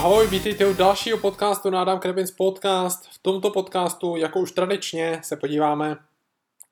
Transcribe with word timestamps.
Ahoj, 0.00 0.26
vítejte 0.26 0.66
u 0.66 0.74
dalšího 0.74 1.18
podcastu 1.18 1.70
na 1.70 1.80
Adam 1.82 1.98
Krebins 1.98 2.30
Podcast. 2.30 3.06
V 3.06 3.18
tomto 3.18 3.50
podcastu, 3.50 4.16
jako 4.16 4.40
už 4.40 4.52
tradičně, 4.52 5.20
se 5.24 5.36
podíváme 5.36 5.96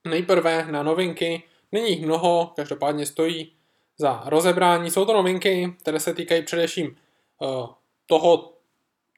nejprve 0.04 0.67
na 0.71 0.83
novinky. 0.83 1.43
Není 1.72 1.91
jich 1.91 2.06
mnoho, 2.06 2.53
každopádně 2.56 3.06
stojí 3.06 3.53
za 3.99 4.22
rozebrání. 4.27 4.91
Jsou 4.91 5.04
to 5.04 5.13
novinky, 5.13 5.77
které 5.81 6.01
se 6.01 6.14
týkají 6.14 6.42
především 6.42 6.96
uh, 7.38 7.67
toho, 8.06 8.53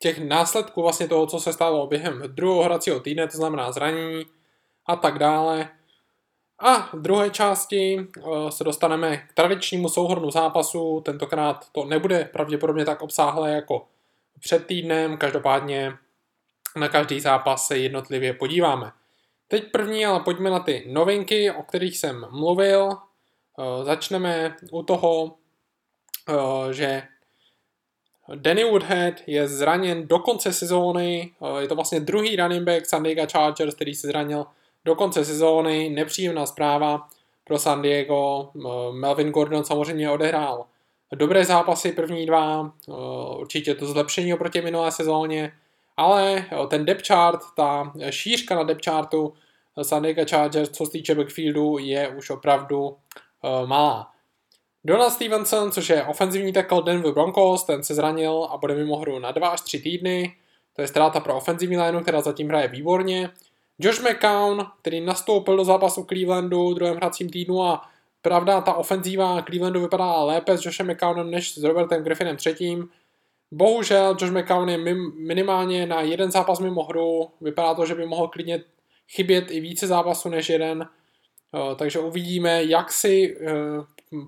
těch 0.00 0.18
následků 0.18 0.82
vlastně 0.82 1.08
toho, 1.08 1.27
co 1.27 1.40
se 1.40 1.52
stalo 1.52 1.86
během 1.86 2.22
druhého 2.27 2.62
hracího 2.62 3.00
týdne, 3.00 3.29
to 3.29 3.36
znamená 3.36 3.72
zranění 3.72 4.24
a 4.86 4.96
tak 4.96 5.18
dále. 5.18 5.68
A 6.58 6.77
v 6.79 7.00
druhé 7.00 7.30
části 7.30 7.98
uh, 7.98 8.48
se 8.48 8.64
dostaneme 8.64 9.16
k 9.16 9.32
tradičnímu 9.32 9.88
souhrnu 9.88 10.30
zápasu. 10.30 11.00
Tentokrát 11.05 11.66
to 11.72 11.84
nebude 11.84 12.24
pravděpodobně 12.33 12.84
tak 12.84 13.02
obsáhlé 13.02 13.52
jako 13.52 13.86
před 14.40 14.66
týdnem, 14.66 15.16
každopádně 15.16 15.92
na 16.76 16.88
každý 16.88 17.20
zápas 17.20 17.66
se 17.66 17.78
jednotlivě 17.78 18.34
podíváme. 18.34 18.92
Teď 19.48 19.70
první, 19.72 20.06
ale 20.06 20.20
pojďme 20.20 20.50
na 20.50 20.60
ty 20.60 20.84
novinky, 20.88 21.50
o 21.50 21.62
kterých 21.62 21.98
jsem 21.98 22.26
mluvil. 22.30 22.84
Uh, 22.86 23.84
začneme 23.84 24.56
u 24.70 24.82
toho, 24.82 25.24
uh, 25.24 26.70
že 26.70 27.02
Danny 28.34 28.64
Woodhead 28.64 29.14
je 29.26 29.48
zraněn 29.48 30.08
do 30.08 30.18
konce 30.18 30.52
sezóny, 30.52 31.32
je 31.58 31.68
to 31.68 31.74
vlastně 31.74 32.00
druhý 32.00 32.36
running 32.36 32.62
back 32.62 32.86
San 32.86 33.02
Diego 33.02 33.27
Chargers, 33.32 33.74
který 33.74 33.94
se 33.94 34.06
zranil 34.06 34.46
do 34.84 34.94
konce 34.94 35.24
sezóny, 35.24 35.91
nepříjemná 35.91 36.46
zpráva 36.46 37.08
pro 37.44 37.58
San 37.58 37.82
Diego. 37.82 38.50
Melvin 38.92 39.30
Gordon 39.30 39.64
samozřejmě 39.64 40.10
odehrál 40.10 40.66
dobré 41.14 41.45
zápasy, 41.45 41.92
první 41.92 42.27
dva, 42.27 42.72
určitě 43.39 43.75
to 43.75 43.86
zlepšení 43.86 44.34
oproti 44.34 44.62
minulé 44.62 44.92
sezóně, 44.92 45.53
ale 45.97 46.47
ten 46.69 46.84
depth 46.84 47.06
chart, 47.06 47.41
ta 47.56 47.92
šířka 48.11 48.55
na 48.55 48.62
depth 48.62 48.84
chartu 48.84 49.34
San 49.83 50.03
Diego 50.03 50.22
Chargers, 50.31 50.70
co 50.70 50.86
se 50.86 50.92
týče 50.92 51.14
backfieldu, 51.14 51.78
je 51.78 52.08
už 52.08 52.31
opravdu 52.31 52.97
malá. 53.66 54.11
Donald 54.84 55.11
Stevenson, 55.11 55.72
což 55.72 55.88
je 55.88 56.05
ofenzivní 56.05 56.53
tackle 56.53 56.83
Denver 56.83 57.12
Broncos, 57.12 57.64
ten 57.64 57.83
se 57.83 57.94
zranil 57.94 58.48
a 58.50 58.56
bude 58.56 58.75
mimo 58.75 58.97
hru 58.97 59.19
na 59.19 59.33
2 59.33 59.48
až 59.48 59.61
3 59.61 59.78
týdny. 59.81 60.36
To 60.77 60.83
je 60.83 60.88
ztráta 60.88 61.20
pro 61.20 61.36
ofenzivní 61.36 61.78
lineu, 61.78 62.00
která 62.00 62.20
zatím 62.20 62.48
hraje 62.48 62.69
výborně. 62.69 63.31
Josh 63.78 64.00
McCown, 64.00 64.66
který 64.83 65.00
nastoupil 65.00 65.56
do 65.56 65.64
zápasu 65.64 66.05
Clevelandu 66.05 66.70
v 66.70 66.75
druhém 66.75 66.97
hracím 66.97 67.31
týdnu 67.31 67.62
a 67.62 67.88
pravda, 68.22 68.60
ta 68.60 68.74
ofenzíva 68.74 69.42
Clevelandu 69.42 69.80
vypadá 69.80 70.22
lépe 70.22 70.58
s 70.58 70.64
Joshem 70.64 70.90
McCownem 70.90 71.30
než 71.30 71.54
s 71.54 71.62
Robertem 71.62 72.02
Griffinem 72.02 72.36
třetím. 72.36 72.88
Bohužel 73.52 74.16
Josh 74.20 74.32
McCown 74.32 74.68
je 74.68 74.78
minimálně 75.14 75.86
na 75.86 76.00
jeden 76.00 76.30
zápas 76.30 76.60
mimo 76.60 76.82
hru. 76.82 77.30
Vypadá 77.41 77.74
to, 77.74 77.86
že 77.86 77.94
by 77.94 78.06
mohl 78.06 78.28
klidně 78.28 78.64
chybět 79.08 79.50
i 79.50 79.60
více 79.60 79.86
zápasů 79.86 80.28
než 80.28 80.48
jeden. 80.48 80.88
Eh, 81.54 81.74
takže 81.74 81.98
uvidíme, 81.98 82.64
jak 82.64 82.92
si 82.92 83.36
eh, 83.41 83.50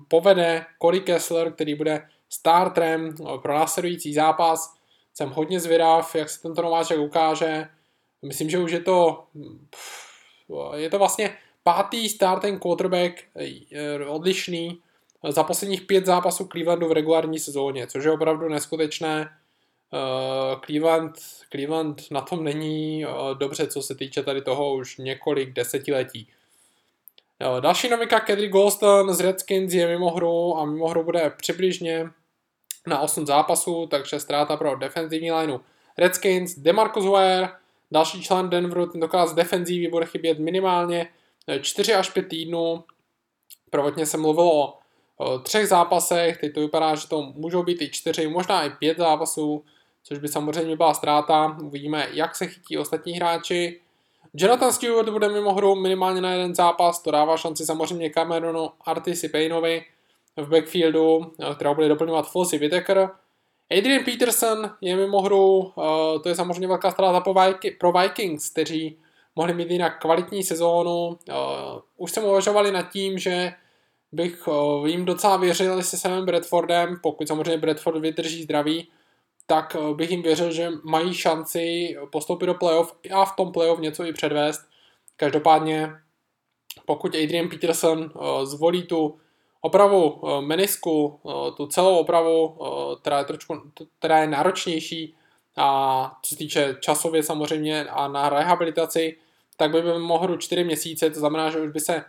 povede 0.07 0.65
Cory 0.81 0.99
Kessler, 0.99 1.51
který 1.51 1.75
bude 1.75 2.07
startrem 2.29 3.15
eh, 3.19 3.37
pro 3.41 3.53
následující 3.53 4.13
zápas. 4.13 4.73
Jsem 5.13 5.29
hodně 5.29 5.59
zvědav, 5.59 6.15
jak 6.15 6.29
se 6.29 6.41
tento 6.41 6.61
nováček 6.61 6.99
ukáže. 6.99 7.67
Myslím, 8.21 8.49
že 8.49 8.59
už 8.59 8.71
je 8.71 8.79
to 8.79 9.27
je 10.75 10.89
to 10.89 10.97
vlastně 10.97 11.37
pátý 11.63 12.09
starting 12.09 12.61
quarterback 12.61 13.23
eh, 13.35 14.05
odlišný 14.05 14.79
za 15.29 15.43
posledních 15.43 15.81
pět 15.81 16.05
zápasů 16.05 16.47
Clevelandu 16.51 16.87
v 16.87 16.91
regulární 16.91 17.39
sezóně, 17.39 17.87
což 17.87 18.03
je 18.03 18.11
opravdu 18.11 18.49
neskutečné. 18.49 19.29
Eh, 19.93 20.55
Cleveland, 20.65 21.13
Cleveland 21.51 22.01
na 22.11 22.21
tom 22.21 22.43
není 22.43 23.05
dobře, 23.33 23.67
co 23.67 23.81
se 23.81 23.95
týče 23.95 24.23
tady 24.23 24.41
toho 24.41 24.73
už 24.73 24.97
několik 24.97 25.53
desetiletí. 25.53 26.27
Další 27.59 27.89
novinka 27.89 28.19
Kedry 28.19 28.47
Golston 28.47 29.13
z 29.13 29.19
Redskins 29.19 29.73
je 29.73 29.87
mimo 29.87 30.11
hru 30.11 30.57
a 30.57 30.65
mimo 30.65 30.87
hru 30.87 31.03
bude 31.03 31.29
přibližně 31.29 32.09
na 32.87 32.99
8 32.99 33.25
zápasů, 33.25 33.87
takže 33.87 34.19
ztráta 34.19 34.57
pro 34.57 34.75
defenzivní 34.75 35.31
lineu 35.31 35.59
Redskins, 35.97 36.59
Demarcus 36.59 37.05
Ware, 37.05 37.49
další 37.91 38.23
člen 38.23 38.49
Denveru, 38.49 38.85
tentokrát 38.85 39.27
z 39.27 39.33
defenzívy 39.33 39.87
bude 39.87 40.05
chybět 40.05 40.39
minimálně 40.39 41.07
4 41.61 41.93
až 41.93 42.09
5 42.09 42.27
týdnů. 42.27 42.83
Prvotně 43.69 44.05
se 44.05 44.17
mluvilo 44.17 44.77
o 45.17 45.39
třech 45.39 45.67
zápasech, 45.67 46.37
teď 46.37 46.53
to 46.53 46.59
vypadá, 46.59 46.95
že 46.95 47.07
to 47.07 47.21
můžou 47.21 47.63
být 47.63 47.81
i 47.81 47.89
čtyři, 47.89 48.27
možná 48.27 48.63
i 48.63 48.69
pět 48.69 48.97
zápasů, 48.97 49.63
což 50.03 50.17
by 50.17 50.27
samozřejmě 50.27 50.75
byla 50.75 50.93
ztráta. 50.93 51.57
Uvidíme, 51.63 52.07
jak 52.11 52.35
se 52.35 52.47
chytí 52.47 52.77
ostatní 52.77 53.13
hráči. 53.13 53.79
Jonathan 54.33 54.71
Stewart 54.71 55.09
bude 55.09 55.29
mimo 55.29 55.53
hru 55.53 55.75
minimálně 55.75 56.21
na 56.21 56.31
jeden 56.31 56.55
zápas, 56.55 57.01
to 57.01 57.11
dává 57.11 57.37
šanci 57.37 57.65
samozřejmě 57.65 58.09
Cameronu 58.09 58.69
Artisi 58.85 59.29
Payneovi 59.29 59.85
v 60.37 60.49
backfieldu, 60.49 61.33
která 61.55 61.73
bude 61.73 61.87
doplňovat 61.87 62.31
Fossey 62.31 62.59
Whitaker. 62.59 63.09
Adrian 63.77 64.03
Peterson 64.05 64.71
je 64.81 64.95
mimo 64.95 65.21
hru, 65.21 65.73
to 66.23 66.29
je 66.29 66.35
samozřejmě 66.35 66.67
velká 66.67 66.91
ztráta 66.91 67.23
pro 67.79 67.91
Vikings, 67.91 68.49
kteří 68.49 68.97
mohli 69.35 69.53
mít 69.53 69.71
jinak 69.71 70.01
kvalitní 70.01 70.43
sezónu. 70.43 71.17
Už 71.97 72.11
jsem 72.11 72.23
uvažovali 72.23 72.71
nad 72.71 72.91
tím, 72.91 73.17
že 73.17 73.53
bych 74.11 74.49
jim 74.85 75.05
docela 75.05 75.37
věřil 75.37 75.83
se 75.83 75.97
samým 75.97 76.25
Bradfordem, 76.25 76.97
pokud 77.03 77.27
samozřejmě 77.27 77.57
Bradford 77.57 78.01
vydrží 78.01 78.43
zdraví, 78.43 78.87
tak 79.45 79.75
eh, 79.75 79.93
bych 79.93 80.11
jim 80.11 80.21
věřil, 80.21 80.51
že 80.51 80.69
mají 80.83 81.13
šanci 81.13 81.95
postoupit 82.11 82.45
do 82.45 82.53
playoff 82.53 82.95
a 83.13 83.25
v 83.25 83.35
tom 83.35 83.51
playoff 83.51 83.79
něco 83.79 84.05
i 84.05 84.13
předvést. 84.13 84.61
Každopádně, 85.15 85.91
pokud 86.85 87.15
Adrian 87.15 87.49
Peterson 87.49 88.11
eh, 88.15 88.45
zvolí 88.45 88.83
tu 88.83 89.19
opravu 89.61 90.21
eh, 90.23 90.41
menisku, 90.41 91.19
tu 91.57 91.67
celou 91.67 91.97
opravu, 91.97 92.57
která 93.01 93.19
je, 93.19 93.25
trošku, 93.25 93.61
která 93.99 94.17
je 94.17 94.27
náročnější 94.27 95.15
a 95.57 96.11
co 96.21 96.29
se 96.29 96.37
týče 96.37 96.77
časově 96.79 97.23
samozřejmě 97.23 97.85
a 97.85 98.07
na 98.07 98.29
rehabilitaci, 98.29 99.17
tak 99.57 99.71
by 99.71 99.99
mohl 99.99 100.37
4 100.37 100.63
měsíce, 100.63 101.09
to 101.09 101.19
znamená, 101.19 101.49
že 101.49 101.61
už 101.61 101.69
by 101.69 101.79
se 101.79 102.03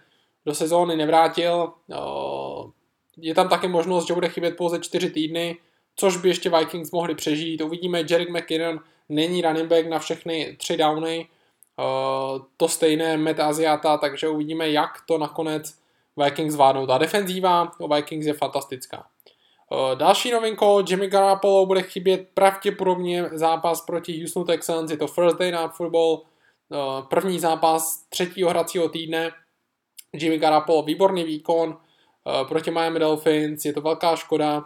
do 0.47 0.55
sezóny 0.55 0.97
nevrátil. 0.97 1.73
Je 3.17 3.35
tam 3.35 3.49
také 3.49 3.69
možnost, 3.69 4.07
že 4.07 4.15
bude 4.15 4.29
chybět 4.29 4.57
pouze 4.57 4.79
4 4.79 5.11
týdny, 5.11 5.57
což 5.97 6.17
by 6.17 6.29
ještě 6.29 6.51
Vikings 6.51 6.91
mohli 6.91 7.15
přežít. 7.15 7.61
Uvidíme, 7.61 8.05
Jerick 8.11 8.31
McKinnon 8.31 8.81
není 9.09 9.43
running 9.43 9.69
back 9.69 9.87
na 9.87 9.99
všechny 9.99 10.57
tři 10.59 10.77
downy, 10.77 11.29
uh, 11.79 12.43
to 12.57 12.69
stejné 12.69 13.17
Matt 13.17 13.41
Asiata, 13.41 13.97
takže 13.99 14.29
uvidíme, 14.29 14.71
jak 14.71 14.91
to 15.07 15.19
nakonec 15.19 15.79
Vikings 16.25 16.53
zvládnou. 16.53 16.87
Ta 16.87 16.99
defenzíva 16.99 17.73
o 17.81 17.95
Vikings 17.95 18.27
je 18.27 18.33
fantastická. 18.33 19.07
Uh, 19.71 19.99
další 19.99 20.31
novinko, 20.31 20.85
Jimmy 20.89 21.09
Garoppolo 21.09 21.67
bude 21.67 21.83
chybět 21.83 22.29
pravděpodobně 22.35 23.29
zápas 23.33 23.81
proti 23.81 24.19
Houston 24.19 24.45
Texans, 24.45 24.91
je 24.91 24.97
to 24.97 25.07
First 25.07 25.39
Day 25.39 25.53
Night 25.53 25.77
Football, 25.77 26.23
první 27.09 27.41
zápas 27.41 28.07
třetího 28.09 28.51
hracího 28.51 28.89
týdne. 28.89 29.31
Jimmy 30.13 30.39
Garoppolo, 30.39 30.83
výborný 30.83 31.25
výkon 31.25 31.77
proti 32.49 32.71
Miami 32.71 32.99
Dolphins, 32.99 33.65
je 33.65 33.73
to 33.73 33.81
velká 33.81 34.17
škoda, 34.17 34.65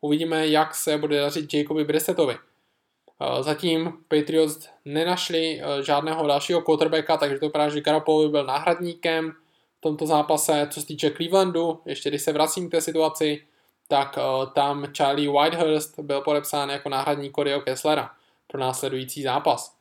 Uvidíme, 0.00 0.48
jak 0.48 0.74
se 0.74 0.98
bude 0.98 1.20
dařit 1.20 1.54
Jacobi 1.54 1.84
Brissetovi. 1.84 2.34
Eh, 2.34 3.42
zatím 3.42 3.92
Patriots 4.08 4.68
nenašli 4.84 5.60
eh, 5.60 5.82
žádného 5.82 6.26
dalšího 6.26 6.62
quarterbacka, 6.62 7.16
takže 7.16 7.38
to 7.38 7.46
vypadá, 7.46 7.68
že 7.68 7.80
Garoppolo 7.80 8.28
byl 8.28 8.44
náhradníkem 8.44 9.32
v 9.78 9.80
tomto 9.80 10.06
zápase. 10.06 10.68
Co 10.70 10.80
se 10.80 10.86
týče 10.86 11.10
Clevelandu, 11.10 11.80
ještě 11.86 12.08
když 12.08 12.22
se 12.22 12.32
vracím 12.32 12.68
k 12.68 12.70
té 12.70 12.80
situaci, 12.80 13.46
tak 13.88 14.18
eh, 14.18 14.46
tam 14.54 14.86
Charlie 14.96 15.30
Whitehurst 15.30 15.98
byl 15.98 16.20
podepsán 16.20 16.70
jako 16.70 16.88
náhradník 16.88 17.34
Coryho 17.34 17.60
Kesslera 17.60 18.10
pro 18.46 18.60
následující 18.60 19.22
zápas. 19.22 19.79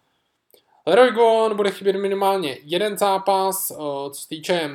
Leroy 0.85 1.11
Goon 1.11 1.55
bude 1.55 1.71
chybět 1.71 1.95
minimálně 1.95 2.57
jeden 2.63 2.97
zápas, 2.97 3.67
co 4.11 4.11
se 4.13 4.27
týče 4.27 4.69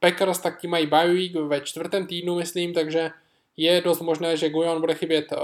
Packers, 0.00 0.38
tak 0.38 0.60
ti 0.60 0.68
mají 0.68 0.86
bye 0.86 1.12
week 1.12 1.34
ve 1.34 1.60
čtvrtém 1.60 2.06
týdnu, 2.06 2.34
myslím, 2.34 2.74
takže 2.74 3.10
je 3.56 3.80
dost 3.80 4.00
možné, 4.00 4.36
že 4.36 4.48
Guyon 4.48 4.80
bude 4.80 4.94
chybět 4.94 5.32
uh, 5.32 5.38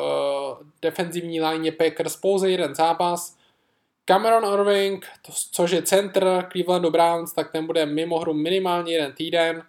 defenzivní 0.82 1.40
lině 1.40 1.72
Packers 1.72 2.16
pouze 2.16 2.50
jeden 2.50 2.74
zápas. 2.74 3.36
Cameron 4.04 4.54
Irving, 4.54 5.06
to, 5.26 5.32
což 5.52 5.70
je 5.70 5.82
center 5.82 6.48
Clevelandu 6.52 6.90
Browns, 6.90 7.32
tak 7.32 7.52
ten 7.52 7.66
bude 7.66 7.86
mimo 7.86 8.18
hru 8.18 8.34
minimálně 8.34 8.92
jeden 8.92 9.12
týden. 9.12 9.62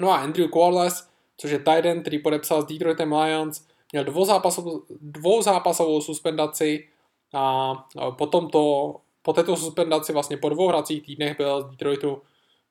No 0.00 0.10
a 0.10 0.16
Andrew 0.16 0.50
Corliss, 0.50 1.08
což 1.36 1.50
je 1.50 1.58
tight 1.58 1.84
end, 1.84 2.00
který 2.00 2.18
podepsal 2.18 2.62
s 2.62 2.64
Detroitem 2.64 3.12
Lions, 3.12 3.66
měl 3.92 4.04
dvouzápasovou, 4.04 4.82
dvouzápasovou 5.00 6.00
suspendaci 6.00 6.88
a 7.34 7.74
potom 8.10 8.50
to, 8.50 8.96
po 9.22 9.32
této 9.32 9.56
suspendaci 9.56 10.12
vlastně 10.12 10.36
po 10.36 10.48
dvou 10.48 10.68
hracích 10.68 11.06
týdnech 11.06 11.36
byl 11.36 11.62
z 11.62 11.70
Detroitu 11.70 12.22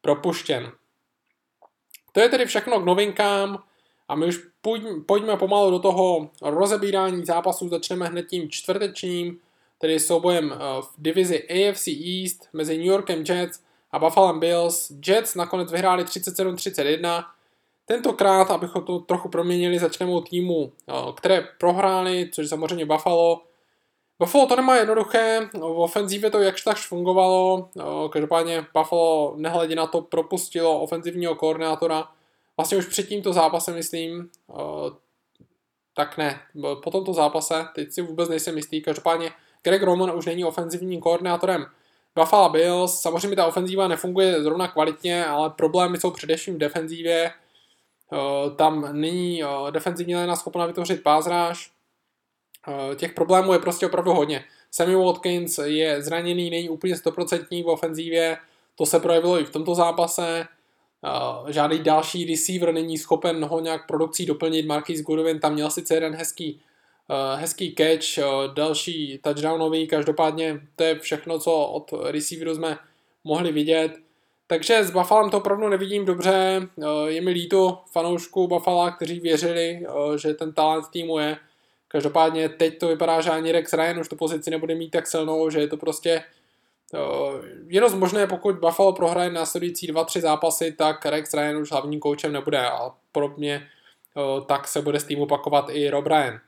propuštěn. 0.01 0.71
To 2.11 2.19
je 2.19 2.29
tedy 2.29 2.45
všechno 2.45 2.79
k 2.79 2.85
novinkám. 2.85 3.63
A 4.07 4.15
my 4.15 4.25
už 4.25 4.39
pojďme 5.05 5.37
pomalu 5.37 5.71
do 5.71 5.79
toho 5.79 6.29
rozebírání 6.41 7.25
zápasů, 7.25 7.69
začneme 7.69 8.07
hned 8.07 8.27
tím 8.27 8.49
čtvrtečním, 8.49 9.39
tedy 9.77 9.99
soubojem 9.99 10.53
v 10.81 10.93
divizi 10.97 11.43
AFC 11.43 11.87
East 11.87 12.49
mezi 12.53 12.77
New 12.77 12.87
Yorkem 12.87 13.23
Jets 13.29 13.63
a 13.91 13.99
Buffalo 13.99 14.39
Bills. 14.39 14.91
Jets 15.07 15.35
nakonec 15.35 15.71
vyhráli 15.71 16.03
37-31. 16.03 17.25
Tentokrát, 17.85 18.51
abychom 18.51 18.83
to 18.83 18.99
trochu 18.99 19.29
proměnili, 19.29 19.79
začneme 19.79 20.11
od 20.11 20.29
týmu, 20.29 20.71
které 21.15 21.47
prohráli, 21.59 22.29
což 22.33 22.49
samozřejmě 22.49 22.85
Buffalo. 22.85 23.41
Buffalo 24.21 24.47
to 24.47 24.55
nemá 24.55 24.75
jednoduché, 24.75 25.49
v 25.53 25.79
ofenzívě 25.79 26.31
to 26.31 26.39
jakž 26.39 26.61
takž 26.61 26.87
fungovalo, 26.87 27.69
každopádně 28.11 28.65
Buffalo 28.73 29.33
nehledě 29.37 29.75
na 29.75 29.87
to 29.87 30.01
propustilo 30.01 30.79
ofenzivního 30.79 31.35
koordinátora, 31.35 32.07
vlastně 32.57 32.77
už 32.77 32.85
před 32.85 33.07
tímto 33.07 33.33
zápasem 33.33 33.75
myslím, 33.75 34.29
tak 35.95 36.17
ne, 36.17 36.39
po 36.83 36.91
tomto 36.91 37.13
zápase, 37.13 37.67
teď 37.75 37.91
si 37.91 38.01
vůbec 38.01 38.29
nejsem 38.29 38.57
jistý, 38.57 38.81
každopádně 38.81 39.31
Greg 39.63 39.83
Roman 39.83 40.11
už 40.17 40.25
není 40.25 40.45
ofenzivním 40.45 40.99
koordinátorem. 40.99 41.65
Buffalo 42.15 42.49
Bills, 42.49 43.01
samozřejmě 43.01 43.35
ta 43.35 43.45
ofenzíva 43.45 43.87
nefunguje 43.87 44.43
zrovna 44.43 44.67
kvalitně, 44.67 45.25
ale 45.25 45.49
problémy 45.49 45.97
jsou 45.97 46.11
především 46.11 46.55
v 46.55 46.57
defenzívě, 46.57 47.31
tam 48.55 48.89
není 48.91 49.43
defenzivní 49.71 50.15
léna 50.15 50.35
schopna 50.35 50.65
vytvořit 50.65 51.03
pázráž, 51.03 51.71
těch 52.95 53.13
problémů 53.13 53.53
je 53.53 53.59
prostě 53.59 53.85
opravdu 53.85 54.13
hodně. 54.13 54.43
Sammy 54.71 54.95
Watkins 54.95 55.57
je 55.63 56.01
zraněný, 56.01 56.49
není 56.49 56.69
úplně 56.69 56.93
100% 56.93 57.63
v 57.63 57.67
ofenzívě, 57.67 58.37
to 58.75 58.85
se 58.85 58.99
projevilo 58.99 59.39
i 59.39 59.45
v 59.45 59.51
tomto 59.51 59.75
zápase. 59.75 60.45
Žádný 61.47 61.79
další 61.79 62.25
receiver 62.25 62.73
není 62.73 62.97
schopen 62.97 63.45
ho 63.45 63.59
nějak 63.59 63.87
produkcí 63.87 64.25
doplnit. 64.25 64.65
Marquis 64.65 65.01
Goodwin 65.01 65.39
tam 65.39 65.53
měl 65.53 65.69
sice 65.69 65.93
jeden 65.93 66.15
hezký, 66.15 66.61
hezký 67.35 67.75
catch, 67.77 68.25
další 68.53 69.19
touchdownový, 69.23 69.87
každopádně 69.87 70.61
to 70.75 70.83
je 70.83 70.99
všechno, 70.99 71.39
co 71.39 71.51
od 71.53 71.93
receiveru 72.03 72.55
jsme 72.55 72.77
mohli 73.23 73.51
vidět. 73.51 73.91
Takže 74.47 74.83
s 74.83 74.91
Buffalem 74.91 75.29
to 75.29 75.37
opravdu 75.37 75.69
nevidím 75.69 76.05
dobře, 76.05 76.67
je 77.07 77.21
mi 77.21 77.31
líto 77.31 77.81
fanoušků 77.91 78.47
Buffalo, 78.47 78.91
kteří 78.91 79.19
věřili, 79.19 79.85
že 80.21 80.33
ten 80.33 80.53
talent 80.53 80.85
týmu 80.91 81.19
je, 81.19 81.37
Každopádně 81.91 82.49
teď 82.49 82.79
to 82.79 82.87
vypadá, 82.87 83.21
že 83.21 83.29
ani 83.29 83.51
Rex 83.51 83.73
Ryan 83.73 83.99
už 83.99 84.09
tu 84.09 84.15
pozici 84.15 84.49
nebude 84.49 84.75
mít 84.75 84.89
tak 84.89 85.07
silnou, 85.07 85.49
že 85.49 85.59
je 85.59 85.67
to 85.67 85.77
prostě 85.77 86.23
je 87.67 87.81
dost 87.81 87.93
možné, 87.93 88.27
pokud 88.27 88.55
Buffalo 88.55 88.93
prohraje 88.93 89.29
následující 89.29 89.93
2-3 89.93 90.21
zápasy, 90.21 90.71
tak 90.71 91.05
Rex 91.05 91.33
Ryan 91.33 91.57
už 91.57 91.71
hlavním 91.71 91.99
koučem 91.99 92.33
nebude 92.33 92.69
a 92.69 92.91
podobně 93.11 93.67
tak 94.45 94.67
se 94.67 94.81
bude 94.81 94.99
s 94.99 95.03
tým 95.03 95.21
opakovat 95.21 95.65
i 95.69 95.89
Rob 95.89 96.07
Ryan. 96.07 96.39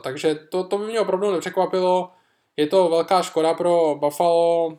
Takže 0.00 0.34
to, 0.34 0.64
to 0.64 0.78
by 0.78 0.84
mě 0.84 1.00
opravdu 1.00 1.32
nepřekvapilo. 1.32 2.10
Je 2.56 2.66
to 2.66 2.88
velká 2.88 3.22
škoda 3.22 3.54
pro 3.54 3.94
Buffalo. 3.94 4.78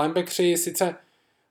Linebackři 0.00 0.56
sice 0.56 0.94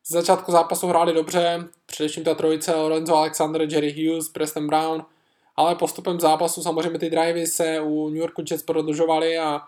z 0.04 0.12
začátku 0.12 0.52
zápasu 0.52 0.88
hráli 0.88 1.14
dobře, 1.14 1.68
především 1.86 2.24
ta 2.24 2.36
trojice 2.36 2.76
Lorenzo 2.76 3.16
Alexander, 3.16 3.62
Jerry 3.62 3.92
Hughes, 3.92 4.30
Preston 4.30 4.68
Brown, 4.68 5.06
ale 5.56 5.76
postupem 5.76 6.20
zápasu 6.20 6.64
samozřejmě 6.64 7.00
ty 7.00 7.10
drivey 7.10 7.48
se 7.48 7.80
u 7.80 8.10
New 8.10 8.18
Yorku 8.18 8.44
Jets 8.52 8.64
prodlužovaly 8.64 9.38
a 9.38 9.62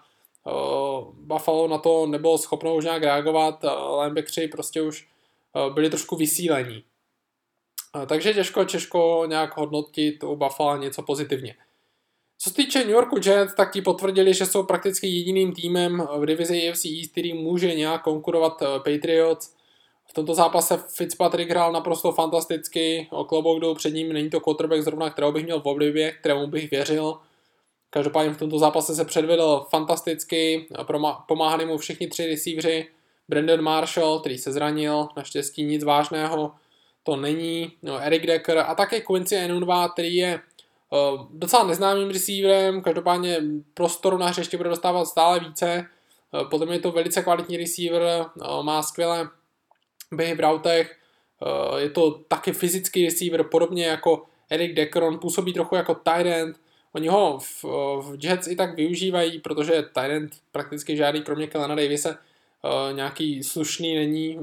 uh, 0.43 1.13
Buffalo 1.13 1.67
na 1.67 1.77
to 1.77 2.07
nebylo 2.07 2.37
schopno 2.37 2.75
už 2.75 2.83
nějak 2.83 3.03
reagovat, 3.03 3.63
uh, 3.63 4.01
linebackři 4.01 4.47
prostě 4.47 4.81
už 4.81 5.07
uh, 5.55 5.73
byli 5.73 5.89
trošku 5.89 6.15
vysílení. 6.15 6.83
Uh, 7.95 8.05
takže 8.05 8.33
těžko, 8.33 8.65
těžko 8.65 9.23
nějak 9.27 9.57
hodnotit 9.57 10.23
u 10.23 10.35
Buffalo 10.35 10.77
něco 10.77 11.01
pozitivně. 11.01 11.55
Co 12.39 12.49
se 12.49 12.55
týče 12.55 12.79
New 12.79 12.89
Yorku 12.89 13.19
Jets, 13.25 13.55
tak 13.55 13.73
ti 13.73 13.81
potvrdili, 13.81 14.33
že 14.33 14.45
jsou 14.45 14.63
prakticky 14.63 15.07
jediným 15.07 15.53
týmem 15.53 16.07
v 16.17 16.25
divizi 16.25 16.69
AFC 16.69 16.85
East, 16.85 17.11
který 17.11 17.33
může 17.33 17.75
nějak 17.75 18.03
konkurovat 18.03 18.63
Patriots. 18.77 19.56
Tomto 20.17 20.33
zápase 20.33 20.79
Fitzpatrick 20.87 21.49
hrál 21.49 21.71
naprosto 21.71 22.11
fantasticky, 22.11 23.07
o 23.11 23.23
klobouk 23.23 23.59
jdou 23.59 23.75
před 23.75 23.93
ním, 23.93 24.13
není 24.13 24.29
to 24.29 24.39
quarterback 24.39 24.81
zrovna, 24.81 25.09
kterého 25.09 25.31
bych 25.31 25.45
měl 25.45 25.61
v 25.61 25.65
oblibě, 25.65 26.11
kterému 26.11 26.47
bych 26.47 26.71
věřil. 26.71 27.17
Každopádně 27.89 28.33
v 28.33 28.37
tomto 28.37 28.59
zápase 28.59 28.95
se 28.95 29.05
předvedl 29.05 29.65
fantasticky, 29.69 30.67
pomáhali 31.27 31.65
mu 31.65 31.77
všichni 31.77 32.07
tři 32.07 32.27
receiveři, 32.27 32.87
Brandon 33.29 33.61
Marshall, 33.61 34.19
který 34.19 34.37
se 34.37 34.51
zranil, 34.51 35.07
naštěstí 35.17 35.63
nic 35.63 35.83
vážného 35.83 36.51
to 37.03 37.15
není, 37.15 37.71
no, 37.83 37.99
Eric 37.99 38.25
Decker 38.25 38.57
a 38.57 38.75
také 38.75 39.01
Quincy 39.01 39.35
Enunwa, 39.35 39.89
který 39.89 40.15
je 40.15 40.39
uh, 40.89 41.27
docela 41.31 41.63
neznámým 41.63 42.09
receiverem, 42.09 42.81
každopádně 42.81 43.41
prostoru 43.73 44.17
na 44.17 44.27
hřiště 44.27 44.57
bude 44.57 44.69
dostávat 44.69 45.05
stále 45.05 45.39
více, 45.39 45.85
uh, 46.33 46.49
podle 46.49 46.65
mě 46.65 46.75
je 46.75 46.79
to 46.79 46.91
velice 46.91 47.21
kvalitní 47.21 47.57
receiver, 47.57 48.25
uh, 48.35 48.63
má 48.63 48.83
skvělé 48.83 49.29
běhy 50.13 50.35
v 50.35 50.39
routech, 50.39 50.95
eh, 51.41 51.81
je 51.81 51.89
to 51.89 52.11
taky 52.11 52.51
fyzický 52.51 53.05
receiver, 53.05 53.43
podobně 53.43 53.85
jako 53.85 54.23
Eric 54.49 54.75
Decker, 54.75 55.03
on 55.03 55.19
působí 55.19 55.53
trochu 55.53 55.75
jako 55.75 56.01
end, 56.05 56.57
Oni 56.97 57.07
ho 57.07 57.39
v, 57.39 57.63
v 58.01 58.17
Jets 58.23 58.47
i 58.47 58.55
tak 58.55 58.75
využívají, 58.75 59.39
protože 59.39 59.83
end 59.95 60.31
prakticky 60.51 60.97
žádný, 60.97 61.21
kromě 61.21 61.47
Kelena 61.47 61.75
Davise, 61.75 62.09
uh, 62.09 62.95
nějaký 62.95 63.43
slušný 63.43 63.95
není 63.95 64.39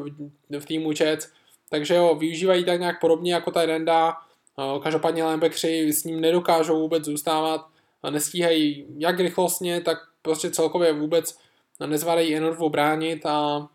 v, 0.59 0.65
týmu 0.65 0.91
Jets, 1.01 1.29
takže 1.71 1.99
ho 1.99 2.15
využívají 2.15 2.65
tak 2.65 2.81
nějak 2.81 3.01
podobně 3.01 3.35
jako 3.35 3.53
enda, 3.59 4.15
uh, 4.57 4.83
každopádně 4.83 5.25
linebackři 5.25 5.93
s 5.93 6.05
ním 6.05 6.21
nedokážou 6.21 6.81
vůbec 6.81 7.05
zůstávat, 7.05 7.67
nestíhají 8.11 8.87
jak 8.99 9.21
rychlostně, 9.21 9.81
tak 9.81 9.99
prostě 10.23 10.51
celkově 10.51 10.93
vůbec 10.93 11.39
nezvládají 11.87 12.37
Enorvu 12.37 12.69
bránit 12.69 13.27
a 13.27 13.69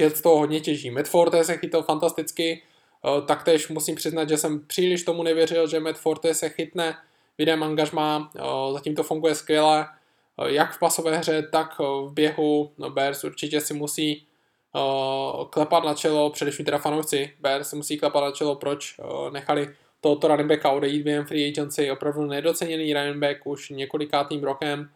Jets 0.00 0.20
toho 0.20 0.38
hodně 0.38 0.60
těží. 0.60 0.90
Matt 0.90 1.08
Forte 1.08 1.44
se 1.44 1.56
chytil 1.56 1.82
fantasticky, 1.82 2.62
eh, 3.04 3.22
taktéž 3.26 3.68
musím 3.68 3.94
přiznat, 3.94 4.28
že 4.28 4.36
jsem 4.36 4.66
příliš 4.66 5.02
tomu 5.02 5.22
nevěřil, 5.22 5.68
že 5.68 5.80
Matt 5.80 5.98
Forte 5.98 6.34
se 6.34 6.48
chytne 6.48 6.96
v 7.38 7.40
jiném 7.40 7.62
angažmá, 7.62 8.30
eh, 8.36 8.42
zatím 8.72 8.94
to 8.94 9.02
funguje 9.02 9.34
skvěle, 9.34 9.86
eh, 9.86 10.52
jak 10.52 10.72
v 10.72 10.78
pasové 10.78 11.18
hře, 11.18 11.48
tak 11.52 11.78
v 11.78 12.12
běhu. 12.12 12.72
No, 12.78 12.90
Bears 12.90 13.24
určitě 13.24 13.60
si 13.60 13.74
musí 13.74 14.26
klepat 15.50 15.84
na 15.84 15.94
čelo, 15.94 16.30
především 16.30 16.64
teda 16.64 16.78
fanoušci 16.78 17.32
Bears 17.40 17.68
si 17.68 17.76
musí 17.76 17.98
klepat 17.98 18.24
na 18.24 18.30
čelo, 18.30 18.56
proč 18.56 19.00
nechali 19.32 19.68
tohoto 20.00 20.28
running 20.28 20.48
backa 20.48 20.70
odejít 20.70 21.02
během 21.02 21.26
free 21.26 21.48
agency, 21.48 21.90
opravdu 21.90 22.26
nedoceněný 22.26 22.94
running 22.94 23.16
back 23.16 23.46
už 23.46 23.70
několikátým 23.70 24.44
rokem, 24.44 24.90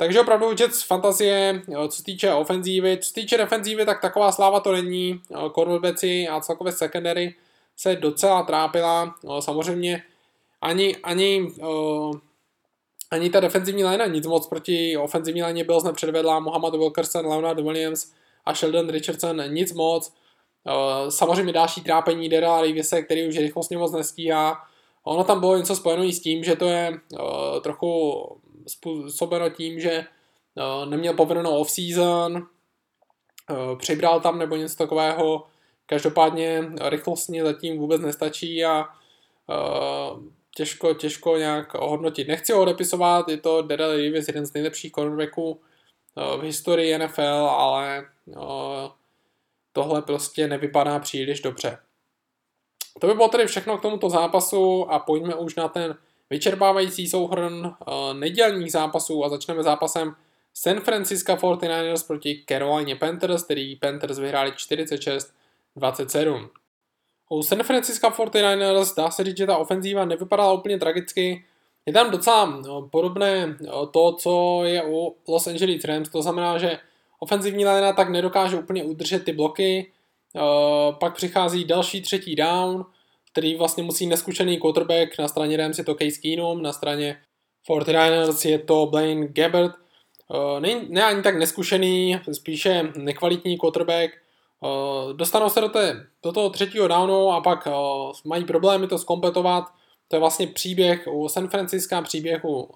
takže 0.00 0.20
opravdu 0.20 0.50
Jets 0.60 0.82
fantazie, 0.82 1.62
co 1.88 1.96
se 1.96 2.04
týče 2.04 2.34
ofenzívy, 2.34 2.98
co 3.00 3.08
se 3.08 3.14
týče 3.14 3.36
defenzívy, 3.36 3.86
tak 3.86 4.00
taková 4.00 4.32
sláva 4.32 4.60
to 4.60 4.72
není. 4.72 5.20
Cornerbacki 5.54 6.28
a 6.28 6.40
celkově 6.40 6.72
secondary 6.72 7.34
se 7.76 7.96
docela 7.96 8.42
trápila. 8.42 9.14
Samozřejmě 9.40 10.02
ani, 10.60 10.96
ani, 10.96 11.52
ani 13.10 13.30
ta 13.30 13.40
defenzivní 13.40 13.84
line 13.84 14.08
nic 14.08 14.26
moc 14.26 14.46
proti 14.46 14.96
ofenzivní 14.96 15.42
line 15.42 15.64
byl 15.64 15.80
nepředvedla. 15.80 16.40
Mohamed 16.40 16.74
Wilkerson, 16.74 17.26
Leonard 17.26 17.60
Williams 17.60 18.12
a 18.44 18.54
Sheldon 18.54 18.88
Richardson 18.88 19.42
nic 19.52 19.72
moc. 19.72 20.12
Samozřejmě 21.08 21.52
další 21.52 21.80
trápení 21.80 22.28
Dera 22.28 22.56
Davise, 22.56 23.02
který 23.02 23.28
už 23.28 23.36
rychlostně 23.36 23.78
moc 23.78 23.92
nestíhá. 23.92 24.56
Ono 25.04 25.24
tam 25.24 25.40
bylo 25.40 25.56
něco 25.56 25.76
spojeno 25.76 26.04
i 26.04 26.12
s 26.12 26.20
tím, 26.20 26.44
že 26.44 26.56
to 26.56 26.64
je 26.64 27.00
trochu 27.62 28.22
způsobeno 28.70 29.50
tím, 29.50 29.80
že 29.80 30.04
uh, 30.54 30.90
neměl 30.90 31.14
povedenou 31.14 31.60
off-season, 31.60 32.36
uh, 32.36 33.78
přibral 33.78 34.20
tam 34.20 34.38
nebo 34.38 34.56
něco 34.56 34.76
takového. 34.76 35.46
Každopádně 35.86 36.64
rychlostně 36.82 37.44
zatím 37.44 37.78
vůbec 37.78 38.00
nestačí 38.00 38.64
a 38.64 38.84
uh, 38.84 40.22
těžko, 40.56 40.94
těžko 40.94 41.36
nějak 41.36 41.74
ohodnotit. 41.74 42.28
Nechci 42.28 42.52
ho 42.52 42.62
odepisovat, 42.62 43.28
je 43.28 43.36
to 43.36 43.62
Daryl 43.62 43.88
Davis, 43.88 44.28
jeden 44.28 44.46
z 44.46 44.52
nejlepších 44.52 44.92
cornerbacků 44.92 45.60
v 46.36 46.42
historii 46.42 46.98
NFL, 46.98 47.48
ale 47.50 48.06
tohle 49.72 50.02
prostě 50.02 50.48
nevypadá 50.48 50.98
příliš 50.98 51.40
dobře. 51.40 51.78
To 53.00 53.06
by 53.06 53.14
bylo 53.14 53.28
tedy 53.28 53.46
všechno 53.46 53.78
k 53.78 53.82
tomuto 53.82 54.10
zápasu 54.10 54.90
a 54.90 54.98
pojďme 54.98 55.34
už 55.34 55.56
na 55.56 55.68
ten 55.68 55.96
vyčerpávající 56.30 57.08
souhrn 57.08 57.66
uh, 57.66 57.74
nedělních 58.14 58.72
zápasů 58.72 59.24
a 59.24 59.28
začneme 59.28 59.62
zápasem 59.62 60.14
San 60.54 60.80
Francisco 60.80 61.32
49ers 61.32 62.06
proti 62.06 62.44
Carolina 62.48 62.96
Panthers, 62.98 63.42
který 63.42 63.76
Panthers 63.76 64.18
vyhráli 64.18 64.50
46-27. 64.50 66.48
U 67.28 67.42
San 67.42 67.62
Francisco 67.62 68.08
49ers 68.08 68.96
dá 68.96 69.10
se 69.10 69.24
říct, 69.24 69.36
že 69.36 69.46
ta 69.46 69.56
ofenzíva 69.56 70.04
nevypadala 70.04 70.52
úplně 70.52 70.78
tragicky. 70.78 71.44
Je 71.86 71.92
tam 71.92 72.10
docela 72.10 72.46
no, 72.46 72.82
podobné 72.82 73.56
no, 73.60 73.86
to, 73.86 74.12
co 74.12 74.60
je 74.64 74.84
u 74.84 75.16
Los 75.28 75.46
Angeles 75.46 75.84
Rams, 75.84 76.08
to 76.08 76.22
znamená, 76.22 76.58
že 76.58 76.78
ofenzivní 77.18 77.66
linea 77.66 77.92
tak 77.92 78.08
nedokáže 78.08 78.56
úplně 78.56 78.84
udržet 78.84 79.24
ty 79.24 79.32
bloky, 79.32 79.92
pak 81.00 81.14
přichází 81.14 81.64
další 81.64 82.02
třetí 82.02 82.36
down, 82.36 82.84
který 83.32 83.56
vlastně 83.56 83.82
musí 83.82 84.06
neskušený 84.06 84.58
quarterback, 84.58 85.18
na 85.18 85.28
straně 85.28 85.56
Rams 85.56 85.78
je 85.78 85.84
to 85.84 85.94
Case 85.94 86.20
Keenum, 86.22 86.62
na 86.62 86.72
straně 86.72 87.16
49ers 87.70 88.48
je 88.48 88.58
to 88.58 88.86
Blaine 88.86 89.26
Gabbert, 89.28 89.72
ne, 90.58 90.80
ne 90.88 91.04
ani 91.04 91.22
tak 91.22 91.38
neskušený, 91.38 92.20
spíše 92.32 92.92
nekvalitní 92.96 93.58
quarterback, 93.58 94.12
dostanou 95.12 95.50
se 95.50 95.60
do, 95.60 95.68
té, 95.68 96.06
do 96.22 96.32
toho 96.32 96.50
třetího 96.50 96.88
downu 96.88 97.32
a 97.32 97.40
pak 97.40 97.68
mají 98.24 98.44
problémy 98.44 98.86
to 98.86 98.98
zkompletovat, 98.98 99.64
to 100.08 100.16
je 100.16 100.20
vlastně 100.20 100.46
příběh 100.46 101.08
u 101.12 101.28
San 101.28 101.48
Francisco, 101.48 102.02
příběh 102.02 102.44
u 102.44 102.68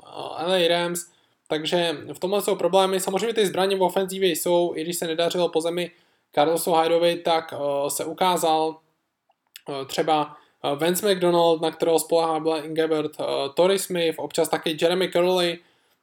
LA 0.46 0.68
Rams, 0.68 1.06
takže 1.48 1.96
v 2.12 2.18
tomhle 2.18 2.42
jsou 2.42 2.56
problémy. 2.56 3.00
Samozřejmě 3.00 3.34
ty 3.34 3.46
zbraně 3.46 3.76
v 3.76 3.82
ofenzívě 3.82 4.30
jsou, 4.30 4.72
i 4.76 4.82
když 4.82 4.96
se 4.96 5.06
nedařilo 5.06 5.48
po 5.48 5.60
zemi 5.60 5.90
Carlosu 6.34 6.74
Hydovi, 6.74 7.16
tak 7.16 7.54
se 7.88 8.04
ukázal 8.04 8.76
třeba 9.86 10.36
Vance 10.74 11.14
McDonald, 11.14 11.60
na 11.60 11.70
kterého 11.70 11.98
spolehá 11.98 12.40
Blaine 12.40 12.74
Gabbert, 12.74 13.12
Torrey 13.54 13.78
Smith, 13.78 14.18
občas 14.18 14.48
taky 14.48 14.76
Jeremy 14.80 15.08
Curley, 15.08 15.58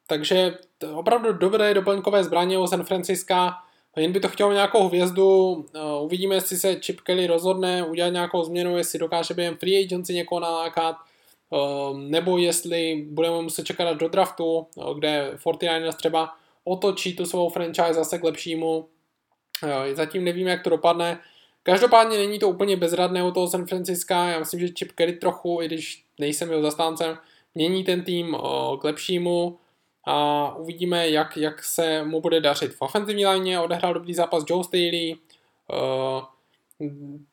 takže 0.06 0.58
opravdu 0.94 1.32
dobré 1.32 1.74
doplňkové 1.74 2.24
zbraně 2.24 2.58
u 2.58 2.66
San 2.66 2.84
Francisca, 2.84 3.54
jen 3.96 4.12
by 4.12 4.20
to 4.20 4.28
chtělo 4.28 4.52
nějakou 4.52 4.88
hvězdu, 4.88 5.64
uvidíme, 6.00 6.34
jestli 6.34 6.56
se 6.56 6.80
Chip 6.80 7.00
Kelly 7.00 7.26
rozhodne 7.26 7.82
udělat 7.86 8.08
nějakou 8.08 8.44
změnu, 8.44 8.76
jestli 8.76 8.98
dokáže 8.98 9.34
během 9.34 9.56
free 9.56 9.84
agency 9.84 10.14
někoho 10.14 10.40
nalákat, 10.40 10.96
nebo 11.94 12.38
jestli 12.38 13.06
budeme 13.10 13.42
muset 13.42 13.64
čekat 13.64 13.94
do 13.94 14.08
draftu, 14.08 14.66
kde 14.94 15.32
49ers 15.44 15.92
třeba 15.92 16.34
otočí 16.64 17.16
tu 17.16 17.26
svou 17.26 17.48
franchise 17.48 17.94
zase 17.94 18.18
k 18.18 18.24
lepšímu. 18.24 18.88
Zatím 19.92 20.24
nevíme, 20.24 20.50
jak 20.50 20.62
to 20.62 20.70
dopadne. 20.70 21.20
Každopádně 21.62 22.18
není 22.18 22.38
to 22.38 22.48
úplně 22.48 22.76
bezradné 22.76 23.24
u 23.24 23.30
toho 23.30 23.48
San 23.48 23.66
Francisca, 23.66 24.28
já 24.28 24.38
myslím, 24.38 24.60
že 24.60 24.74
Chip 24.78 24.92
Kelly 24.92 25.12
trochu, 25.12 25.62
i 25.62 25.66
když 25.66 26.04
nejsem 26.18 26.50
jeho 26.50 26.62
zastáncem, 26.62 27.18
mění 27.54 27.84
ten 27.84 28.02
tým 28.02 28.36
k 28.80 28.84
lepšímu. 28.84 29.58
A 30.06 30.54
uvidíme, 30.56 31.08
jak, 31.08 31.36
jak 31.36 31.64
se 31.64 32.04
mu 32.04 32.20
bude 32.20 32.40
dařit. 32.40 32.72
V 32.74 32.82
ofenzivní 32.82 33.26
léně 33.26 33.60
odehrál 33.60 33.94
dobrý 33.94 34.14
zápas 34.14 34.44
Joe 34.48 34.64
Staley, 34.64 35.16
uh, 35.72 36.88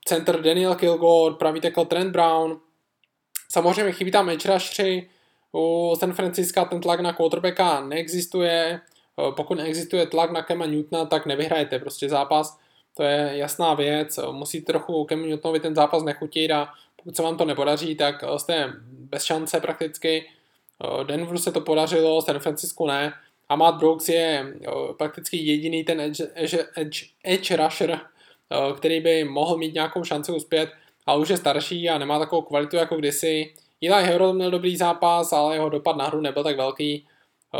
center 0.06 0.42
Daniel 0.42 0.76
Kilgore, 0.76 1.36
pravý 1.36 1.62
tackle 1.62 1.86
Trent 1.86 2.12
Brown. 2.12 2.60
Samozřejmě 3.52 3.92
chybí 3.92 4.12
tam 4.12 4.30
edge 4.30 4.54
rushři, 4.54 5.10
u 5.54 5.96
San 6.00 6.14
Francisca 6.14 6.66
ten 6.66 6.82
tlak 6.82 7.00
na 7.00 7.14
quarterbacka 7.14 7.82
neexistuje, 7.82 8.82
uh, 9.16 9.36
pokud 9.36 9.58
neexistuje 9.58 10.08
tlak 10.08 10.32
na 10.32 10.42
Kema 10.42 10.66
Newtona, 10.66 11.06
tak 11.06 11.26
nevyhrajete 11.26 11.80
prostě 11.80 12.10
zápas, 12.10 12.60
to 13.00 13.04
je 13.04 13.32
jasná 13.34 13.74
věc, 13.74 14.20
musíte 14.32 14.66
trochu 14.66 15.06
Kemu 15.06 15.26
Newtonovi 15.26 15.60
ten 15.60 15.76
zápas 15.76 16.04
nechutit 16.04 16.52
a 16.52 16.74
pokud 16.96 17.16
se 17.16 17.24
vám 17.24 17.38
to 17.38 17.46
nepodaří, 17.46 17.96
tak 17.96 18.24
jste 18.38 18.74
bez 18.90 19.24
šance 19.24 19.60
prakticky. 19.60 20.26
Eh, 20.84 21.04
Denveru 21.04 21.38
se 21.38 21.52
to 21.52 21.62
podařilo, 21.62 22.22
San 22.22 22.40
Francisco 22.40 22.88
ne. 22.88 23.14
A 23.50 23.56
Matt 23.56 23.78
Brooks 23.78 24.10
je 24.10 24.54
eh, 24.62 24.70
prakticky 24.98 25.38
jediný 25.38 25.84
ten 25.84 26.02
edge, 26.02 26.28
edge, 26.36 26.66
edge, 26.76 27.06
edge 27.24 27.56
rusher, 27.56 27.92
eh, 27.92 28.74
který 28.78 29.02
by 29.02 29.24
mohl 29.24 29.58
mít 29.58 29.74
nějakou 29.74 30.04
šanci 30.04 30.32
uspět, 30.32 30.70
ale 31.06 31.20
už 31.20 31.30
je 31.30 31.38
starší 31.38 31.90
a 31.90 31.98
nemá 31.98 32.20
takovou 32.20 32.42
kvalitu 32.42 32.76
jako 32.76 32.96
kdysi. 32.98 33.54
Eli 33.84 34.04
Hero 34.04 34.34
měl 34.34 34.52
dobrý 34.52 34.78
zápas, 34.78 35.34
ale 35.34 35.56
jeho 35.56 35.70
dopad 35.70 35.98
na 35.98 36.06
hru 36.06 36.22
nebyl 36.22 36.44
tak 36.44 36.58
velký, 36.58 37.08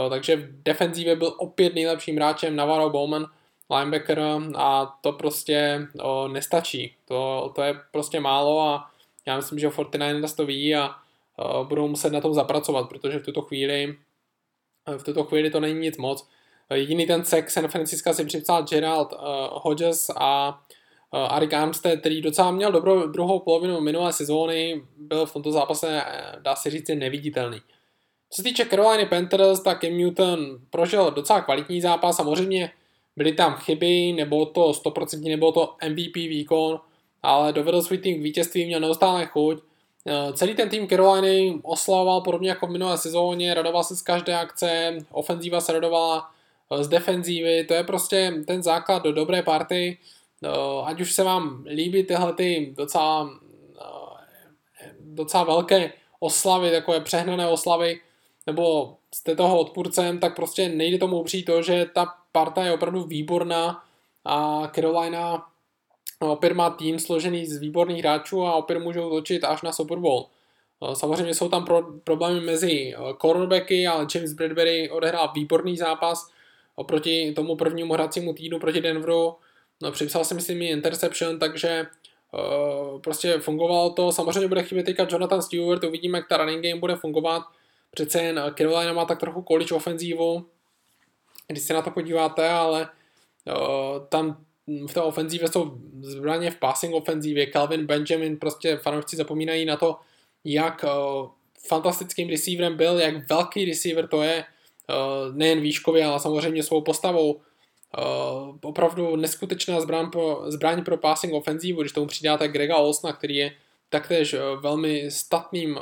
takže 0.10 0.36
v 0.36 0.64
defenzívě 0.64 1.16
byl 1.16 1.36
opět 1.38 1.76
nejlepším 1.76 2.16
hráčem 2.16 2.56
Navarro 2.56 2.90
Bowman, 2.90 3.26
linebacker 3.70 4.24
a 4.56 4.98
to 5.02 5.12
prostě 5.12 5.88
nestačí. 6.28 6.96
To, 7.06 7.52
to 7.56 7.62
je 7.62 7.80
prostě 7.92 8.20
málo 8.20 8.62
a 8.62 8.92
já 9.26 9.36
myslím, 9.36 9.60
že 9.60 9.70
49ers 9.70 10.36
to 10.36 10.46
ví 10.46 10.76
a 10.76 10.96
Eh, 11.40 11.64
budou 11.64 11.88
muset 11.88 12.14
na 12.14 12.22
tom 12.22 12.34
zapracovat, 12.34 12.90
protože 12.90 13.20
v 13.20 13.26
tuto 13.26 13.42
chvíli 13.42 13.98
v 14.98 15.04
tuto 15.04 15.24
chvíli 15.24 15.50
to 15.50 15.60
není 15.60 15.80
nic 15.80 15.98
moc. 15.98 16.28
Jediný 16.74 17.08
ten 17.08 17.26
sek 17.26 17.52
San 17.52 17.68
Francisco 17.68 18.14
si 18.14 18.26
připsal 18.26 18.64
Gerald 18.64 19.14
uh, 19.14 19.20
Hodges 19.52 20.10
a 20.16 20.62
uh, 21.14 21.20
Arik 21.20 21.54
Armstead, 21.54 22.00
který 22.00 22.22
docela 22.22 22.52
měl 22.52 22.72
dobrou 22.72 23.08
druhou 23.08 23.40
polovinu 23.40 23.82
minulé 23.82 24.14
sezóny, 24.14 24.84
byl 24.98 25.26
v 25.26 25.34
tomto 25.34 25.52
zápase, 25.52 26.04
dá 26.40 26.56
se 26.56 26.70
říct, 26.70 26.90
neviditelný. 26.90 27.62
Co 28.30 28.36
se 28.36 28.44
týče 28.44 28.66
Carolina 28.66 29.10
Panthers, 29.10 29.60
tak 29.60 29.82
Cam 29.82 29.98
Newton 29.98 30.60
prožil 30.70 31.12
docela 31.12 31.42
kvalitní 31.42 31.82
zápas, 31.82 32.16
samozřejmě 32.16 32.72
byly 33.16 33.34
tam 33.34 33.54
chyby, 33.54 34.14
nebo 34.14 34.46
to 34.46 34.72
100% 34.72 35.30
nebo 35.30 35.52
to 35.52 35.76
MVP 35.90 36.16
výkon, 36.16 36.80
ale 37.24 37.54
dovedl 37.54 37.82
svůj 37.82 37.98
tým 37.98 38.20
k 38.20 38.24
vítězství, 38.24 38.66
měl 38.66 38.80
neustále 38.80 39.26
chuť. 39.26 39.60
Eh, 40.08 40.34
celý 40.34 40.56
ten 40.56 40.70
tým 40.70 40.88
Caroliny 40.88 41.60
oslavoval 41.64 42.22
podobně 42.22 42.50
jako 42.50 42.68
v 42.68 42.70
minulé 42.70 42.98
sezóně, 42.98 43.54
radoval 43.54 43.84
se 43.84 43.96
z 43.96 44.02
každé 44.02 44.36
akce, 44.36 44.98
ofenzíva 45.12 45.62
se 45.62 45.74
radovala 45.74 46.32
eh, 46.72 46.84
z 46.84 46.88
defenzívy, 46.88 47.64
to 47.64 47.74
je 47.74 47.84
prostě 47.84 48.34
ten 48.48 48.64
základ 48.64 49.04
do 49.04 49.12
dobré 49.12 49.42
party, 49.42 49.98
eh, 50.44 50.50
ať 50.86 51.02
už 51.02 51.14
se 51.14 51.24
vám 51.24 51.64
líbí 51.68 52.04
tyhle 52.04 52.34
ty 52.34 52.74
docela, 52.78 53.30
docela 55.00 55.44
velké 55.44 55.94
oslavy, 56.20 56.72
takové 56.72 57.02
přehnané 57.02 57.48
oslavy, 57.48 58.00
nebo 58.48 58.96
jste 59.14 59.36
toho 59.36 59.60
odpůrcem, 59.60 60.20
tak 60.20 60.36
prostě 60.36 60.70
nejde 60.70 60.98
tomu 60.98 61.20
upřít 61.20 61.46
to, 61.46 61.62
že 61.62 61.86
ta 61.94 62.06
parta 62.32 62.64
je 62.64 62.74
opravdu 62.74 63.04
výborná 63.04 63.84
a 64.26 64.68
Carolina 64.76 65.50
No, 66.22 66.32
opět 66.32 66.54
má 66.54 66.70
tým 66.70 67.00
složený 67.00 67.46
z 67.46 67.58
výborných 67.58 68.00
hráčů 68.00 68.46
a 68.46 68.56
opět 68.56 68.80
můžou 68.80 69.10
točit 69.10 69.44
až 69.44 69.62
na 69.62 69.72
Super 69.72 69.98
Bowl. 69.98 70.28
Eh, 70.84 70.96
samozřejmě 70.96 71.34
jsou 71.34 71.50
tam 71.50 71.66
pro, 71.66 71.84
problémy 72.04 72.42
mezi 72.42 72.94
eh, 72.96 73.14
cornerbacky, 73.22 73.88
ale 73.88 74.08
James 74.16 74.34
Bradbury 74.34 74.90
odehrál 74.90 75.32
výborný 75.36 75.78
zápas 75.78 76.32
oproti 76.76 77.34
tomu 77.36 77.56
prvnímu 77.56 77.94
hracímu 77.94 78.34
týdnu 78.34 78.60
proti 78.60 78.82
Denveru. 78.82 79.36
No, 79.82 79.92
připsal 79.92 80.26
si 80.26 80.34
myslím 80.34 80.62
interception, 80.62 81.40
takže 81.40 81.88
uh, 82.34 83.02
prostě 83.02 83.40
fungovalo 83.40 83.90
to. 83.90 84.12
Samozřejmě 84.12 84.48
bude 84.48 84.64
chybět 84.64 84.84
teďka 84.84 85.08
Jonathan 85.12 85.42
Stewart, 85.42 85.84
uvidíme, 85.84 86.18
jak 86.18 86.28
ta 86.28 86.38
running 86.38 86.64
game 86.64 86.80
bude 86.80 86.96
fungovat. 86.96 87.44
Přece 87.92 88.24
jen 88.24 88.42
Carolina 88.58 88.94
má 88.94 89.06
tak 89.06 89.20
trochu 89.20 89.42
college 89.48 89.76
ofenzívu, 89.76 90.46
když 91.52 91.64
se 91.64 91.74
na 91.74 91.82
to 91.82 91.92
podíváte, 91.92 92.50
ale 92.50 92.90
uh, 93.48 94.08
tam 94.10 94.46
v 94.88 94.94
té 94.94 95.02
ofenzívě 95.02 95.48
jsou 95.48 95.78
zbraně 96.02 96.52
v 96.52 96.56
passing 96.56 96.96
ofenzívě. 96.96 97.48
Calvin 97.48 97.86
Benjamin, 97.86 98.38
prostě 98.38 98.78
fanoušci 98.78 99.16
zapomínají 99.16 99.66
na 99.66 99.78
to, 99.78 99.96
jak 100.44 100.84
uh, 100.84 101.30
fantastickým 101.68 102.30
receiverem 102.30 102.78
byl, 102.78 103.00
jak 103.00 103.30
velký 103.30 103.66
receiver 103.66 104.08
to 104.08 104.24
je, 104.24 104.44
uh, 104.44 105.36
nejen 105.36 105.62
výškově, 105.62 106.06
ale 106.06 106.20
samozřejmě 106.20 106.64
svou 106.64 106.82
postavou. 106.82 107.34
Uh, 107.34 108.56
opravdu 108.62 109.16
neskutečná 109.16 109.82
zbraň 109.82 110.12
pro, 110.12 110.44
zbraň 110.48 110.84
pro 110.84 110.98
passing 110.98 111.34
ofenzívu, 111.34 111.82
když 111.82 111.92
tomu 111.92 112.08
přidáte 112.08 112.48
Grega 112.48 112.78
Olsna, 112.78 113.14
který 113.14 113.36
je 113.36 113.52
taktéž 113.90 114.36
velmi 114.62 115.12
statným 115.12 115.80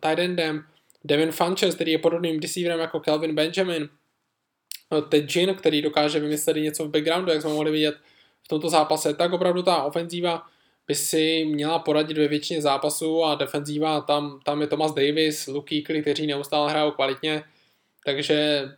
tight 0.00 0.18
endem, 0.18 0.64
Devin 1.04 1.32
Funches, 1.32 1.74
který 1.74 1.92
je 1.92 1.98
podobným 1.98 2.40
receiverem 2.40 2.80
jako 2.80 3.00
Calvin 3.00 3.34
Benjamin, 3.34 3.88
uh, 4.90 5.08
Ted 5.08 5.36
Jin, 5.36 5.54
který 5.54 5.82
dokáže 5.82 6.20
vymyslet 6.20 6.56
něco 6.56 6.84
v 6.84 6.90
backgroundu, 6.90 7.32
jak 7.32 7.42
jsme 7.42 7.50
mohli 7.50 7.70
vidět, 7.70 7.94
v 8.42 8.48
tomto 8.48 8.68
zápase, 8.68 9.14
tak 9.14 9.32
opravdu 9.32 9.62
ta 9.62 9.82
ofenzíva 9.82 10.46
by 10.86 10.94
si 10.94 11.44
měla 11.44 11.78
poradit 11.78 12.18
ve 12.18 12.28
většině 12.28 12.62
zápasů 12.62 13.24
a 13.24 13.34
defenzíva, 13.34 14.00
tam, 14.00 14.40
tam 14.44 14.60
je 14.60 14.66
Thomas 14.66 14.94
Davis, 14.94 15.46
Luke 15.46 15.82
Kuechly, 15.82 16.02
kteří 16.02 16.26
neustále 16.26 16.70
hrajou 16.70 16.90
kvalitně, 16.90 17.42
takže 18.04 18.68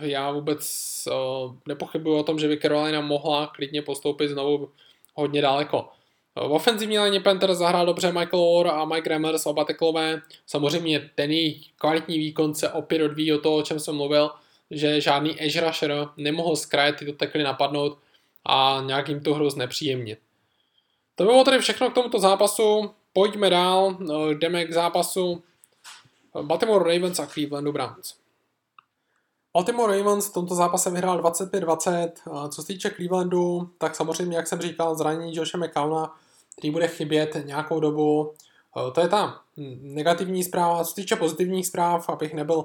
já 0.00 0.30
vůbec 0.30 0.62
uh, 1.06 1.54
nepochybuji 1.68 2.18
o 2.18 2.22
tom, 2.22 2.38
že 2.38 2.48
by 2.48 2.58
Carolina 2.58 3.00
mohla 3.00 3.46
klidně 3.46 3.82
postoupit 3.82 4.28
znovu 4.28 4.68
hodně 5.14 5.42
daleko. 5.42 5.88
V 6.36 6.52
ofenzivní 6.52 6.98
léně 6.98 7.20
Panther 7.20 7.54
zahrál 7.54 7.86
dobře 7.86 8.12
Michael 8.12 8.42
Orr 8.42 8.68
a 8.68 8.84
Mike 8.84 9.08
Remmers, 9.08 9.46
oba 9.46 9.64
teklové. 9.64 10.20
Samozřejmě 10.46 11.10
ten 11.14 11.30
kvalitní 11.76 12.18
výkon 12.18 12.54
se 12.54 12.68
opět 12.68 13.02
odvíjí 13.02 13.32
o 13.32 13.38
toho, 13.38 13.56
o 13.56 13.62
čem 13.62 13.80
jsem 13.80 13.94
mluvil, 13.94 14.30
že 14.70 15.00
žádný 15.00 15.42
edge 15.42 15.60
rusher 15.60 16.08
nemohl 16.16 16.56
z 16.56 16.66
kraje 16.66 16.92
tyto 16.92 17.12
tekly 17.12 17.42
napadnout 17.42 17.98
a 18.44 18.82
nějak 18.86 19.08
jim 19.08 19.20
tu 19.20 19.34
hru 19.34 19.50
znepříjemnit. 19.50 20.18
To 21.14 21.24
bylo 21.24 21.44
tedy 21.44 21.58
všechno 21.58 21.90
k 21.90 21.94
tomuto 21.94 22.18
zápasu. 22.18 22.90
Pojďme 23.12 23.50
dál, 23.50 23.98
jdeme 24.34 24.64
k 24.64 24.72
zápasu 24.72 25.42
Baltimore 26.42 26.94
Ravens 26.94 27.18
a 27.18 27.26
Cleveland 27.26 27.68
Browns. 27.68 28.14
Baltimore 29.54 29.98
Ravens 29.98 30.28
v 30.28 30.32
tomto 30.32 30.54
zápase 30.54 30.90
vyhrál 30.90 31.22
25-20. 31.22 32.48
Co 32.48 32.62
se 32.62 32.66
týče 32.66 32.90
Clevelandu, 32.90 33.70
tak 33.78 33.94
samozřejmě, 33.94 34.36
jak 34.36 34.46
jsem 34.46 34.60
říkal, 34.60 34.94
zranění 34.94 35.36
Josha 35.36 35.58
McCowna, 35.58 36.14
který 36.56 36.70
bude 36.70 36.88
chybět 36.88 37.36
nějakou 37.44 37.80
dobu. 37.80 38.34
To 38.94 39.00
je 39.00 39.08
ta 39.08 39.40
negativní 39.80 40.44
zpráva. 40.44 40.84
Co 40.84 40.90
se 40.90 40.94
týče 40.94 41.16
pozitivních 41.16 41.66
zpráv, 41.66 42.08
abych 42.08 42.34
nebyl 42.34 42.64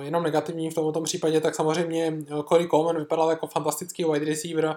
jenom 0.00 0.22
negativní 0.22 0.70
v 0.70 0.74
tomto 0.74 1.00
případě, 1.00 1.40
tak 1.40 1.54
samozřejmě 1.54 2.16
Corey 2.48 2.68
Coleman 2.68 2.98
vypadal 2.98 3.30
jako 3.30 3.46
fantastický 3.46 4.04
wide 4.04 4.24
receiver, 4.24 4.76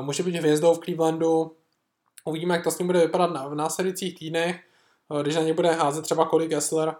může 0.00 0.22
být 0.22 0.36
hvězdou 0.36 0.74
v 0.74 0.78
Clevelandu. 0.78 1.52
Uvidíme, 2.24 2.54
jak 2.54 2.64
to 2.64 2.70
s 2.70 2.78
ním 2.78 2.86
bude 2.86 3.00
vypadat 3.00 3.48
v 3.48 3.54
následujících 3.54 4.18
týdnech. 4.18 4.60
když 5.22 5.36
na 5.36 5.42
ně 5.42 5.54
bude 5.54 5.70
házet 5.70 6.02
třeba 6.02 6.28
Cody 6.28 6.48
Kessler. 6.48 6.94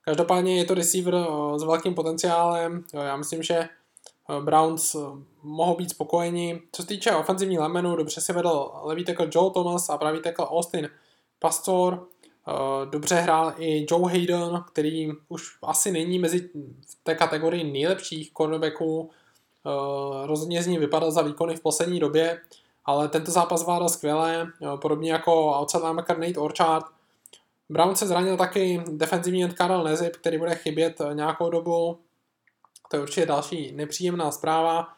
Každopádně 0.00 0.58
je 0.58 0.64
to 0.64 0.74
receiver 0.74 1.14
s 1.56 1.62
velkým 1.62 1.94
potenciálem. 1.94 2.84
Já 2.92 3.16
myslím, 3.16 3.42
že 3.42 3.68
Browns 4.40 4.96
mohou 5.42 5.76
být 5.76 5.90
spokojeni. 5.90 6.62
Co 6.72 6.82
se 6.82 6.88
týče 6.88 7.16
ofenzivní 7.16 7.58
lemenu, 7.58 7.96
dobře 7.96 8.20
si 8.20 8.32
vedl 8.32 8.70
levý 8.82 9.04
tackle 9.04 9.28
Joe 9.32 9.50
Thomas 9.50 9.90
a 9.90 9.98
pravý 9.98 10.20
tackle 10.20 10.46
Austin 10.46 10.88
Pastor. 11.38 12.06
Dobře 12.90 13.14
hrál 13.14 13.52
i 13.58 13.86
Joe 13.90 14.12
Hayden, 14.12 14.64
který 14.68 15.12
už 15.28 15.58
asi 15.62 15.90
není 15.90 16.18
mezi 16.18 16.50
v 16.88 17.04
té 17.04 17.14
kategorii 17.14 17.64
nejlepších 17.64 18.32
cornerbacků. 18.32 19.10
Rozhodně 20.24 20.62
z 20.62 20.66
ní 20.66 20.78
vypadal 20.78 21.10
za 21.10 21.22
výkony 21.22 21.56
v 21.56 21.60
poslední 21.60 22.00
době, 22.00 22.40
ale 22.84 23.08
tento 23.08 23.30
zápas 23.30 23.60
zvládal 23.60 23.88
skvěle, 23.88 24.52
podobně 24.80 25.12
jako 25.12 25.60
outside 25.60 25.84
linebacker 25.84 26.18
Nate 26.18 26.40
Orchard. 26.40 26.84
Brown 27.68 27.96
se 27.96 28.06
zranil 28.06 28.36
taky 28.36 28.82
defenzivní 28.88 29.44
end 29.44 29.54
Karel 29.54 29.84
Nezip, 29.84 30.16
který 30.16 30.38
bude 30.38 30.54
chybět 30.54 31.00
nějakou 31.12 31.50
dobu. 31.50 31.98
To 32.88 32.96
je 32.96 33.02
určitě 33.02 33.26
další 33.26 33.72
nepříjemná 33.72 34.30
zpráva. 34.30 34.88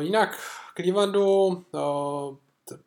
Jinak 0.00 0.38
Clevelandu 0.76 1.64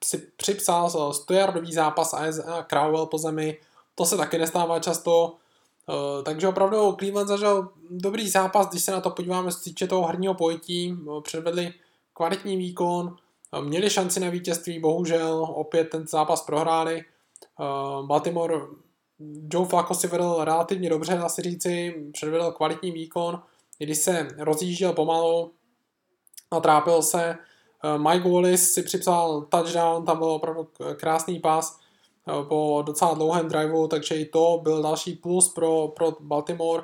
si 0.03 0.17
připsal 0.17 0.89
100-yardový 0.89 1.74
zápas 1.74 2.13
a 2.13 2.63
Crowell 2.63 3.05
po 3.05 3.17
zemi, 3.17 3.57
to 4.00 4.06
se 4.06 4.18
taky 4.18 4.38
nestává 4.38 4.79
často, 4.79 5.36
takže 6.24 6.48
opravdu 6.48 6.96
Cleveland 7.00 7.27
zažil 7.27 7.70
dobrý 7.89 8.29
zápas, 8.29 8.68
když 8.70 8.84
se 8.84 8.91
na 8.91 9.01
to 9.01 9.10
podíváme 9.10 9.51
z 9.51 9.62
týče 9.62 9.88
toho 9.88 10.08
herního 10.08 10.34
pojetí, 10.34 10.98
předvedli 11.24 11.74
kvalitní 12.13 12.58
výkon, 12.58 13.15
měli 13.62 13.89
šanci 13.89 14.20
na 14.20 14.29
vítězství, 14.29 14.79
bohužel 14.79 15.48
opět 15.56 15.84
ten 15.84 16.08
zápas 16.08 16.41
prohráli. 16.41 17.03
Baltimore 18.01 18.56
Joe 19.53 19.68
Flacco 19.68 19.94
si 19.94 20.08
vedl 20.08 20.38
relativně 20.44 20.89
dobře, 20.89 21.15
dá 21.15 21.29
se 21.29 21.41
říci, 21.41 22.03
předvedl 22.13 22.51
kvalitní 22.51 22.91
výkon, 22.91 23.41
když 23.77 23.98
se 23.98 24.27
rozjížděl 24.38 24.94
pomalu 24.94 25.51
a 26.51 26.60
trápil 26.60 27.01
se. 27.01 27.38
Mike 27.98 28.29
Wallace 28.29 28.58
si 28.58 28.84
připsal 28.84 29.41
touchdown, 29.41 30.06
tam 30.06 30.18
byl 30.18 30.27
opravdu 30.27 30.68
krásný 30.96 31.39
pas 31.39 31.79
po 32.48 32.83
docela 32.86 33.13
dlouhém 33.13 33.48
driveu, 33.48 33.88
takže 33.88 34.15
i 34.15 34.25
to 34.25 34.59
byl 34.63 34.81
další 34.81 35.15
plus 35.15 35.50
pro, 35.50 35.88
pro 35.88 36.17
Baltimore. 36.19 36.83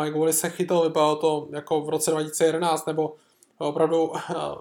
Mike 0.00 0.18
Wallace 0.18 0.38
se 0.38 0.50
chytil, 0.50 0.82
vypadalo 0.82 1.16
to 1.16 1.48
jako 1.52 1.80
v 1.80 1.88
roce 1.88 2.10
2011, 2.10 2.86
nebo 2.86 3.14
opravdu 3.58 4.12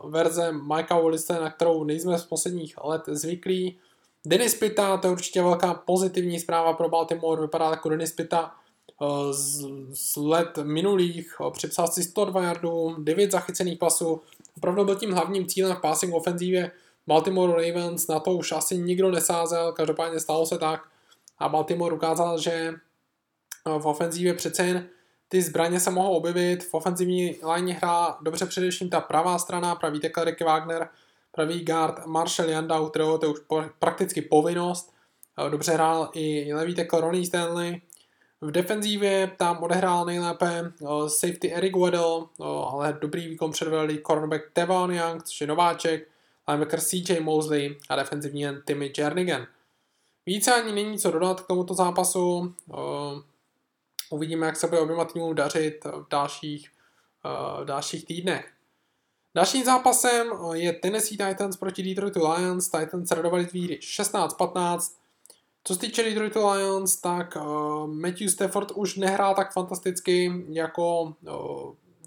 verze 0.03 0.51
Mikea 0.51 0.99
Wallace, 0.99 1.33
na 1.33 1.49
kterou 1.49 1.83
nejsme 1.83 2.19
z 2.19 2.25
posledních 2.25 2.75
let 2.83 3.01
zvyklí. 3.07 3.77
Denis 4.25 4.55
Pita, 4.55 4.97
to 4.97 5.07
je 5.07 5.11
určitě 5.11 5.41
velká 5.41 5.73
pozitivní 5.73 6.39
zpráva 6.39 6.73
pro 6.73 6.89
Baltimore, 6.89 7.41
vypadá 7.41 7.69
jako 7.69 7.89
Denis 7.89 8.11
Pita 8.11 8.55
eh, 9.01 9.33
z, 9.33 9.67
z 9.91 10.15
let 10.15 10.57
minulých, 10.63 11.35
eh, 11.47 11.51
připsal 11.51 11.87
si 11.87 12.03
102 12.03 12.43
yardů, 12.43 12.95
9 12.99 13.31
zachycených 13.31 13.77
pasů, 13.79 14.21
opravdu 14.57 14.85
byl 14.85 14.95
tím 14.95 15.11
hlavním 15.11 15.47
cílem 15.47 15.75
v 15.75 15.81
passing 15.81 16.13
ofenzívě 16.13 16.71
Baltimore 17.09 17.53
Ravens, 17.53 18.07
na 18.07 18.19
to 18.19 18.31
už 18.31 18.51
asi 18.51 18.77
nikdo 18.77 19.11
nesázel, 19.11 19.71
každopádně 19.71 20.19
stalo 20.19 20.45
se 20.45 20.57
tak 20.57 20.81
a 21.39 21.49
Baltimore 21.49 21.95
ukázal, 21.95 22.39
že 22.39 22.51
eh, 22.51 23.79
v 23.79 23.85
ofenzívě 23.85 24.33
přece 24.33 24.63
jen 24.63 24.89
ty 25.29 25.41
zbraně 25.41 25.79
se 25.79 25.91
mohou 25.91 26.17
objevit, 26.17 26.63
v 26.63 26.73
ofenzivní 26.73 27.39
line 27.53 27.73
hrá 27.73 28.17
dobře 28.21 28.45
především 28.45 28.89
ta 28.89 29.01
pravá 29.01 29.39
strana, 29.39 29.75
pravý 29.75 29.99
tackle 29.99 30.25
Ricky 30.25 30.43
Wagner, 30.43 30.89
pravý 31.31 31.65
guard 31.65 32.05
Marshall 32.05 32.49
Yanda, 32.49 32.79
u 32.79 32.89
kterého 32.89 33.17
to 33.17 33.25
je 33.25 33.31
už 33.31 33.39
prakticky 33.79 34.21
povinnost. 34.21 34.93
Eh, 35.45 35.49
dobře 35.49 35.71
hrál 35.71 36.09
i 36.13 36.53
levý 36.53 36.75
tackle 36.75 37.01
Ronnie 37.01 37.25
Stanley. 37.25 37.81
V 38.41 38.51
defenzívě 38.51 39.31
tam 39.37 39.63
odehrál 39.63 40.05
nejlépe 40.05 40.71
eh, 40.81 41.09
safety 41.09 41.53
Eric 41.53 41.75
Weddle, 41.75 42.25
ale 42.71 42.97
dobrý 43.01 43.27
výkon 43.27 43.51
předvedl 43.51 43.97
cornerback 44.07 44.43
Tevon 44.53 44.91
Young, 44.91 45.23
což 45.23 45.41
je 45.41 45.47
nováček, 45.47 46.07
linebacker 46.49 46.79
CJ 46.81 47.19
Mosley 47.19 47.77
a 47.89 47.95
defenzivní 47.95 48.41
jen 48.41 48.61
Timmy 48.65 48.93
Jernigan. 48.97 49.47
Více 50.25 50.53
ani 50.53 50.71
není 50.71 50.99
co 50.99 51.11
dodat 51.11 51.41
k 51.41 51.47
tomuto 51.47 51.73
zápasu. 51.73 52.53
Uvidíme, 54.09 54.45
jak 54.45 54.55
se 54.55 54.67
bude 54.67 54.81
oběma 54.81 55.05
týmům 55.05 55.35
dařit 55.35 55.85
v 55.85 56.05
dalších, 56.09 56.69
v 57.61 57.65
dalších 57.65 58.05
týdnech. 58.05 58.53
Dalším 59.35 59.65
zápasem 59.65 60.27
eh, 60.31 60.57
je 60.57 60.73
Tennessee 60.73 61.17
Titans 61.17 61.57
proti 61.57 61.83
Detroitu 61.83 62.31
Lions. 62.31 62.69
Titans 62.69 63.11
radovali 63.11 63.45
tvíry 63.45 63.75
16-15. 63.75 64.93
Co 65.63 65.73
se 65.73 65.79
týče 65.79 66.03
Detroitu 66.03 66.49
Lions, 66.49 66.95
tak 66.95 67.37
Matthew 67.85 68.27
Stafford 68.27 68.71
už 68.71 68.95
nehrál 68.95 69.35
tak 69.35 69.53
fantasticky 69.53 70.43
jako 70.49 71.13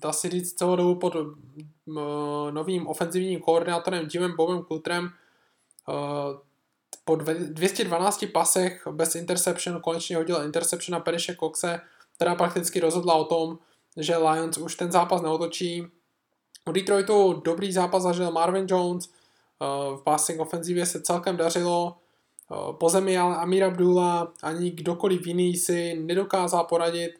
dá 0.02 0.12
se 0.12 0.30
říct 0.30 0.52
celou 0.52 0.76
dobu 0.76 0.94
pod 0.94 1.14
uh, 1.14 1.26
novým 2.50 2.86
ofenzivním 2.86 3.40
koordinátorem 3.40 4.08
Jimem 4.14 4.36
Bobem 4.36 4.64
Coulterem. 4.64 5.10
Uh, 5.88 5.94
po 7.04 7.16
212 7.16 8.24
pasech 8.32 8.86
bez 8.90 9.14
interception 9.14 9.80
konečně 9.80 10.16
hodil 10.16 10.44
interception 10.44 10.92
na 10.92 11.00
Periše 11.00 11.36
Coxe, 11.40 11.80
která 12.16 12.34
prakticky 12.34 12.80
rozhodla 12.80 13.14
o 13.14 13.24
tom, 13.24 13.58
že 13.96 14.16
Lions 14.16 14.58
už 14.58 14.74
ten 14.74 14.92
zápas 14.92 15.22
neotočí 15.22 15.86
u 16.68 16.72
Detroitu 16.72 17.42
dobrý 17.44 17.72
zápas 17.72 18.02
zažil 18.02 18.30
Marvin 18.30 18.66
Jones, 18.68 19.08
eh, 19.08 19.66
v 19.96 20.00
passing 20.04 20.40
ofenzivě 20.40 20.86
se 20.86 21.02
celkem 21.02 21.36
dařilo, 21.36 21.96
eh, 22.52 22.72
po 22.72 22.88
zemi 22.88 23.18
ale 23.18 23.36
Amir 23.36 23.64
Abdullah 23.64 24.32
ani 24.42 24.70
kdokoliv 24.70 25.26
jiný 25.26 25.56
si 25.56 25.94
nedokázal 25.94 26.64
poradit, 26.64 27.12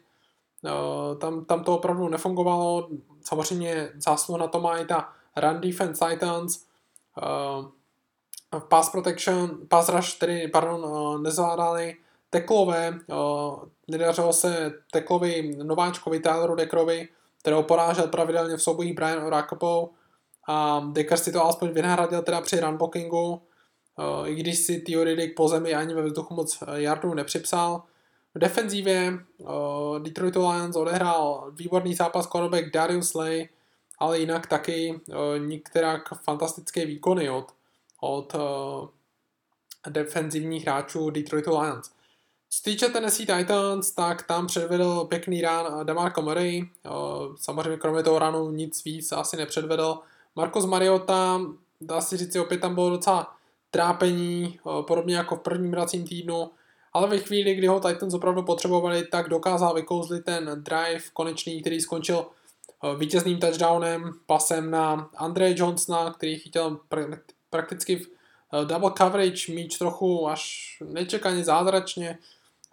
tam, 1.19 1.45
tam 1.45 1.63
to 1.63 1.77
opravdu 1.77 2.09
nefungovalo, 2.09 2.89
samozřejmě 3.21 3.89
zásluhu 3.97 4.39
na 4.39 4.47
to 4.47 4.61
má 4.61 4.77
i 4.77 4.85
ta 4.85 5.09
run 5.37 5.61
defense 5.61 6.05
Titans, 6.05 6.65
pass 8.69 8.89
protection, 8.89 9.57
pass 9.67 9.89
rush, 9.89 10.19
tedy, 10.19 10.47
pardon, 10.47 11.23
nezvládali, 11.23 11.95
teklové, 12.29 12.99
nedařilo 13.87 14.33
se 14.33 14.71
teklovi 14.91 15.55
nováčkovi 15.63 16.19
Tyleru 16.19 16.55
Dekrovi, 16.55 17.07
kterou 17.39 17.63
porážel 17.63 18.07
pravidelně 18.07 18.57
v 18.57 18.61
soubojích 18.61 18.93
Brian 18.93 19.23
Orakopou. 19.23 19.89
A 20.47 20.79
Decker 20.91 21.17
si 21.17 21.31
to 21.31 21.43
alespoň 21.43 21.69
vynahradil 21.69 22.21
teda 22.21 22.41
při 22.41 22.59
runblockingu, 22.59 23.41
eh, 23.99 24.29
i 24.29 24.35
když 24.35 24.57
si 24.57 24.79
Theoretic 24.79 25.33
po 25.35 25.47
zemi 25.47 25.75
ani 25.75 25.93
ve 25.93 26.01
vzduchu 26.01 26.33
moc 26.33 26.63
yardů 26.73 27.13
nepřipsal. 27.13 27.83
V 28.35 28.39
defenzívě 28.39 29.13
uh, 29.37 29.99
Detroit 29.99 30.35
Lions 30.35 30.75
odehrál 30.75 31.51
výborný 31.51 31.95
zápas 31.95 32.27
cornerback 32.27 32.73
Darius 32.73 33.13
Lay, 33.13 33.49
ale 33.99 34.19
jinak 34.19 34.47
taky 34.47 35.01
uh, 35.07 35.15
některak 35.47 36.23
fantastické 36.23 36.85
výkony 36.85 37.29
od, 37.29 37.53
od 38.01 38.35
uh, 38.35 38.87
defenzivních 39.89 40.63
hráčů 40.63 41.09
Detroit 41.09 41.47
Lions. 41.47 41.91
Co 42.49 42.63
týče 42.63 42.89
Tennessee 42.89 43.25
Titans, 43.25 43.91
tak 43.91 44.27
tam 44.27 44.47
předvedl 44.47 45.05
pěkný 45.05 45.41
rán 45.41 45.85
DeMarco 45.85 46.21
Murray, 46.21 46.69
samozřejmě 47.35 47.77
kromě 47.77 48.03
toho 48.03 48.19
ránu 48.19 48.51
nic 48.51 48.83
víc 48.83 49.11
asi 49.11 49.37
nepředvedl. 49.37 49.99
Marcos 50.35 50.65
Mariota, 50.65 51.41
dá 51.81 52.01
se 52.01 52.17
říct, 52.17 52.35
opět 52.35 52.61
tam 52.61 52.75
bylo 52.75 52.89
docela 52.89 53.35
trápení, 53.71 54.59
podobně 54.87 55.15
jako 55.15 55.35
v 55.35 55.39
prvním 55.39 55.71
hracím 55.71 56.07
týdnu, 56.07 56.51
ale 56.93 57.07
ve 57.07 57.17
chvíli, 57.17 57.55
kdy 57.55 57.67
ho 57.67 57.79
Titans 57.79 58.13
opravdu 58.13 58.43
potřebovali, 58.43 59.07
tak 59.07 59.29
dokázal 59.29 59.73
vykouzlit 59.73 60.25
ten 60.25 60.51
drive 60.55 61.03
konečný, 61.13 61.61
který 61.61 61.81
skončil 61.81 62.25
vítězným 62.97 63.39
touchdownem, 63.39 64.11
pasem 64.25 64.71
na 64.71 65.09
Andre 65.15 65.53
Johnsona, 65.57 66.13
který 66.13 66.39
chytil 66.39 66.79
prakticky 67.49 67.95
v 67.95 68.07
double 68.65 68.91
coverage 68.97 69.53
míč 69.53 69.77
trochu 69.77 70.27
až 70.27 70.77
nečekaně 70.85 71.43
zázračně, 71.43 72.17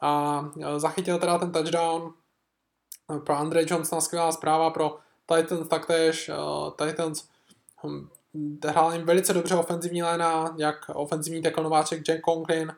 a 0.00 0.44
e, 0.61 0.80
zachytil 0.80 1.18
teda 1.18 1.38
ten 1.38 1.52
touchdown 1.52 2.12
pro 3.24 3.37
Andre 3.37 3.64
Johnsona 3.66 4.00
skvělá 4.00 4.33
zpráva 4.33 4.70
pro 4.70 4.98
Titans 5.26 5.68
taktéž. 5.68 6.30
Titans 6.76 7.24
hm, 7.87 8.09
hrál 8.66 8.92
jim 8.92 9.06
velice 9.06 9.33
dobře 9.33 9.54
ofenzivní 9.54 10.02
léna, 10.02 10.54
jak 10.59 10.76
ofenzivní 10.94 11.42
tackle 11.42 11.62
nováček 11.62 12.09
Jack 12.09 12.24
Conklin, 12.24 12.72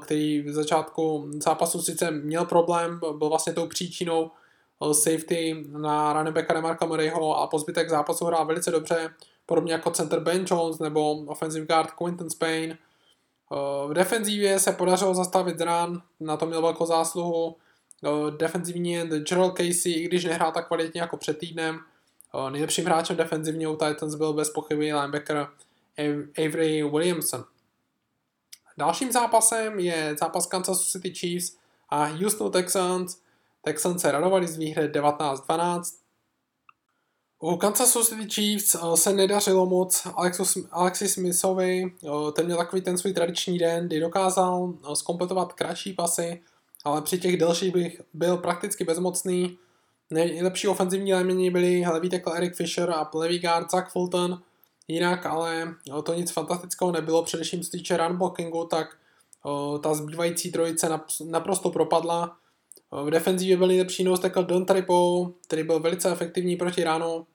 který 0.00 0.42
v 0.42 0.52
začátku 0.52 1.30
zápasu 1.32 1.82
sice 1.82 2.10
měl 2.10 2.44
problém, 2.44 3.00
byl 3.18 3.28
vlastně 3.28 3.52
tou 3.52 3.66
příčinou 3.66 4.30
uh, 4.78 4.92
safety 4.92 5.64
na 5.68 6.12
runnebacka 6.12 6.60
Marka 6.60 6.86
Murrayho 6.86 7.36
a 7.36 7.46
po 7.46 7.58
zbytek 7.58 7.90
zápasu 7.90 8.24
hrál 8.24 8.46
velice 8.46 8.70
dobře, 8.70 9.14
podobně 9.46 9.72
jako 9.72 9.90
center 9.90 10.20
Ben 10.20 10.44
Jones 10.50 10.78
nebo 10.78 11.12
offensive 11.12 11.66
guard 11.66 11.90
Quinton 11.90 12.30
Spain. 12.30 12.78
V 13.88 13.92
defenzívě 13.92 14.58
se 14.58 14.72
podařilo 14.72 15.14
zastavit 15.14 15.58
zran, 15.58 16.02
na 16.20 16.36
to 16.36 16.46
měl 16.46 16.62
velkou 16.62 16.86
zásluhu. 16.86 17.56
Defenzivně 18.36 19.06
Gerald 19.06 19.56
Casey, 19.56 19.92
i 19.92 20.04
když 20.04 20.24
nehrál 20.24 20.52
tak 20.52 20.66
kvalitně 20.66 21.00
jako 21.00 21.16
před 21.16 21.38
týdnem, 21.38 21.78
nejlepším 22.50 22.84
hráčem 22.84 23.16
defenzivně 23.16 23.68
u 23.68 23.76
Titans 23.76 24.14
byl 24.14 24.32
bez 24.32 24.50
pochyby 24.50 24.94
linebacker 24.94 25.48
Avery 26.38 26.82
Williamson. 26.82 27.44
Dalším 28.76 29.12
zápasem 29.12 29.78
je 29.78 30.16
zápas 30.20 30.46
Kansas 30.46 30.80
City 30.80 31.14
Chiefs 31.14 31.56
a 31.88 32.04
Houston 32.04 32.52
Texans. 32.52 33.16
Texans 33.62 34.02
se 34.02 34.12
radovali 34.12 34.46
z 34.46 34.56
výhry 34.56 34.88
19-12. 34.88 35.82
U 37.40 37.56
Kansas 37.56 38.06
City 38.08 38.30
Chiefs 38.30 38.74
eh, 38.74 38.96
se 38.96 39.12
nedařilo 39.12 39.66
moc 39.66 40.06
Alexis 40.70 41.12
Smithovi, 41.12 41.92
eh, 42.04 42.32
ten 42.32 42.46
měl 42.46 42.58
takový 42.58 42.82
ten 42.82 42.98
svůj 42.98 43.12
tradiční 43.12 43.58
den, 43.58 43.86
kdy 43.86 44.00
dokázal 44.00 44.74
zkompletovat 44.94 45.52
kratší 45.52 45.92
pasy, 45.92 46.42
ale 46.84 47.02
při 47.02 47.18
těch 47.18 47.36
delších 47.36 47.72
bych 47.72 48.00
byl 48.14 48.36
prakticky 48.36 48.84
bezmocný. 48.84 49.58
Nejlepší 50.10 50.68
ofenzivní 50.68 51.14
lémění 51.14 51.50
byli 51.50 51.84
levý 51.86 52.10
tackle 52.10 52.36
Eric 52.36 52.56
Fisher 52.56 52.90
a 52.90 53.10
levý 53.14 53.38
guard 53.38 53.70
Zach 53.70 53.92
Fulton. 53.92 54.42
Jinak 54.88 55.26
ale 55.26 55.74
to 56.04 56.14
nic 56.14 56.32
fantastického 56.32 56.92
nebylo, 56.92 57.22
především 57.22 57.62
z 57.62 57.70
týče 57.70 57.96
run 57.96 58.16
blockingu, 58.16 58.64
tak 58.64 58.96
ta 59.82 59.94
zbývající 59.94 60.52
trojice 60.52 61.00
naprosto 61.24 61.70
propadla. 61.70 62.36
V 63.04 63.10
defenzivě 63.10 63.56
byl 63.56 63.66
nejlepší 63.66 64.04
nose 64.04 64.22
tackle 64.22 64.44
Don 64.44 64.66
Tripo, 64.66 65.30
který 65.46 65.62
byl 65.62 65.80
velice 65.80 66.12
efektivní 66.12 66.56
proti 66.56 66.84
ránu. 66.84 67.26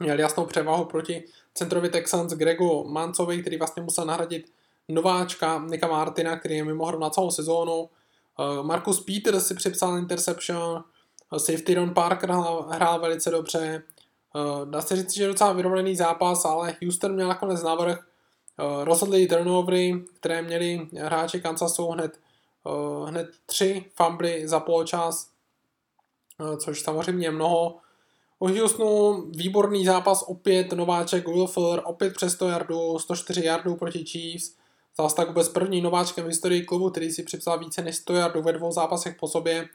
Měl 0.00 0.20
jasnou 0.20 0.46
převahu 0.46 0.84
proti 0.84 1.24
centrovi 1.54 1.88
Texans 1.88 2.32
Gregu 2.32 2.84
Mancovi, 2.88 3.40
který 3.40 3.56
vlastně 3.56 3.82
musel 3.82 4.04
nahradit 4.04 4.52
nováčka 4.88 5.64
Nika 5.66 5.86
Martina, 5.88 6.38
který 6.38 6.56
je 6.56 6.64
mimochodem 6.64 7.00
na 7.00 7.10
celou 7.10 7.30
sezónu. 7.30 7.88
Marcus 8.62 9.04
Peters 9.04 9.46
si 9.46 9.54
připsal 9.54 9.98
interception, 9.98 10.84
Safety 11.36 11.74
Ron 11.74 11.94
Parker 11.94 12.30
hrál 12.68 13.00
velice 13.00 13.30
dobře. 13.30 13.82
Uh, 14.34 14.70
dá 14.70 14.82
se 14.82 14.96
říct, 14.96 15.14
že 15.14 15.22
je 15.22 15.28
docela 15.28 15.52
vyrovnaný 15.52 15.96
zápas, 15.96 16.44
ale 16.44 16.76
Houston 16.82 17.14
měl 17.14 17.28
nakonec 17.28 17.62
návrh. 17.62 17.98
Uh, 17.98 18.84
rozhodli 18.84 19.26
turnovery, 19.26 20.04
které 20.20 20.42
měli 20.42 20.88
hráči 20.98 21.40
Kansasu 21.40 21.86
hned, 21.86 22.20
uh, 22.64 23.08
hned 23.08 23.30
tři 23.46 23.84
fumbly 23.94 24.48
za 24.48 24.60
poločas, 24.60 25.30
což 26.58 26.80
samozřejmě 26.80 27.26
je 27.26 27.30
mnoho. 27.30 27.76
U 28.38 28.48
Houstonu 28.48 29.24
výborný 29.30 29.84
zápas, 29.84 30.24
opět 30.26 30.72
nováček 30.72 31.28
Will 31.28 31.46
Fuller, 31.46 31.82
opět 31.84 32.14
přes 32.14 32.32
100 32.32 32.48
yardů, 32.48 32.98
104 32.98 33.44
yardů 33.44 33.76
proti 33.76 34.04
Chiefs. 34.04 34.54
Stal 34.92 35.10
se 35.10 35.16
tak 35.16 35.28
vůbec 35.28 35.48
první 35.48 35.80
nováčkem 35.80 36.24
v 36.24 36.28
historii 36.28 36.62
klubu, 36.62 36.90
který 36.90 37.10
si 37.10 37.22
připsal 37.22 37.58
více 37.58 37.82
než 37.82 37.96
100 37.96 38.14
yardů 38.14 38.42
ve 38.42 38.52
dvou 38.52 38.72
zápasech 38.72 39.16
po 39.20 39.28
sobě. 39.28 39.68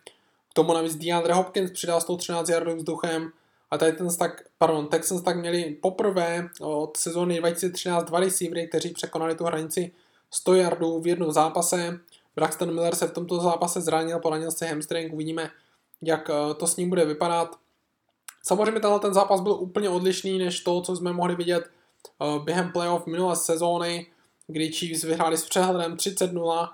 K 0.49 0.53
tomu 0.53 0.73
navíc 0.73 0.95
DeAndre 0.95 1.33
Hopkins 1.33 1.71
přidal 1.71 2.01
113 2.01 2.49
yardů 2.49 2.75
vzduchem 2.75 3.31
a 3.71 3.77
Titans 3.77 4.17
tak, 4.17 4.43
pardon, 4.57 4.87
Texans 4.87 5.21
tak 5.21 5.37
měli 5.37 5.77
poprvé 5.81 6.49
od 6.61 6.97
sezóny 6.97 7.37
2013 7.39 8.03
dva 8.03 8.19
receivery, 8.19 8.67
kteří 8.67 8.89
překonali 8.89 9.35
tu 9.35 9.43
hranici 9.43 9.91
100 10.31 10.53
yardů 10.55 11.01
v 11.01 11.07
jednom 11.07 11.31
zápase. 11.31 11.99
Braxton 12.35 12.73
Miller 12.73 12.95
se 12.95 13.07
v 13.07 13.13
tomto 13.13 13.39
zápase 13.39 13.81
zranil, 13.81 14.19
poranil 14.19 14.51
se 14.51 14.65
hamstring, 14.65 15.13
uvidíme, 15.13 15.51
jak 16.01 16.29
eh, 16.29 16.53
to 16.53 16.67
s 16.67 16.77
ním 16.77 16.89
bude 16.89 17.05
vypadat. 17.05 17.55
Samozřejmě 18.43 18.79
tenhle 18.79 18.99
ten 18.99 19.13
zápas 19.13 19.41
byl 19.41 19.51
úplně 19.51 19.89
odlišný 19.89 20.37
než 20.37 20.59
to, 20.59 20.81
co 20.81 20.95
jsme 20.95 21.13
mohli 21.13 21.35
vidět 21.35 21.63
eh, 21.63 22.39
během 22.43 22.71
playoff 22.71 23.05
minulé 23.05 23.35
sezóny, 23.35 24.07
kdy 24.47 24.71
Chiefs 24.71 25.03
vyhráli 25.03 25.37
s 25.37 25.45
přehledem 25.45 25.95
30-0. 25.95 26.69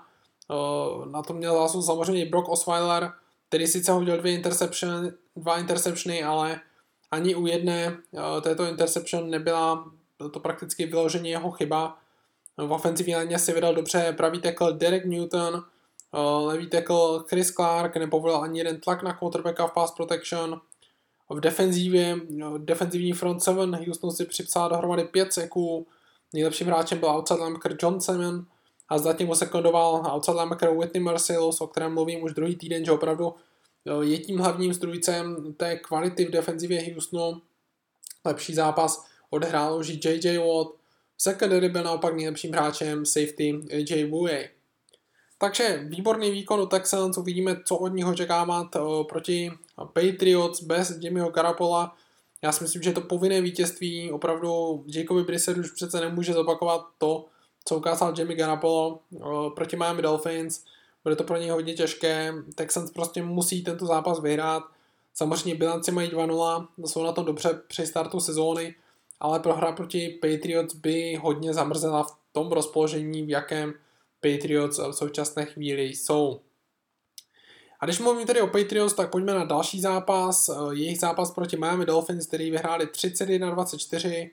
Eh, 0.50 1.10
na 1.10 1.22
to 1.22 1.34
měl 1.34 1.54
zásluh 1.54 1.84
samozřejmě 1.84 2.26
Brock 2.26 2.48
Osweiler, 2.48 3.12
který 3.48 3.66
sice 3.66 3.92
hodil 3.92 4.18
dvě 4.18 4.32
interception, 4.32 5.10
dva 5.36 5.58
interceptiony, 5.58 6.24
ale 6.24 6.60
ani 7.16 7.34
u 7.34 7.46
jedné 7.46 7.98
uh, 8.10 8.40
této 8.40 8.64
interception 8.64 9.30
nebyla 9.30 9.84
to 10.32 10.40
prakticky 10.40 10.86
vyložení 10.86 11.30
jeho 11.30 11.50
chyba. 11.50 11.98
V 12.56 12.72
ofenzivní 12.72 13.16
léně 13.16 13.38
si 13.38 13.52
vydal 13.52 13.74
dobře 13.74 14.14
pravý 14.16 14.40
tackle 14.40 14.72
Derek 14.72 15.04
Newton, 15.04 15.54
uh, 15.54 16.46
levý 16.46 16.66
tackle 16.66 17.22
Chris 17.28 17.50
Clark 17.50 17.96
nepovolil 17.96 18.36
ani 18.36 18.58
jeden 18.58 18.80
tlak 18.80 19.02
na 19.02 19.12
quarterbacka 19.12 19.66
v 19.66 19.72
pass 19.72 19.92
protection. 19.92 20.60
V 21.30 21.40
defenzívě, 21.40 22.14
uh, 22.14 22.58
defenzivní 22.58 23.12
front 23.12 23.42
7 23.42 23.72
Houston 23.72 24.10
si 24.10 24.24
připsal 24.24 24.68
dohromady 24.68 25.04
5 25.04 25.32
seků. 25.32 25.86
Nejlepším 26.32 26.66
hráčem 26.66 26.98
byl 26.98 27.08
outside 27.08 27.42
linebacker 27.42 27.76
John 27.82 28.00
Simon 28.00 28.44
a 28.88 28.98
zatím 28.98 29.26
mu 29.26 29.34
sekundoval 29.34 30.12
outside 30.14 30.36
linebacker 30.36 30.70
Whitney 30.70 31.02
Mercilus, 31.02 31.60
o 31.60 31.66
kterém 31.66 31.94
mluvím 31.94 32.22
už 32.22 32.32
druhý 32.32 32.56
týden, 32.56 32.84
že 32.84 32.92
opravdu 32.92 33.34
je 34.00 34.18
tím 34.18 34.38
hlavním 34.38 34.74
strujcem 34.74 35.54
té 35.56 35.76
kvality 35.76 36.24
v 36.24 36.30
defenzivě 36.30 36.94
Houstonu. 36.94 37.42
Lepší 38.24 38.54
zápas 38.54 39.06
odehrál 39.30 39.78
už 39.78 39.88
J.J. 39.88 40.38
Watt. 40.38 40.70
V 41.16 41.22
secondary 41.22 41.68
byl 41.68 41.82
naopak 41.82 42.14
nejlepším 42.14 42.52
hráčem 42.52 43.06
safety 43.06 43.60
AJ 43.72 44.04
Bouye. 44.04 44.50
Takže 45.38 45.84
výborný 45.88 46.30
výkon 46.30 46.60
u 46.60 46.66
Texans, 46.66 47.18
uvidíme, 47.18 47.56
co 47.64 47.76
od 47.76 47.88
něho 47.88 48.14
čekávat 48.14 48.76
eh, 48.76 48.80
proti 49.08 49.52
Patriots 49.76 50.62
bez 50.62 50.98
Jimmyho 51.00 51.30
Garapola. 51.30 51.96
Já 52.42 52.52
si 52.52 52.64
myslím, 52.64 52.82
že 52.82 52.92
to 52.92 53.00
povinné 53.00 53.40
vítězství, 53.40 54.10
opravdu 54.12 54.84
Jacoby 54.86 55.22
Brissett 55.22 55.56
už 55.58 55.70
přece 55.70 56.00
nemůže 56.00 56.32
zopakovat 56.32 56.86
to, 56.98 57.26
co 57.64 57.76
ukázal 57.76 58.14
Jimmy 58.18 58.34
Garoppolo 58.34 59.00
eh, 59.14 59.18
proti 59.54 59.76
Miami 59.76 60.02
Dolphins 60.02 60.64
bude 61.06 61.16
to 61.16 61.24
pro 61.24 61.36
něj 61.36 61.50
hodně 61.50 61.74
těžké. 61.74 62.34
Texans 62.54 62.90
prostě 62.90 63.22
musí 63.22 63.64
tento 63.64 63.86
zápas 63.86 64.20
vyhrát. 64.20 64.62
Samozřejmě 65.14 65.54
bilanci 65.54 65.92
mají 65.92 66.10
2-0, 66.10 66.68
jsou 66.84 67.04
na 67.04 67.12
tom 67.12 67.24
dobře 67.24 67.60
při 67.66 67.86
startu 67.86 68.20
sezóny, 68.20 68.74
ale 69.20 69.40
prohra 69.40 69.72
proti 69.72 70.18
Patriots 70.22 70.74
by 70.74 71.14
hodně 71.22 71.54
zamrzela 71.54 72.02
v 72.02 72.16
tom 72.32 72.52
rozpoložení, 72.52 73.22
v 73.22 73.30
jakém 73.30 73.74
Patriots 74.20 74.78
v 74.78 74.92
současné 74.92 75.44
chvíli 75.44 75.82
jsou. 75.82 76.40
A 77.80 77.84
když 77.84 77.98
mluvím 77.98 78.26
tedy 78.26 78.40
o 78.40 78.46
Patriots, 78.46 78.94
tak 78.94 79.10
pojďme 79.10 79.34
na 79.34 79.44
další 79.44 79.80
zápas. 79.80 80.50
Jejich 80.72 81.00
zápas 81.00 81.30
proti 81.30 81.56
Miami 81.56 81.86
Dolphins, 81.86 82.26
který 82.26 82.50
vyhráli 82.50 82.86
31-24. 82.86 84.30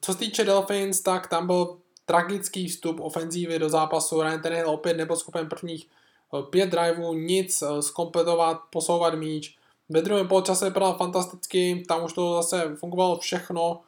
Co 0.00 0.12
se 0.12 0.18
týče 0.18 0.44
Dolphins, 0.44 1.00
tak 1.00 1.26
tam 1.26 1.46
byl 1.46 1.76
tragický 2.06 2.68
vstup 2.68 3.00
ofenzívy 3.00 3.58
do 3.58 3.68
zápasu. 3.68 4.22
Ryan 4.22 4.42
Tannehill 4.42 4.70
opět 4.70 4.96
nebyl 4.96 5.16
schopen 5.16 5.48
prvních 5.48 5.86
eh, 6.34 6.42
pět 6.42 6.70
driveů 6.70 7.14
nic 7.14 7.62
eh, 7.62 7.82
skompletovat, 7.82 8.60
posouvat 8.70 9.14
míč. 9.14 9.56
Ve 9.88 10.02
druhém 10.02 10.28
poločase 10.28 10.64
vypadal 10.64 10.94
fantasticky, 10.94 11.84
tam 11.88 12.04
už 12.04 12.12
to 12.12 12.34
zase 12.34 12.76
fungovalo 12.76 13.18
všechno. 13.18 13.80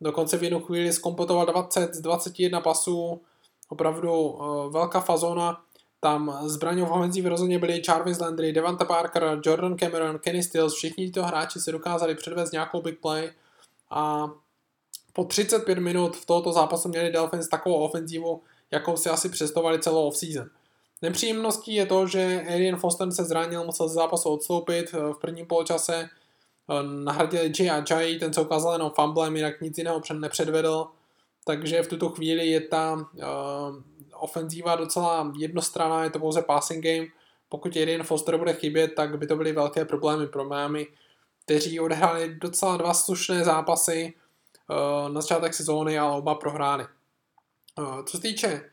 Dokonce 0.00 0.38
v 0.38 0.42
jednu 0.42 0.60
chvíli 0.60 0.92
skompletoval 0.92 1.46
20 1.46 1.94
z 1.94 2.00
21 2.00 2.60
pasů, 2.60 3.20
opravdu 3.68 4.12
uh, 4.12 4.72
velká 4.72 5.00
fazona. 5.00 5.60
Tam 6.00 6.38
zbraně 6.42 6.84
v 6.84 6.92
ofenzívě 6.92 7.30
rozhodně 7.30 7.58
byli 7.58 7.82
Jarvis 7.88 8.18
Landry, 8.18 8.52
Devante 8.52 8.84
Parker, 8.84 9.40
Jordan 9.44 9.76
Cameron, 9.76 10.18
Kenny 10.18 10.42
Stills, 10.42 10.74
všichni 10.74 11.06
tyto 11.06 11.22
hráči 11.22 11.60
si 11.60 11.72
dokázali 11.72 12.14
předvést 12.14 12.52
nějakou 12.52 12.82
big 12.82 13.00
play 13.00 13.32
a 13.90 14.30
po 15.14 15.24
35 15.24 15.78
minut 15.78 16.16
v 16.16 16.26
tohoto 16.26 16.52
zápasu 16.52 16.88
měli 16.88 17.12
Dolphins 17.12 17.48
takovou 17.48 17.76
ofenzívu, 17.76 18.42
jakou 18.70 18.96
si 18.96 19.08
asi 19.08 19.28
představovali 19.28 19.78
celou 19.78 20.08
offseason. 20.08 20.48
Nepříjemností 21.02 21.74
je 21.74 21.86
to, 21.86 22.06
že 22.06 22.44
Arian 22.48 22.76
Foster 22.76 23.10
se 23.10 23.24
zranil, 23.24 23.64
musel 23.64 23.88
ze 23.88 23.94
zápasu 23.94 24.28
odstoupit 24.28 24.94
eh, 24.94 25.12
v 25.12 25.18
prvním 25.20 25.46
poločase. 25.46 26.08
Eh, 26.70 26.82
nahradili 27.04 27.52
Jay 27.58 27.70
a 27.70 27.84
Jay, 27.90 28.18
ten 28.18 28.32
se 28.32 28.40
ukázal 28.40 28.72
jenom 28.72 28.92
fumblem, 28.94 29.36
jinak 29.36 29.60
nic 29.60 29.78
jiného 29.78 30.00
nepředvedl. 30.12 30.86
Takže 31.44 31.82
v 31.82 31.88
tuto 31.88 32.08
chvíli 32.08 32.46
je 32.46 32.60
ta 32.60 32.92
uh, 32.92 33.20
ofenzíva 34.14 34.76
docela 34.76 35.32
jednostranná, 35.38 36.04
je 36.04 36.10
to 36.10 36.18
pouze 36.18 36.42
passing 36.42 36.84
game. 36.84 37.06
Pokud 37.48 37.76
Arian 37.76 38.02
Foster 38.02 38.36
bude 38.36 38.52
chybět, 38.52 38.88
tak 38.96 39.18
by 39.18 39.26
to 39.26 39.36
byly 39.36 39.52
velké 39.52 39.84
problémy 39.84 40.26
pro 40.26 40.44
Miami, 40.44 40.86
kteří 41.44 41.80
odehráli 41.80 42.34
docela 42.34 42.76
dva 42.76 42.94
slušné 42.94 43.44
zápasy, 43.44 44.14
na 45.12 45.20
začátek 45.20 45.54
sezóny, 45.54 45.98
ale 45.98 46.16
oba 46.16 46.34
prohrány. 46.34 46.84
Eh, 47.78 48.02
co 48.06 48.16
se 48.16 48.22
týče 48.22 48.48
eh, 48.48 48.64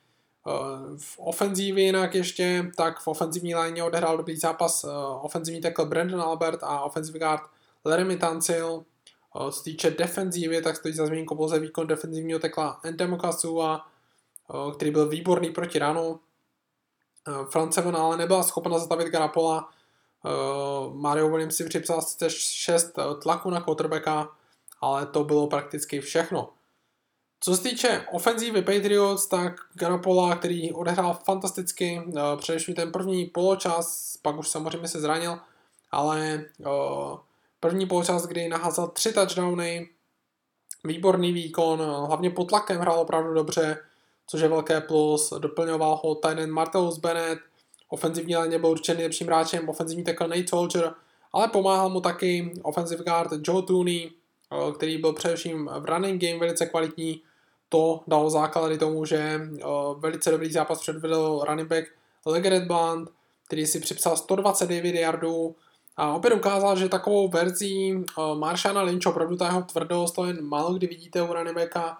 v 0.97 1.19
ofenzívě 1.19 1.83
jinak 1.83 2.15
ještě, 2.15 2.71
tak 2.77 2.99
v 2.99 3.07
ofenzivní 3.07 3.55
léně 3.55 3.83
odehrál 3.83 4.17
dobrý 4.17 4.37
zápas 4.37 4.85
ofenzivní 5.21 5.61
tackle 5.61 5.85
Brandon 5.85 6.21
Albert 6.21 6.63
a 6.63 6.81
ofenzivní 6.81 7.19
guard 7.19 7.41
Larry 7.85 8.17
Tancil. 8.17 8.85
Co 9.33 9.51
se 9.51 9.63
týče 9.63 9.91
defenzívy, 9.91 10.61
tak 10.61 10.77
stojí 10.77 10.93
za 10.93 11.05
zmínku 11.05 11.35
pouze 11.35 11.59
výkon 11.59 11.87
defenzivního 11.87 12.39
tekla 12.39 12.81
a 13.61 13.85
který 14.75 14.91
byl 14.91 15.09
výborný 15.09 15.49
proti 15.49 15.79
ranu. 15.79 16.19
Seven 17.69 17.95
ale 17.95 18.17
nebyla 18.17 18.43
schopna 18.43 18.79
zastavit 18.79 19.07
Garapola. 19.07 19.69
Mario 20.93 21.29
Williams 21.29 21.55
si 21.55 21.65
připsal 21.65 22.01
6 22.27 22.91
tlaku 23.21 23.49
na 23.49 23.61
quarterbacka, 23.61 24.29
ale 24.81 25.05
to 25.05 25.23
bylo 25.23 25.47
prakticky 25.47 26.01
všechno. 26.01 26.49
Co 27.39 27.55
se 27.55 27.63
týče 27.63 28.05
ofenzívy 28.11 28.61
Patriots, 28.61 29.27
tak 29.27 29.53
Garopola, 29.73 30.35
který 30.35 30.73
odehrál 30.73 31.19
fantasticky, 31.25 32.01
uh, 32.05 32.13
především 32.37 32.75
ten 32.75 32.91
první 32.91 33.25
poločas, 33.25 34.17
pak 34.21 34.37
už 34.37 34.49
samozřejmě 34.49 34.87
se 34.87 35.01
zranil, 35.01 35.39
ale 35.91 36.45
uh, 36.59 37.17
první 37.59 37.85
poločas, 37.85 38.25
kdy 38.25 38.49
naházel 38.49 38.87
tři 38.87 39.13
touchdowny, 39.13 39.89
výborný 40.83 41.33
výkon, 41.33 41.79
hlavně 42.07 42.29
pod 42.29 42.49
tlakem 42.49 42.81
hrál 42.81 42.99
opravdu 42.99 43.33
dobře, 43.33 43.77
což 44.27 44.41
je 44.41 44.47
velké 44.47 44.81
plus. 44.81 45.33
Doplňoval 45.39 45.99
ho 46.03 46.15
Tynan 46.15 46.49
Martellus 46.49 46.97
Bennett, 46.97 47.41
ofenzivní 47.89 48.35
léně 48.35 48.59
byl 48.59 48.69
určitě 48.69 48.93
nejlepším 48.93 49.27
hráčem, 49.27 49.69
ofenzivní 49.69 50.03
tackle 50.03 50.27
Nate 50.27 50.47
Soldier, 50.47 50.93
ale 51.33 51.47
pomáhal 51.47 51.89
mu 51.89 52.01
taky 52.01 52.53
offensive 52.63 53.03
guard 53.03 53.31
Joe 53.47 53.63
Tooney, 53.63 54.05
eh, 54.05 54.20
který 54.75 54.97
byl 54.97 55.13
především 55.13 55.69
v 55.79 55.85
running 55.85 56.21
game 56.21 56.39
velice 56.39 56.65
kvalitní. 56.65 57.21
To 57.69 58.03
dalo 58.07 58.29
základy 58.29 58.77
tomu, 58.77 59.05
že 59.05 59.17
eh, 59.17 59.63
velice 59.97 60.31
dobrý 60.31 60.51
zápas 60.51 60.79
předvedl 60.79 61.43
running 61.47 61.69
back 61.69 61.85
Legaret 62.25 62.63
Blunt, 62.63 63.09
který 63.47 63.65
si 63.65 63.79
připsal 63.79 64.17
129 64.17 64.95
yardů 64.95 65.55
a 65.97 66.13
opět 66.13 66.33
ukázal, 66.33 66.75
že 66.75 66.89
takovou 66.89 67.27
verzí 67.27 67.93
uh, 67.93 68.03
Marshana 68.39 68.81
Lynch, 68.81 69.05
opravdu 69.05 69.37
ta 69.37 69.45
jeho 69.45 69.61
tvrdost, 69.61 70.15
to 70.15 70.25
jen 70.25 70.45
málo 70.45 70.73
kdy 70.73 70.87
vidíte 70.87 71.21
u 71.21 71.33
running 71.33 71.57
backa, 71.57 71.97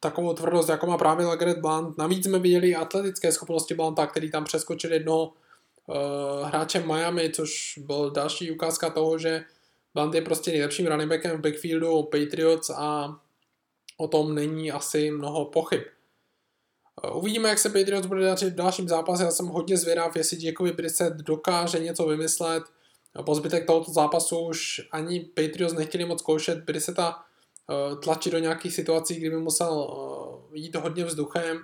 takovou 0.00 0.32
tvrdost, 0.32 0.68
jako 0.68 0.86
má 0.86 0.98
právě 0.98 1.26
Legaret 1.26 1.58
Blunt. 1.58 1.98
Navíc 1.98 2.24
jsme 2.24 2.38
viděli 2.38 2.76
atletické 2.76 3.32
schopnosti 3.32 3.74
Blunta, 3.74 4.06
který 4.06 4.30
tam 4.30 4.44
přeskočil 4.44 4.92
jednoho 4.92 5.32
uh, 5.86 6.48
hráče 6.48 6.80
Miami, 6.80 7.30
což 7.30 7.78
byl 7.86 8.10
další 8.10 8.50
ukázka 8.50 8.90
toho, 8.90 9.18
že 9.18 9.44
Blunt 9.94 10.14
je 10.14 10.22
prostě 10.22 10.50
nejlepším 10.50 10.86
running 10.86 11.10
backem 11.10 11.38
v 11.38 11.40
backfieldu 11.40 12.02
Patriots 12.02 12.70
a 12.70 13.18
o 13.96 14.08
tom 14.08 14.34
není 14.34 14.72
asi 14.72 15.10
mnoho 15.10 15.44
pochyb. 15.44 15.82
Uh, 17.04 17.16
uvidíme, 17.16 17.48
jak 17.48 17.58
se 17.58 17.68
Patriots 17.68 18.06
bude 18.06 18.24
dařit 18.24 18.52
v 18.52 18.56
dalším 18.56 18.88
zápase. 18.88 19.24
Já 19.24 19.30
jsem 19.30 19.46
hodně 19.46 19.76
zvědav, 19.76 20.16
jestli 20.16 20.46
Jacoby 20.46 20.72
Brissett 20.72 21.14
dokáže 21.14 21.78
něco 21.78 22.06
vymyslet. 22.06 22.62
Po 23.26 23.34
zbytek 23.34 23.66
tohoto 23.66 23.92
zápasu 23.92 24.38
už 24.38 24.80
ani 24.90 25.20
Patriots 25.20 25.74
nechtěli 25.74 26.04
moc 26.04 26.20
zkoušet 26.20 26.58
Brissetta 26.58 27.24
Eh, 27.70 27.96
tlačit 27.96 28.32
do 28.32 28.38
nějakých 28.38 28.74
situací, 28.74 29.14
kdy 29.14 29.30
by 29.30 29.36
musel 29.36 29.96
eh, 30.54 30.58
jít 30.58 30.74
hodně 30.74 31.04
vzduchem. 31.04 31.58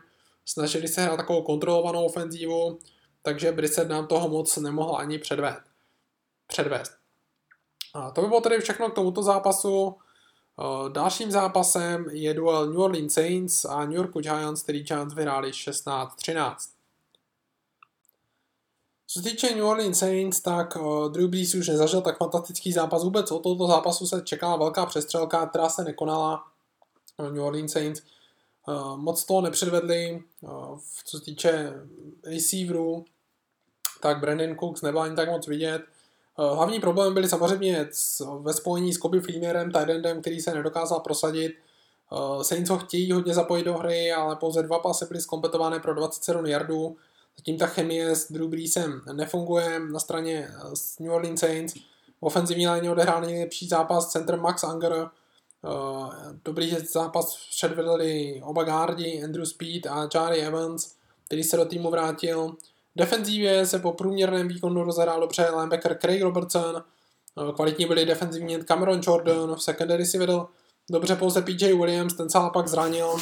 Snažili 0.45 0.88
se 0.88 1.03
hrát 1.03 1.17
takovou 1.17 1.43
kontrolovanou 1.43 2.05
ofenzívu, 2.05 2.79
takže 3.23 3.53
Brissett 3.53 3.88
nám 3.88 4.07
toho 4.07 4.29
moc 4.29 4.57
nemohl 4.57 4.97
ani 4.97 5.19
předvést. 5.19 5.62
předvést. 6.47 6.93
A 7.94 8.11
to 8.11 8.20
by 8.20 8.29
bylo 8.29 8.40
tedy 8.40 8.59
všechno 8.61 8.90
k 8.90 8.94
tomuto 8.94 9.22
zápasu. 9.22 9.94
Eh, 10.61 10.90
dalším 10.90 11.31
zápasem 11.31 12.07
je 12.11 12.35
duel 12.35 12.66
New 12.66 12.81
Orleans 12.81 13.12
Saints 13.14 13.64
a 13.64 13.85
New 13.85 13.96
York 13.96 14.12
Giants, 14.18 14.62
který 14.62 14.83
Giants 14.83 15.14
vyhráli 15.14 15.53
16-13. 15.53 16.57
Co 19.07 19.20
se 19.20 19.31
týče 19.31 19.55
New 19.55 19.64
Orleans 19.64 19.98
Saints, 19.98 20.40
tak 20.40 20.77
uh, 20.77 21.12
Drew 21.12 21.29
Brees 21.29 21.55
už 21.55 21.68
nezažil 21.68 22.01
tak 22.01 22.18
fantastický 22.18 22.72
zápas. 22.72 23.05
Vůbec 23.05 23.31
od 23.31 23.42
tohoto 23.42 23.66
zápasu 23.66 24.07
se 24.07 24.22
čekala 24.22 24.57
velká 24.57 24.87
přestřelka, 24.87 25.46
která 25.46 25.68
se 25.68 25.85
nekonala. 25.85 26.44
Uh, 27.16 27.33
New 27.33 27.42
Orleans 27.42 27.72
Saints 27.72 28.03
moc 28.96 29.24
toho 29.24 29.40
nepředvedli. 29.40 30.22
Co 31.05 31.18
se 31.18 31.24
týče 31.24 31.72
receiverů, 32.24 33.05
tak 34.01 34.20
Brandon 34.20 34.57
Cooks 34.59 34.83
nebyl 34.83 35.01
ani 35.01 35.16
tak 35.16 35.29
moc 35.29 35.46
vidět. 35.46 35.83
Uh, 36.38 36.57
hlavní 36.57 36.81
problém 36.81 37.14
byly 37.14 37.29
samozřejmě 37.29 37.88
ve 38.40 38.53
spojení 38.53 38.92
s 38.92 38.98
Kobe 38.98 39.20
Fleenerem, 39.20 39.72
Tyrendem, 39.72 40.20
který 40.20 40.40
se 40.40 40.55
nedokázal 40.55 41.01
prosadit. 41.01 41.53
Uh, 42.12 42.42
Saints 42.42 42.70
ho 42.70 42.79
chtějí 42.79 43.12
hodně 43.12 43.35
zapojit 43.35 43.64
do 43.64 43.74
hry, 43.74 44.12
ale 44.12 44.37
pouze 44.37 44.62
dva 44.62 44.79
pasy 44.79 45.05
byly 45.09 45.20
zkompletované 45.20 45.81
pro 45.81 45.94
27 45.94 46.46
yardů 46.46 46.96
Zatím 47.38 47.59
ta 47.59 47.66
chemie 47.66 48.16
s 48.16 48.33
Drew 48.33 48.48
Breesem 48.48 49.01
nefunguje 49.12 49.81
na 49.81 50.01
straně 50.01 50.48
eh, 50.51 51.03
New 51.03 51.12
Orleans 51.12 51.40
Saints. 51.40 51.74
V 51.74 52.22
ofenzivní 52.22 52.68
léně 52.68 52.90
odehrál 52.90 53.20
nejlepší 53.20 53.68
zápas 53.68 54.11
center 54.11 54.40
Max 54.40 54.64
Anger. 54.64 54.92
Eh, 54.94 55.09
dobrý 56.44 56.77
zápas 56.90 57.37
předvedli 57.51 58.40
oba 58.44 58.64
gardi, 58.64 59.22
Andrew 59.24 59.44
Speed 59.44 59.87
a 59.87 60.09
Jari 60.14 60.40
Evans, 60.40 60.94
který 61.24 61.44
se 61.44 61.57
do 61.57 61.64
týmu 61.64 61.90
vrátil. 61.90 62.57
V 62.98 63.00
defenzívě 63.00 63.66
se 63.66 63.78
po 63.78 63.92
průměrném 63.92 64.48
výkonu 64.48 64.84
rozehrál 64.84 65.20
dobře 65.20 65.50
linebacker 65.50 65.98
Craig 66.00 66.22
Robertson, 66.22 66.76
eh, 66.76 67.52
kvalitní 67.52 67.87
byli 67.87 68.06
defenzivní 68.06 68.64
Cameron 68.64 69.00
Jordan, 69.02 69.54
v 69.54 69.62
secondary 69.62 70.06
si 70.06 70.18
vedl 70.18 70.46
dobře 70.90 71.16
pouze 71.16 71.42
PJ 71.42 71.74
Williams, 71.74 72.14
ten 72.14 72.30
se 72.30 72.38
pak 72.52 72.68
zranil, 72.68 73.16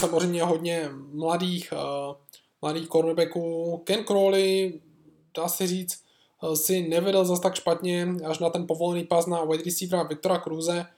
samozřejmě 0.00 0.42
hodně 0.42 0.90
mladých, 1.12 1.72
uh, 1.72 2.16
mladých 2.62 2.88
cornerbacků. 2.88 3.76
Ken 3.84 4.04
Crowley, 4.04 4.80
dá 5.36 5.48
se 5.48 5.66
říct, 5.66 6.02
uh, 6.42 6.54
si 6.54 6.88
nevedl 6.88 7.24
zas 7.24 7.40
tak 7.40 7.54
špatně 7.54 8.08
až 8.26 8.38
na 8.38 8.50
ten 8.50 8.66
povolený 8.66 9.04
pas 9.04 9.26
na 9.26 9.44
wide 9.44 9.64
receivera 9.64 10.02
Viktora 10.02 10.38
Cruze, 10.38 10.78
uh, 10.80 10.97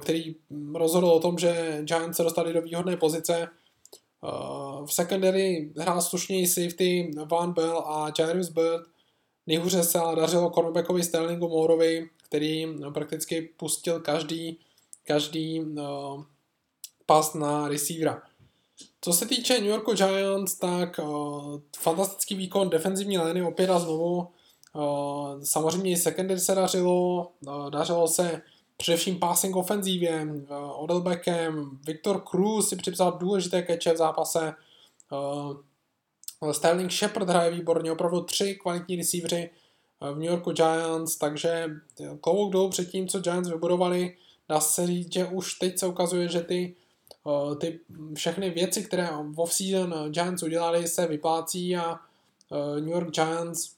který 0.00 0.34
rozhodl 0.74 1.06
o 1.06 1.20
tom, 1.20 1.38
že 1.38 1.78
Giants 1.82 2.16
se 2.16 2.22
dostali 2.22 2.52
do 2.52 2.62
výhodné 2.62 2.96
pozice. 2.96 3.48
Uh, 4.22 4.86
v 4.86 4.92
secondary 4.92 5.72
hrál 5.76 6.02
slušněji 6.02 6.46
safety 6.46 7.10
Van 7.30 7.52
Bell 7.52 7.78
a 7.78 8.12
Jairus 8.18 8.48
Bird. 8.48 8.82
Nejhůře 9.46 9.82
se 9.82 9.98
ale 9.98 10.16
dařilo 10.16 10.50
cornerbackovi 10.50 11.02
Sterlingu 11.02 11.48
Mooreovi, 11.48 12.10
který 12.22 12.66
prakticky 12.94 13.42
pustil 13.56 14.00
každý, 14.00 14.58
každý 15.06 15.60
uh, 15.60 16.24
pas 17.06 17.34
na 17.34 17.68
receivera. 17.68 18.22
Co 19.00 19.12
se 19.12 19.26
týče 19.26 19.54
New 19.54 19.70
York 19.70 19.96
Giants, 19.96 20.54
tak 20.54 21.00
fantastický 21.78 22.34
výkon 22.34 22.70
defenzivní 22.70 23.18
lény 23.18 23.42
opět 23.42 23.70
a 23.70 23.78
znovu. 23.78 24.28
Samozřejmě 25.42 25.92
i 25.92 25.96
secondary 25.96 26.40
se 26.40 26.54
dařilo, 26.54 27.30
dařilo 27.70 28.08
se 28.08 28.42
především 28.76 29.18
passing 29.18 29.56
ofenzívě. 29.56 30.26
Odell 30.74 31.00
Beckham, 31.00 31.78
Victor 31.86 32.22
Cruz 32.30 32.68
si 32.68 32.76
připsal 32.76 33.12
důležité 33.12 33.62
keče 33.62 33.92
v 33.92 33.96
zápase. 33.96 34.54
Uh, 35.12 36.52
Sterling 36.52 36.90
Shepard 36.90 37.28
hraje 37.28 37.50
výborně, 37.50 37.92
opravdu 37.92 38.20
tři 38.20 38.54
kvalitní 38.54 38.96
receivery 38.96 39.50
v 40.00 40.14
New 40.14 40.30
York 40.30 40.48
Giants, 40.48 41.16
takže 41.16 41.70
klobouk 42.20 42.52
dolů 42.52 42.68
před 42.68 42.90
tím, 42.90 43.08
co 43.08 43.20
Giants 43.20 43.50
vybudovali, 43.50 44.16
dá 44.48 44.60
se 44.60 44.86
říct, 44.86 45.12
že 45.12 45.26
už 45.26 45.54
teď 45.54 45.78
se 45.78 45.86
ukazuje, 45.86 46.28
že 46.28 46.40
ty 46.40 46.74
Eh, 47.26 47.56
ty 47.56 47.80
všechny 48.14 48.50
věci, 48.50 48.84
které 48.84 49.08
v 49.22 49.40
off-season 49.40 50.10
Giants 50.10 50.42
udělali, 50.42 50.88
se 50.88 51.06
vyplácí 51.06 51.76
a 51.76 51.94
eh, 51.96 52.80
New 52.80 52.90
York 52.90 53.10
Giants 53.10 53.74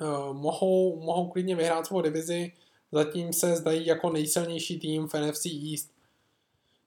eh, 0.00 0.04
mohou, 0.32 1.00
mohou 1.00 1.28
klidně 1.28 1.56
vyhrát 1.56 1.86
svou 1.86 2.00
divizi, 2.00 2.52
zatím 2.94 3.32
se 3.32 3.56
zdají 3.56 3.86
jako 3.86 4.10
nejsilnější 4.10 4.80
tým 4.80 5.08
v 5.08 5.14
NFC 5.14 5.46
East. 5.46 5.90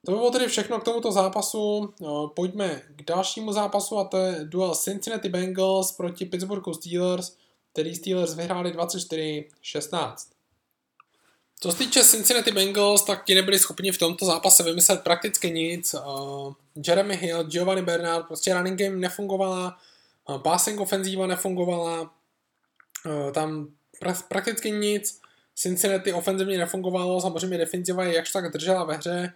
To 0.04 0.12
by 0.12 0.18
bylo 0.18 0.30
tedy 0.30 0.46
všechno 0.46 0.80
k 0.80 0.84
tomuto 0.84 1.12
zápasu. 1.12 1.94
Pojďme 2.34 2.82
k 2.96 3.02
dalšímu 3.02 3.52
zápasu 3.52 3.98
a 3.98 4.04
to 4.04 4.16
je 4.16 4.44
duel 4.44 4.74
Cincinnati 4.74 5.28
Bengals 5.28 5.92
proti 5.92 6.24
Pittsburghu 6.24 6.74
Steelers, 6.74 7.36
který 7.72 7.94
Steelers 7.94 8.34
vyhráli 8.34 8.72
24-16. 8.72 10.14
Co 11.60 11.72
se 11.72 11.78
týče 11.78 12.04
Cincinnati 12.04 12.52
Bengals, 12.52 13.02
tak 13.04 13.24
ti 13.24 13.34
nebyli 13.34 13.58
schopni 13.58 13.92
v 13.92 13.98
tomto 13.98 14.26
zápase 14.26 14.62
vymyslet 14.62 15.02
prakticky 15.02 15.50
nic. 15.50 15.94
Jeremy 16.86 17.16
Hill, 17.16 17.44
Giovanni 17.44 17.82
Bernard, 17.82 18.26
prostě 18.26 18.54
running 18.54 18.78
game 18.78 18.96
nefungovala, 18.96 19.78
passing 20.42 20.80
ofenzíva 20.80 21.26
nefungovala, 21.26 22.10
tam 23.34 23.68
pra- 24.02 24.22
prakticky 24.28 24.70
nic. 24.70 25.20
Cincinnati 25.58 26.12
ofenzivně 26.12 26.58
nefungovalo, 26.58 27.20
samozřejmě 27.20 27.58
defenziva 27.58 28.04
je 28.04 28.14
jakž 28.14 28.32
tak 28.32 28.52
držela 28.52 28.84
ve 28.84 28.96
hře. 28.96 29.32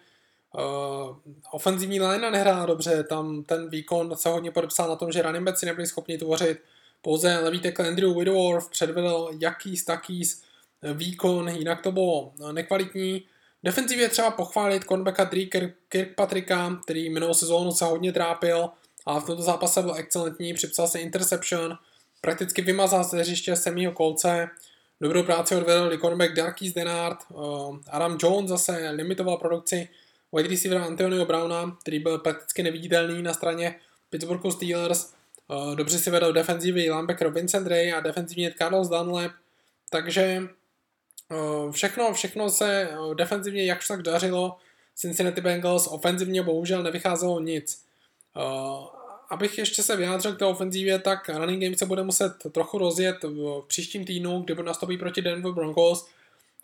Uh, 0.54 1.16
ofenzivní 1.52 2.00
line 2.00 2.30
nehrála 2.30 2.66
dobře, 2.66 3.04
tam 3.04 3.44
ten 3.44 3.68
výkon 3.70 4.16
se 4.16 4.28
hodně 4.28 4.50
podepsal 4.50 4.88
na 4.88 4.96
tom, 4.96 5.12
že 5.12 5.22
running 5.22 5.44
backs 5.44 5.62
nebyli 5.62 5.86
schopni 5.86 6.18
tvořit. 6.18 6.58
Pouze 7.02 7.38
levý 7.38 7.60
tackle 7.60 7.88
Andrew 7.88 8.16
Whitworth 8.16 8.70
předvedl 8.70 9.30
jakýs 9.40 9.84
takýs 9.84 10.42
výkon, 10.94 11.48
jinak 11.48 11.82
to 11.82 11.92
bylo 11.92 12.32
nekvalitní. 12.52 13.22
Defenzivě 13.62 14.08
třeba 14.08 14.30
pochválit 14.30 14.84
cornerbacka 14.84 15.24
Dree 15.24 15.50
Kirkpatricka, 15.88 16.80
který 16.84 17.10
minulou 17.10 17.34
sezónu 17.34 17.72
se 17.72 17.84
hodně 17.84 18.12
trápil 18.12 18.70
a 19.06 19.20
v 19.20 19.26
tomto 19.26 19.42
zápase 19.42 19.82
byl 19.82 19.94
excelentní, 19.94 20.54
připsal 20.54 20.88
se 20.88 20.98
interception, 20.98 21.78
prakticky 22.20 22.62
vymazal 22.62 23.04
ze 23.04 23.20
hřiště 23.20 23.56
Semího 23.56 23.92
kolce, 23.92 24.48
dobrou 25.02 25.22
práci 25.22 25.56
odvedl 25.56 25.92
i 25.92 25.98
cornerback 25.98 26.36
Darkys 26.36 26.72
Denard, 26.72 27.18
eh, 27.30 27.34
Adam 27.90 28.18
Jones 28.22 28.48
zase 28.48 28.90
limitoval 28.90 29.36
produkci 29.36 29.88
wide 30.36 30.48
receivera 30.48 30.84
Antonio 30.84 31.24
Browna, 31.24 31.76
který 31.80 31.98
byl 31.98 32.18
prakticky 32.18 32.62
neviditelný 32.62 33.22
na 33.22 33.34
straně 33.34 33.74
Pittsburghu 34.10 34.50
Steelers, 34.50 35.12
eh, 35.12 35.76
dobře 35.76 35.98
si 35.98 36.10
vedl 36.10 36.32
defenzivní 36.32 36.90
linebacker 36.90 37.30
Vincent 37.30 37.66
Ray 37.66 37.92
a 37.92 38.00
defenzivně 38.00 38.54
Carlos 38.58 38.88
Dunlap, 38.88 39.32
takže 39.90 40.48
Eh, 41.32 41.72
všechno, 41.72 42.12
všechno 42.12 42.50
se 42.50 42.90
defenzivně 43.14 43.64
jakž 43.64 43.88
tak 43.88 44.02
dařilo. 44.02 44.56
Cincinnati 44.94 45.40
Bengals 45.40 45.86
ofenzivně 45.86 46.42
bohužel 46.42 46.82
nevycházelo 46.82 47.40
nic. 47.40 47.84
Eh, 49.32 49.34
abych 49.34 49.58
ještě 49.58 49.82
se 49.82 49.96
vyjádřil 49.96 50.34
k 50.34 50.38
té 50.38 50.44
ofenzívě, 50.44 50.98
tak 50.98 51.28
running 51.28 51.62
game 51.62 51.76
se 51.76 51.86
bude 51.86 52.02
muset 52.02 52.32
trochu 52.52 52.78
rozjet 52.78 53.16
v 53.22 53.64
příštím 53.66 54.04
týdnu, 54.04 54.40
kdy 54.40 54.54
bude 54.54 54.66
nastoupit 54.66 54.98
proti 54.98 55.22
Denver 55.22 55.52
Broncos. 55.52 56.08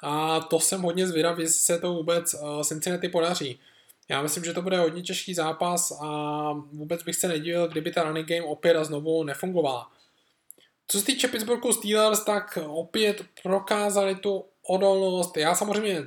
a 0.02 0.40
to 0.40 0.60
jsem 0.60 0.82
hodně 0.82 1.06
zvědavý, 1.06 1.42
jestli 1.42 1.60
se 1.60 1.78
to 1.78 1.92
vůbec 1.92 2.34
uh, 2.34 2.62
Cincinnati 2.62 3.08
podaří. 3.08 3.60
Já 4.08 4.22
myslím, 4.22 4.44
že 4.44 4.52
to 4.52 4.62
bude 4.62 4.78
hodně 4.78 5.02
těžký 5.02 5.34
zápas 5.34 5.92
a 6.00 6.52
vůbec 6.72 7.02
bych 7.02 7.16
se 7.16 7.28
nedivil, 7.28 7.68
kdyby 7.68 7.92
ta 7.92 8.02
running 8.02 8.28
game 8.28 8.42
opět 8.42 8.76
a 8.76 8.84
znovu 8.84 9.24
nefungovala. 9.24 9.90
Co 10.88 10.98
se 10.98 11.04
týče 11.04 11.28
Pittsburghu 11.28 11.72
Steelers, 11.72 12.24
tak 12.24 12.58
opět 12.66 13.24
prokázali 13.42 14.14
tu 14.14 14.44
odolnost. 14.62 15.36
Já 15.36 15.54
samozřejmě, 15.54 16.02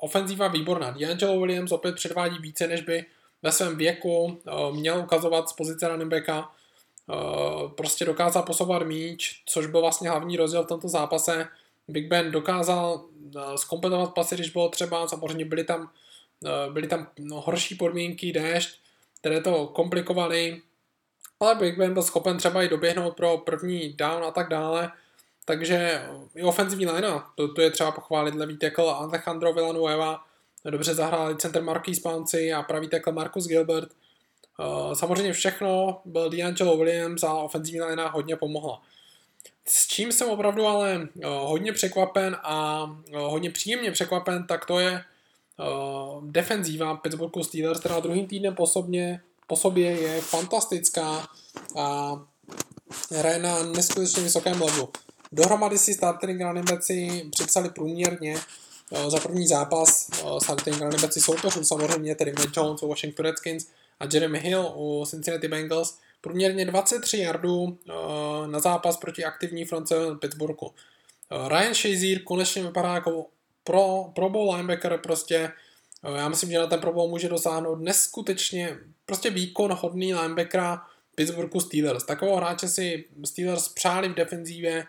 ofenzíva 0.00 0.48
výborná. 0.48 0.90
D'Angelo 0.90 1.40
Williams 1.40 1.72
opět 1.72 1.94
předvádí 1.94 2.38
více, 2.38 2.66
než 2.66 2.80
by 2.80 3.04
ve 3.42 3.52
svém 3.52 3.76
věku 3.76 4.40
eh, 4.46 4.72
měl 4.72 4.98
ukazovat 4.98 5.48
z 5.48 5.52
pozice 5.52 5.88
running 5.88 6.10
backa. 6.10 6.50
Eh, 7.10 7.68
prostě 7.76 8.04
dokázal 8.04 8.42
posouvat 8.42 8.82
míč, 8.82 9.42
což 9.46 9.66
byl 9.66 9.80
vlastně 9.80 10.10
hlavní 10.10 10.36
rozdíl 10.36 10.64
v 10.64 10.66
tomto 10.66 10.88
zápase. 10.88 11.48
Big 11.88 12.08
Ben 12.08 12.30
dokázal 12.30 13.04
eh, 13.36 13.58
zkompletovat 13.58 14.14
pasy, 14.14 14.34
když 14.34 14.50
bylo 14.50 14.68
třeba, 14.68 15.08
samozřejmě 15.08 15.44
byly 15.44 15.64
tam, 15.64 15.90
byly 16.72 16.88
tam 16.88 17.06
no, 17.18 17.40
horší 17.40 17.74
podmínky, 17.74 18.32
déšť, 18.32 18.80
které 19.20 19.40
to 19.40 19.66
komplikovaly, 19.66 20.62
ale 21.40 21.54
Big 21.54 21.78
Ben 21.78 21.92
byl 21.92 22.02
schopen 22.02 22.38
třeba 22.38 22.62
i 22.62 22.68
doběhnout 22.68 23.16
pro 23.16 23.38
první 23.38 23.92
down 23.92 24.24
a 24.24 24.30
tak 24.30 24.48
dále, 24.48 24.92
takže 25.44 26.02
i 26.34 26.42
ofenzivní 26.42 26.86
linea, 26.86 27.26
to, 27.34 27.54
to 27.54 27.60
je 27.60 27.70
třeba 27.70 27.92
pochválit 27.92 28.34
levý 28.34 28.56
tackle 28.58 28.92
Alejandro 28.92 29.52
Villanueva, 29.52 30.24
dobře 30.70 30.94
zahráli 30.94 31.36
center 31.36 31.62
Marquis 31.62 32.00
Pouncy 32.00 32.52
a 32.52 32.62
pravý 32.62 32.88
tackle 32.88 33.12
Marcus 33.12 33.46
Gilbert. 33.46 33.88
Uh, 34.58 34.92
samozřejmě 34.92 35.32
všechno 35.32 36.00
byl 36.04 36.30
D'Angelo 36.30 36.76
Williams 36.76 37.22
a 37.22 37.34
ofenzivní 37.34 37.80
linea 37.80 38.08
hodně 38.08 38.36
pomohla. 38.36 38.82
S 39.64 39.86
čím 39.86 40.12
jsem 40.12 40.28
opravdu 40.28 40.66
ale 40.66 41.08
uh, 41.14 41.24
hodně 41.24 41.72
překvapen 41.72 42.36
a 42.42 42.84
uh, 42.84 43.18
hodně 43.18 43.50
příjemně 43.50 43.90
překvapen, 43.90 44.46
tak 44.46 44.66
to 44.66 44.78
je 44.78 45.04
defenzíva 46.20 46.96
Pittsburghu 46.96 47.44
Steelers, 47.44 47.80
která 47.80 48.00
druhým 48.00 48.26
týdnem 48.26 48.54
po 48.54 48.66
sobě, 48.66 49.20
po 49.46 49.56
sobě 49.56 49.90
je 49.90 50.20
fantastická 50.20 51.28
a 51.76 52.16
hraje 53.10 53.38
na 53.38 53.62
neskutečně 53.62 54.22
vysokém 54.22 54.62
levelu. 54.62 54.88
Dohromady 55.32 55.78
si 55.78 55.94
starting 55.94 56.42
running 56.42 56.70
backi 56.70 57.28
připsali 57.32 57.70
průměrně 57.70 58.36
za 59.08 59.20
první 59.20 59.46
zápas 59.46 60.08
uh, 60.24 60.38
starting 60.38 60.80
running 60.80 61.02
backi 61.02 61.20
soupeřů, 61.20 61.64
samozřejmě 61.64 62.14
tedy 62.14 62.32
Matt 62.32 62.56
Jones 62.56 62.82
u 62.82 62.88
Washington 62.88 63.26
Redskins 63.26 63.66
a 64.00 64.04
Jeremy 64.12 64.40
Hill 64.40 64.72
u 64.76 65.04
Cincinnati 65.06 65.48
Bengals, 65.48 65.98
průměrně 66.20 66.64
23 66.64 67.18
yardů 67.18 67.62
uh, 67.62 67.76
na 68.46 68.60
zápas 68.60 68.96
proti 68.96 69.24
aktivní 69.24 69.64
front 69.64 69.88
seven 69.88 70.18
Pittsburghu. 70.18 70.70
Ryan 71.48 71.74
Shazier 71.74 72.22
konečně 72.22 72.62
vypadá 72.62 72.94
jako 72.94 73.26
pro, 73.64 74.04
pro 74.14 74.30
bowl 74.30 74.54
linebacker 74.54 74.98
prostě 74.98 75.52
já 76.16 76.28
myslím, 76.28 76.50
že 76.50 76.58
na 76.58 76.66
ten 76.66 76.80
Pro 76.80 76.92
Bowl 76.92 77.08
může 77.08 77.28
dosáhnout 77.28 77.76
neskutečně 77.80 78.78
prostě 79.06 79.30
výkon 79.30 79.72
hodný 79.72 80.14
linebackera 80.14 80.82
Pittsburghu 81.14 81.60
Steelers. 81.60 82.04
Takového 82.04 82.36
hráče 82.36 82.68
si 82.68 83.04
Steelers 83.24 83.68
přáli 83.68 84.08
v 84.08 84.14
defenzívě 84.14 84.86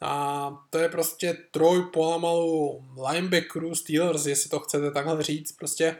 a 0.00 0.50
to 0.70 0.78
je 0.78 0.88
prostě 0.88 1.36
troj 1.50 1.82
polamalu 1.92 2.84
linebackerů 3.10 3.74
Steelers, 3.74 4.26
jestli 4.26 4.50
to 4.50 4.60
chcete 4.60 4.90
takhle 4.90 5.22
říct. 5.22 5.52
Prostě 5.52 5.96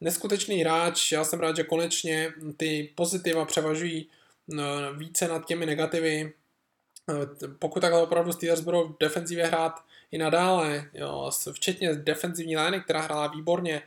neskutečný 0.00 0.60
hráč, 0.60 1.12
já 1.12 1.24
jsem 1.24 1.40
rád, 1.40 1.56
že 1.56 1.64
konečně 1.64 2.32
ty 2.56 2.92
pozitiva 2.94 3.44
převažují 3.44 4.08
no, 4.48 4.64
více 4.96 5.28
nad 5.28 5.46
těmi 5.46 5.66
negativy. 5.66 6.32
Pokud 7.58 7.80
takhle 7.80 8.02
opravdu 8.02 8.32
Steelers 8.32 8.60
budou 8.60 8.88
v 8.88 8.96
defenzivě 9.00 9.46
hrát 9.46 9.84
i 10.12 10.18
nadále, 10.18 10.90
jo, 10.94 11.30
včetně 11.52 11.94
defenzivní 11.94 12.56
liney, 12.56 12.80
která 12.80 13.00
hrála 13.00 13.26
výborně, 13.26 13.82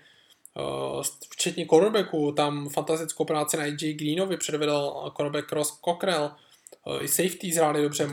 Eh, 0.58 1.04
včetně 1.30 1.66
cornerbacku, 1.66 2.32
tam 2.32 2.70
fantastickou 2.70 3.26
práci 3.26 3.58
na 3.58 3.64
AJ 3.64 3.94
Greenovi 3.94 4.38
předvedl 4.38 5.12
cornerback 5.18 5.52
Ross 5.52 5.80
Cockrell, 5.86 6.32
eh, 6.88 7.04
i 7.04 7.08
safety 7.08 7.54
zhráli 7.54 7.82
dobře 7.82 8.08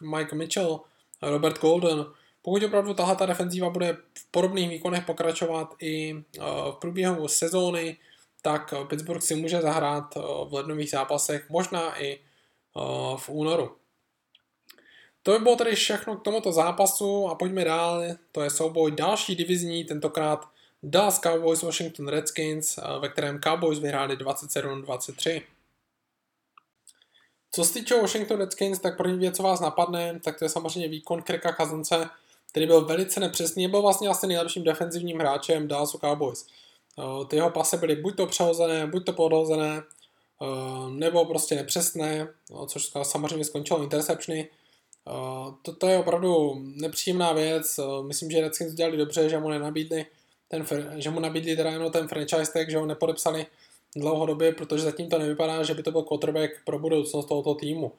Mike, 0.00 0.36
Mitchell, 0.36 0.80
Robert 1.22 1.60
Golden. 1.60 2.06
Pokud 2.42 2.62
opravdu 2.62 2.94
tahle 2.94 3.16
ta 3.16 3.26
defenzíva 3.26 3.70
bude 3.70 3.96
v 4.14 4.30
podobných 4.30 4.70
výkonech 4.70 5.04
pokračovat 5.04 5.74
i 5.80 6.14
eh, 6.14 6.40
v 6.70 6.76
průběhu 6.80 7.28
sezóny, 7.28 7.96
tak 8.42 8.74
Pittsburgh 8.88 9.22
si 9.22 9.34
může 9.34 9.60
zahrát 9.60 10.14
v 10.14 10.48
lednových 10.52 10.90
zápasech, 10.90 11.50
možná 11.50 12.02
i 12.02 12.20
v 13.16 13.28
únoru. 13.28 13.76
To 15.22 15.32
by 15.32 15.38
bylo 15.38 15.56
tedy 15.56 15.74
všechno 15.74 16.16
k 16.16 16.22
tomuto 16.22 16.52
zápasu 16.52 17.28
a 17.28 17.34
pojďme 17.34 17.64
dál. 17.64 18.02
To 18.32 18.42
je 18.42 18.50
souboj 18.50 18.90
další 18.90 19.34
divizní, 19.34 19.84
tentokrát 19.84 20.48
Dallas 20.82 21.20
Cowboys 21.20 21.62
Washington 21.62 22.08
Redskins, 22.08 22.78
ve 23.00 23.08
kterém 23.08 23.40
Cowboys 23.40 23.78
vyhráli 23.78 24.16
27-23. 24.16 25.42
Co 27.58 27.64
se 27.64 27.72
týče 27.72 28.00
Washington 28.00 28.38
Redskins, 28.38 28.78
tak 28.78 28.96
první 28.96 29.18
věc, 29.18 29.36
co 29.36 29.42
vás 29.42 29.60
napadne, 29.60 30.20
tak 30.24 30.38
to 30.38 30.44
je 30.44 30.48
samozřejmě 30.48 30.88
výkon 30.88 31.22
Kirka 31.22 31.52
Kazance, 31.52 32.08
který 32.50 32.66
byl 32.66 32.84
velice 32.84 33.20
nepřesný, 33.20 33.68
byl 33.68 33.82
vlastně 33.82 34.08
asi 34.08 34.26
nejlepším 34.26 34.64
defenzivním 34.64 35.18
hráčem 35.18 35.68
Dallasu 35.68 35.98
Cowboys. 35.98 36.46
Ty 37.28 37.36
jeho 37.36 37.50
pasy 37.50 37.76
byly 37.76 37.96
buď 37.96 38.16
to 38.16 38.26
přehozené, 38.26 38.86
buď 38.86 39.06
to 39.06 39.12
podhozené, 39.12 39.82
nebo 40.88 41.24
prostě 41.24 41.54
nepřesné, 41.54 42.28
což 42.66 42.90
samozřejmě 43.02 43.44
skončilo 43.44 43.82
interceptiony. 43.82 44.48
To, 45.62 45.72
to 45.72 45.86
je 45.86 45.98
opravdu 45.98 46.54
nepříjemná 46.58 47.32
věc, 47.32 47.80
myslím, 48.06 48.30
že 48.30 48.40
Redskins 48.40 48.74
dělali 48.74 48.96
dobře, 48.96 49.28
že 49.28 49.38
mu 49.38 49.48
nenabídli 49.48 50.06
ten, 50.48 50.66
že 50.96 51.10
mu 51.10 51.20
nabídli 51.20 51.56
teda 51.56 51.70
jenom 51.70 51.92
ten 51.92 52.08
franchise 52.08 52.52
tag, 52.52 52.70
že 52.70 52.78
ho 52.78 52.86
nepodepsali 52.86 53.46
dlouhodobě, 54.00 54.52
protože 54.52 54.82
zatím 54.82 55.08
to 55.08 55.18
nevypadá, 55.18 55.62
že 55.62 55.74
by 55.74 55.82
to 55.82 55.90
byl 55.90 56.02
quarterback 56.02 56.50
pro 56.64 56.78
budoucnost 56.78 57.26
tohoto 57.26 57.54
týmu. 57.54 57.92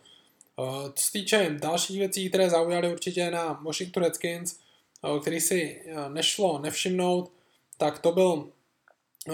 Eh, 0.60 0.92
co 0.96 1.06
se 1.06 1.12
týče 1.12 1.58
dalších 1.62 2.00
věcí, 2.00 2.30
které 2.30 2.50
zaujaly 2.50 2.92
určitě 2.92 3.32
na 3.32 3.54
Washington 3.64 4.04
Redskins, 4.04 4.60
eh, 5.06 5.20
který 5.20 5.40
si 5.40 5.82
eh, 5.86 6.10
nešlo 6.10 6.60
nevšimnout, 6.60 7.32
tak 7.78 8.00
to 8.00 8.12
byl 8.12 8.50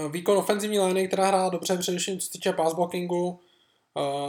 výkon 0.09 0.37
ofenzivní 0.37 0.79
liney, 0.79 1.07
která 1.07 1.27
hrála 1.27 1.49
dobře, 1.49 1.77
především 1.77 2.19
co 2.19 2.25
se 2.25 2.31
týče 2.31 2.53
pass 2.53 2.75
blockingu. 2.75 3.39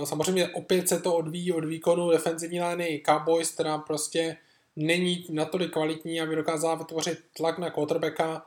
Samozřejmě 0.04 0.48
opět 0.48 0.88
se 0.88 1.00
to 1.00 1.16
odvíjí 1.16 1.52
od 1.52 1.64
výkonu 1.64 2.10
defenzivní 2.10 2.60
liney 2.60 3.02
Cowboys, 3.06 3.50
která 3.50 3.78
prostě 3.78 4.36
není 4.76 5.26
natolik 5.30 5.72
kvalitní, 5.72 6.20
aby 6.20 6.36
dokázala 6.36 6.74
vytvořit 6.74 7.18
tlak 7.36 7.58
na 7.58 7.70
quarterbacka. 7.70 8.46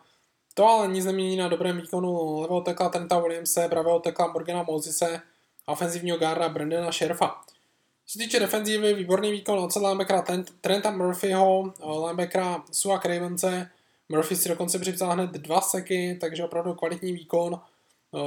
To 0.53 0.65
ale 0.65 0.87
nic 0.87 1.05
nemění 1.05 1.37
na 1.37 1.47
dobrém 1.47 1.81
výkonu 1.81 2.41
levého 2.41 2.61
tekla 2.61 2.89
Trenta 2.89 3.19
Williamse, 3.19 3.67
pravého 3.69 3.99
tekla 3.99 4.27
Morgana 4.27 4.63
Mosise 4.63 5.21
a 5.67 5.71
ofenzivního 5.71 6.17
garda 6.17 6.49
Brandona 6.49 6.91
Sherfa. 6.91 7.41
Co 8.05 8.13
se 8.13 8.19
týče 8.19 8.39
defenzívy, 8.39 8.93
výborný 8.93 9.31
výkon 9.31 9.59
od 9.59 9.75
linebackera 9.75 10.23
Trenta 10.61 10.91
Murphyho, 10.91 11.73
linebackera 12.01 12.63
Sua 12.71 12.99
Cravense. 12.99 13.69
Murphy 14.09 14.35
si 14.35 14.49
dokonce 14.49 14.79
připsal 14.79 15.11
hned 15.11 15.31
dva 15.31 15.61
seky, 15.61 16.17
takže 16.21 16.43
opravdu 16.43 16.73
kvalitní 16.73 17.13
výkon. 17.13 17.61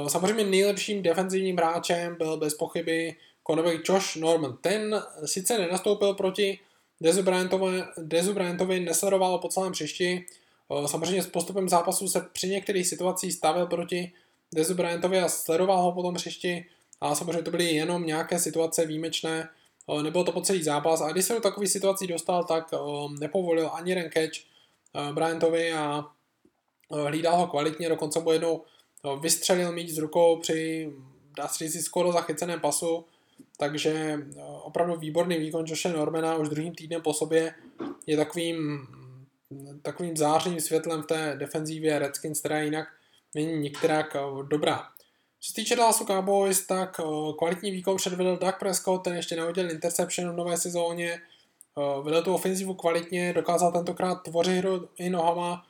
Samozřejmě 0.07 0.43
nejlepším 0.43 1.03
defenzivním 1.03 1.57
hráčem 1.57 2.15
byl 2.15 2.37
bez 2.37 2.53
pochyby 2.53 3.15
cornerback 3.47 3.89
Josh 3.89 4.15
Norman. 4.15 4.57
Ten 4.61 5.03
sice 5.25 5.57
nenastoupil 5.57 6.13
proti 6.13 6.59
Dezu 7.01 7.23
Bryantovi, 7.23 7.83
Dezu 7.97 8.33
Bryantovi 8.33 8.79
nesledoval 8.79 9.37
po 9.37 9.47
celém 9.47 9.71
příští, 9.71 10.25
Samozřejmě 10.85 11.23
s 11.23 11.27
postupem 11.27 11.69
zápasu 11.69 12.07
se 12.07 12.21
při 12.33 12.47
některých 12.47 12.87
situacích 12.87 13.33
stavil 13.33 13.67
proti 13.67 14.13
Dezu 14.55 14.73
Bryantovi 14.73 15.19
a 15.19 15.29
sledoval 15.29 15.81
ho 15.81 15.91
potom 15.91 16.15
hřišti, 16.15 16.65
a 17.01 17.15
samozřejmě 17.15 17.41
to 17.41 17.51
byly 17.51 17.65
jenom 17.65 18.05
nějaké 18.05 18.39
situace 18.39 18.85
výjimečné, 18.85 19.49
nebylo 20.01 20.23
to 20.23 20.31
po 20.31 20.41
celý 20.41 20.63
zápas. 20.63 21.01
A 21.01 21.11
když 21.11 21.25
se 21.25 21.33
do 21.33 21.41
takových 21.41 21.69
situací 21.69 22.07
dostal, 22.07 22.43
tak 22.43 22.71
nepovolil 23.19 23.69
ani 23.73 23.91
jeden 23.91 24.11
catch 24.11 24.39
Bryantovi 25.13 25.73
a 25.73 26.05
hlídal 26.91 27.37
ho 27.37 27.47
kvalitně, 27.47 27.89
dokonce 27.89 28.19
mu 28.19 28.31
jednou 28.31 28.63
vystřelil 29.19 29.71
míč 29.71 29.89
z 29.89 29.97
rukou 29.97 30.39
při, 30.39 30.91
dá 31.37 31.47
se 31.47 31.67
říct, 31.67 31.85
skoro 31.85 32.11
zachyceném 32.11 32.59
pasu, 32.59 33.05
takže 33.57 34.19
opravdu 34.63 34.95
výborný 34.95 35.37
výkon 35.37 35.65
Joshe 35.67 35.89
Normana 35.89 36.35
už 36.35 36.49
druhým 36.49 36.75
týdnem 36.75 37.01
po 37.01 37.13
sobě. 37.13 37.53
Je 38.07 38.17
takovým 38.17 38.87
takovým 39.81 40.17
zářným 40.17 40.59
světlem 40.59 41.03
v 41.03 41.05
té 41.05 41.35
defenzívě 41.39 41.99
Redskins, 41.99 42.39
která 42.39 42.61
jinak 42.61 42.87
není 43.35 43.59
některak 43.59 44.15
eh, 44.15 44.19
dobrá. 44.47 44.83
Co 45.39 45.49
se 45.49 45.53
týče 45.53 45.75
Dallasu 45.75 46.05
Cowboys, 46.05 46.67
tak 46.67 46.99
eh, 46.99 47.33
kvalitní 47.37 47.71
výkon 47.71 47.97
předvedl 47.97 48.37
Doug 48.37 48.55
Prescott, 48.59 49.03
ten 49.03 49.15
ještě 49.15 49.35
nehodil 49.35 49.71
interception 49.71 50.31
v 50.31 50.35
nové 50.35 50.57
sezóně, 50.57 51.11
eh, 51.11 52.01
vedl 52.01 52.21
tu 52.21 52.33
ofenzivu 52.33 52.73
kvalitně, 52.73 53.33
dokázal 53.33 53.71
tentokrát 53.71 54.15
tvořit 54.15 54.57
hru 54.57 54.89
i 54.97 55.09
nohama, 55.09 55.65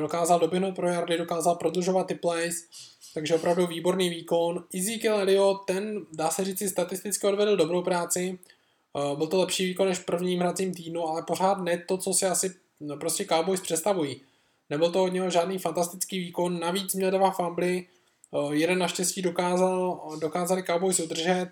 dokázal 0.00 0.38
doběhnout 0.38 0.74
pro 0.74 0.88
yardy, 0.88 1.18
dokázal 1.18 1.54
prodlužovat 1.54 2.06
ty 2.06 2.14
plays, 2.14 2.68
takže 3.14 3.34
opravdu 3.34 3.66
výborný 3.66 4.10
výkon. 4.10 4.64
Ezekiel 4.74 5.20
Elliott, 5.20 5.64
ten 5.66 6.06
dá 6.12 6.30
se 6.30 6.44
říct 6.44 6.70
statisticky 6.70 7.26
odvedl 7.26 7.56
dobrou 7.56 7.82
práci, 7.82 8.38
byl 9.16 9.26
to 9.26 9.40
lepší 9.40 9.66
výkon 9.66 9.88
než 9.88 9.98
v 9.98 10.04
prvním 10.04 10.40
hracím 10.40 10.74
týdnu, 10.74 11.08
ale 11.08 11.22
pořád 11.22 11.58
ne 11.58 11.78
to, 11.78 11.98
co 11.98 12.14
si 12.14 12.26
asi 12.26 12.54
no 12.82 12.96
prostě 12.96 13.24
Cowboys 13.24 13.60
představují. 13.60 14.20
nebyl 14.70 14.90
to 14.90 15.04
od 15.04 15.12
něho 15.12 15.30
žádný 15.30 15.58
fantastický 15.58 16.18
výkon, 16.18 16.60
navíc 16.60 16.94
měl 16.94 17.10
dva 17.10 17.30
fumbly, 17.30 17.86
jeden 18.50 18.78
naštěstí 18.78 19.22
dokázal, 19.22 20.10
dokázali 20.20 20.62
Cowboys 20.62 21.00
udržet, 21.00 21.48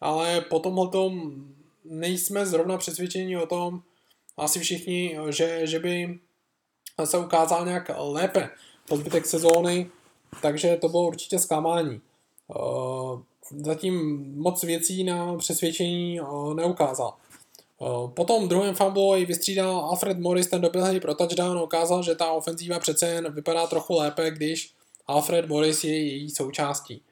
ale 0.00 0.40
po 0.40 0.58
tomhle 0.58 0.88
nejsme 1.84 2.46
zrovna 2.46 2.78
přesvědčeni 2.78 3.36
o 3.36 3.46
tom, 3.46 3.82
asi 4.36 4.60
všichni, 4.60 5.18
že, 5.28 5.66
že 5.66 5.78
by 5.78 6.18
se 7.04 7.18
ukázal 7.18 7.66
nějak 7.66 7.90
lépe 7.96 8.50
po 8.88 8.96
zbytek 8.96 9.26
sezóny, 9.26 9.90
takže 10.42 10.76
to 10.76 10.88
bylo 10.88 11.06
určitě 11.06 11.38
zklamání. 11.38 12.00
Zatím 13.56 14.24
moc 14.36 14.62
věcí 14.62 15.04
na 15.04 15.36
přesvědčení 15.36 16.20
neukázal. 16.54 17.14
Po 18.14 18.24
tom 18.26 18.48
druhém 18.48 18.74
fumble 18.74 19.24
vystřídal 19.24 19.76
Alfred 19.76 20.18
Morris 20.18 20.46
ten 20.46 20.60
doběhlý 20.60 21.00
pro 21.00 21.14
touchdown 21.14 21.58
ukázal, 21.58 22.02
že 22.02 22.14
ta 22.14 22.30
ofenzíva 22.30 22.78
přece 22.78 23.06
jen 23.06 23.32
vypadá 23.32 23.66
trochu 23.66 23.98
lépe, 23.98 24.30
když 24.30 24.74
Alfred 25.06 25.48
Morris 25.48 25.84
je 25.84 25.96
její 25.96 26.30
součástí. 26.30 27.02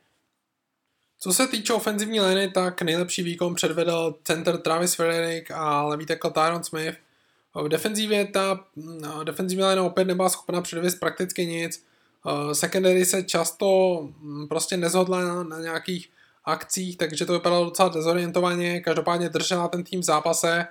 Co 1.19 1.33
se 1.33 1.47
týče 1.47 1.73
ofenzivní 1.73 2.21
liny, 2.21 2.51
tak 2.51 2.83
nejlepší 2.83 3.23
výkon 3.23 3.55
předvedl 3.55 4.15
center 4.25 4.59
Travis 4.59 4.95
Frederick 4.95 5.51
a 5.51 5.83
levý 5.83 6.07
tackle 6.07 6.31
Tyron 6.31 6.65
Smith. 6.65 6.97
V 7.55 7.69
defenzívě 7.69 8.25
ta 8.27 8.65
no, 8.77 9.25
defenzivní 9.25 9.65
line 9.65 9.81
opět 9.81 10.05
nebyla 10.05 10.29
schopna 10.29 10.63
předvést 10.63 10.95
prakticky 10.95 11.47
nic. 11.47 11.85
Secondary 12.53 13.05
se 13.05 13.23
často 13.23 13.99
mm, 14.21 14.49
prostě 14.49 14.77
nezhodla 14.77 15.43
na 15.43 15.61
nějakých 15.61 16.11
akcích, 16.47 16.97
takže 16.97 17.27
to 17.27 17.33
vypadalo 17.33 17.65
docela 17.65 17.89
dezorientovaně. 17.89 18.81
Každopádně 18.81 19.29
držela 19.29 19.69
ten 19.69 19.85
tým 19.85 20.01
v 20.01 20.05
zápase. 20.05 20.67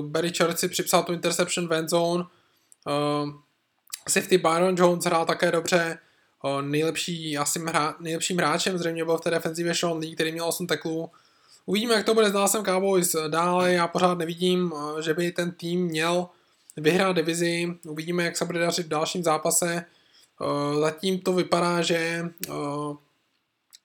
Barry 0.00 0.32
Church 0.38 0.58
si 0.58 0.68
připsal 0.68 1.02
tu 1.02 1.12
interception 1.12 1.68
v 1.68 1.88
zone. 1.88 2.24
Safety 4.08 4.38
Byron 4.38 4.74
Jones 4.78 5.04
hrál 5.04 5.26
také 5.26 5.52
dobře 5.52 5.98
nejlepší, 6.60 7.38
asi 7.38 7.58
mhra, 7.58 7.94
nejlepším 8.00 8.38
hráčem 8.38 8.78
zřejmě 8.78 9.04
byl 9.04 9.18
v 9.18 9.20
té 9.20 9.30
defenzivě 9.30 9.74
Sean 9.74 9.98
Lee, 9.98 10.14
který 10.14 10.32
měl 10.32 10.48
8 10.48 10.66
teklů. 10.66 11.10
Uvidíme, 11.66 11.94
jak 11.94 12.06
to 12.06 12.14
bude 12.14 12.30
s 12.30 12.32
Dallasem 12.32 12.64
Cowboys 12.64 13.16
dále, 13.28 13.72
já 13.72 13.88
pořád 13.88 14.18
nevidím, 14.18 14.72
že 15.00 15.14
by 15.14 15.32
ten 15.32 15.52
tým 15.52 15.80
měl 15.80 16.28
vyhrát 16.76 17.16
divizi, 17.16 17.74
uvidíme, 17.88 18.24
jak 18.24 18.36
se 18.36 18.44
bude 18.44 18.58
dařit 18.58 18.86
v 18.86 18.88
dalším 18.88 19.22
zápase. 19.22 19.84
Zatím 20.80 21.20
to 21.20 21.32
vypadá, 21.32 21.82
že 21.82 22.30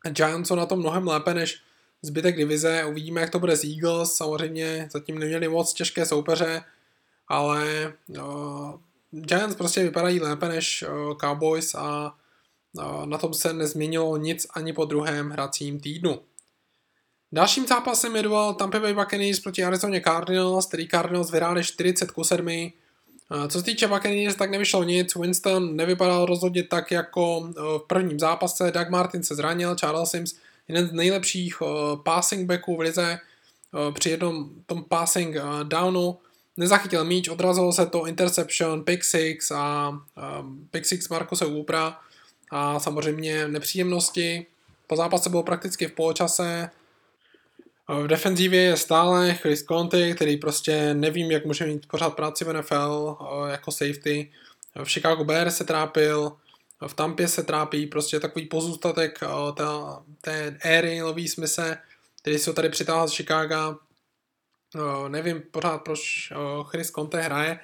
Giants 0.10 0.48
jsou 0.48 0.56
na 0.56 0.66
tom 0.66 0.80
mnohem 0.80 1.08
lépe 1.08 1.34
než 1.34 1.62
zbytek 2.02 2.38
divize, 2.38 2.86
uvidíme, 2.86 3.22
jak 3.22 3.30
to 3.30 3.40
bude 3.40 3.56
s 3.56 3.64
Eagles, 3.64 4.14
samozřejmě 4.14 4.90
zatím 4.92 5.20
neměli 5.20 5.48
moc 5.48 5.74
těžké 5.74 6.06
soupeře, 6.06 6.64
ale 7.28 7.94
Giants 9.12 9.56
prostě 9.56 9.84
vypadají 9.84 10.20
lépe 10.20 10.50
než 10.50 10.86
Cowboys 11.22 11.76
a 11.76 12.16
na 13.06 13.18
tom 13.18 13.34
se 13.34 13.54
nezměnilo 13.54 14.18
nic 14.18 14.48
ani 14.54 14.74
po 14.74 14.86
druhém 14.86 15.30
hracím 15.30 15.80
týdnu. 15.80 16.22
Dalším 17.32 17.68
zápasem 17.68 18.16
jedoval 18.16 18.54
Tampa 18.54 18.80
Bay 18.80 18.94
Buccaneers 18.94 19.40
proti 19.40 19.64
Arizona 19.64 20.00
Cardinals, 20.00 20.66
který 20.66 20.88
Cardinals 20.88 21.32
vyhráli 21.32 21.64
40 21.64 22.12
ku 22.12 22.24
7. 22.24 22.72
Co 23.48 23.60
se 23.60 23.66
týče 23.66 23.88
Buccaneers, 23.88 24.36
tak 24.36 24.52
nevyšlo 24.52 24.84
nic. 24.84 25.16
Winston 25.16 25.76
nevypadal 25.76 26.26
rozhodně 26.26 26.64
tak 26.64 26.92
jako 26.92 27.50
v 27.58 27.84
prvním 27.88 28.20
zápase. 28.20 28.72
Doug 28.72 28.90
Martin 28.90 29.24
se 29.24 29.36
zranil, 29.36 29.76
Charles 29.76 30.12
Sims, 30.12 30.36
jeden 30.68 30.88
z 30.88 30.92
nejlepších 30.92 31.62
passing 32.04 32.48
backů 32.48 32.76
v 32.76 32.80
lize, 32.80 33.20
při 33.94 34.10
jednom 34.10 34.50
tom 34.66 34.84
passing 34.84 35.36
downu 35.64 36.18
nezachytil 36.58 37.06
míč, 37.06 37.30
odrazilo 37.30 37.74
se 37.74 37.86
to 37.86 38.06
interception, 38.06 38.84
pick 38.84 39.04
six 39.04 39.52
a 39.52 39.94
pick 40.72 40.86
six 40.86 41.10
Markose 41.10 41.46
Upra 41.46 42.00
a 42.52 42.80
samozřejmě 42.80 43.48
nepříjemnosti. 43.48 44.46
Po 44.88 44.96
zápase 44.96 45.30
bylo 45.30 45.44
prakticky 45.44 45.88
v 45.88 45.92
poločase. 45.92 46.70
V 47.88 48.08
defenzívě 48.08 48.62
je 48.62 48.78
stále 48.78 49.34
Chris 49.34 49.64
Conte, 49.64 50.14
který 50.14 50.38
prostě 50.38 50.94
nevím, 50.94 51.32
jak 51.32 51.46
může 51.46 51.66
mít 51.66 51.88
pořád 51.88 52.16
práci 52.16 52.46
v 52.46 52.54
NFL 52.54 53.18
jako 53.52 53.72
safety. 53.72 54.32
V 54.84 54.90
Chicago 54.90 55.24
Bears 55.24 55.58
se 55.58 55.64
trápil, 55.64 56.32
v 56.88 56.94
Tampě 56.94 57.28
se 57.28 57.44
trápí, 57.44 57.88
prostě 57.88 58.20
takový 58.20 58.46
pozůstatek 58.46 59.20
té, 59.56 59.64
té 60.22 60.58
éry 60.64 61.02
Lový 61.02 61.28
Smise, 61.28 61.78
který 62.22 62.38
ho 62.48 62.54
tady 62.54 62.70
přitáhl 62.70 63.08
z 63.08 63.14
Chicaga. 63.14 63.78
Nevím 65.08 65.42
pořád, 65.52 65.78
proč 65.78 66.34
Chris 66.66 66.92
Conte 66.92 67.22
hraje, 67.22 67.60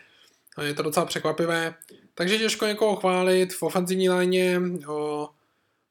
je 0.61 0.73
to 0.73 0.83
docela 0.83 1.05
překvapivé. 1.05 1.75
Takže 2.13 2.37
těžko 2.37 2.65
někoho 2.65 2.95
chválit. 2.95 3.53
V 3.53 3.63
ofenzivní 3.63 4.09
léně 4.09 4.61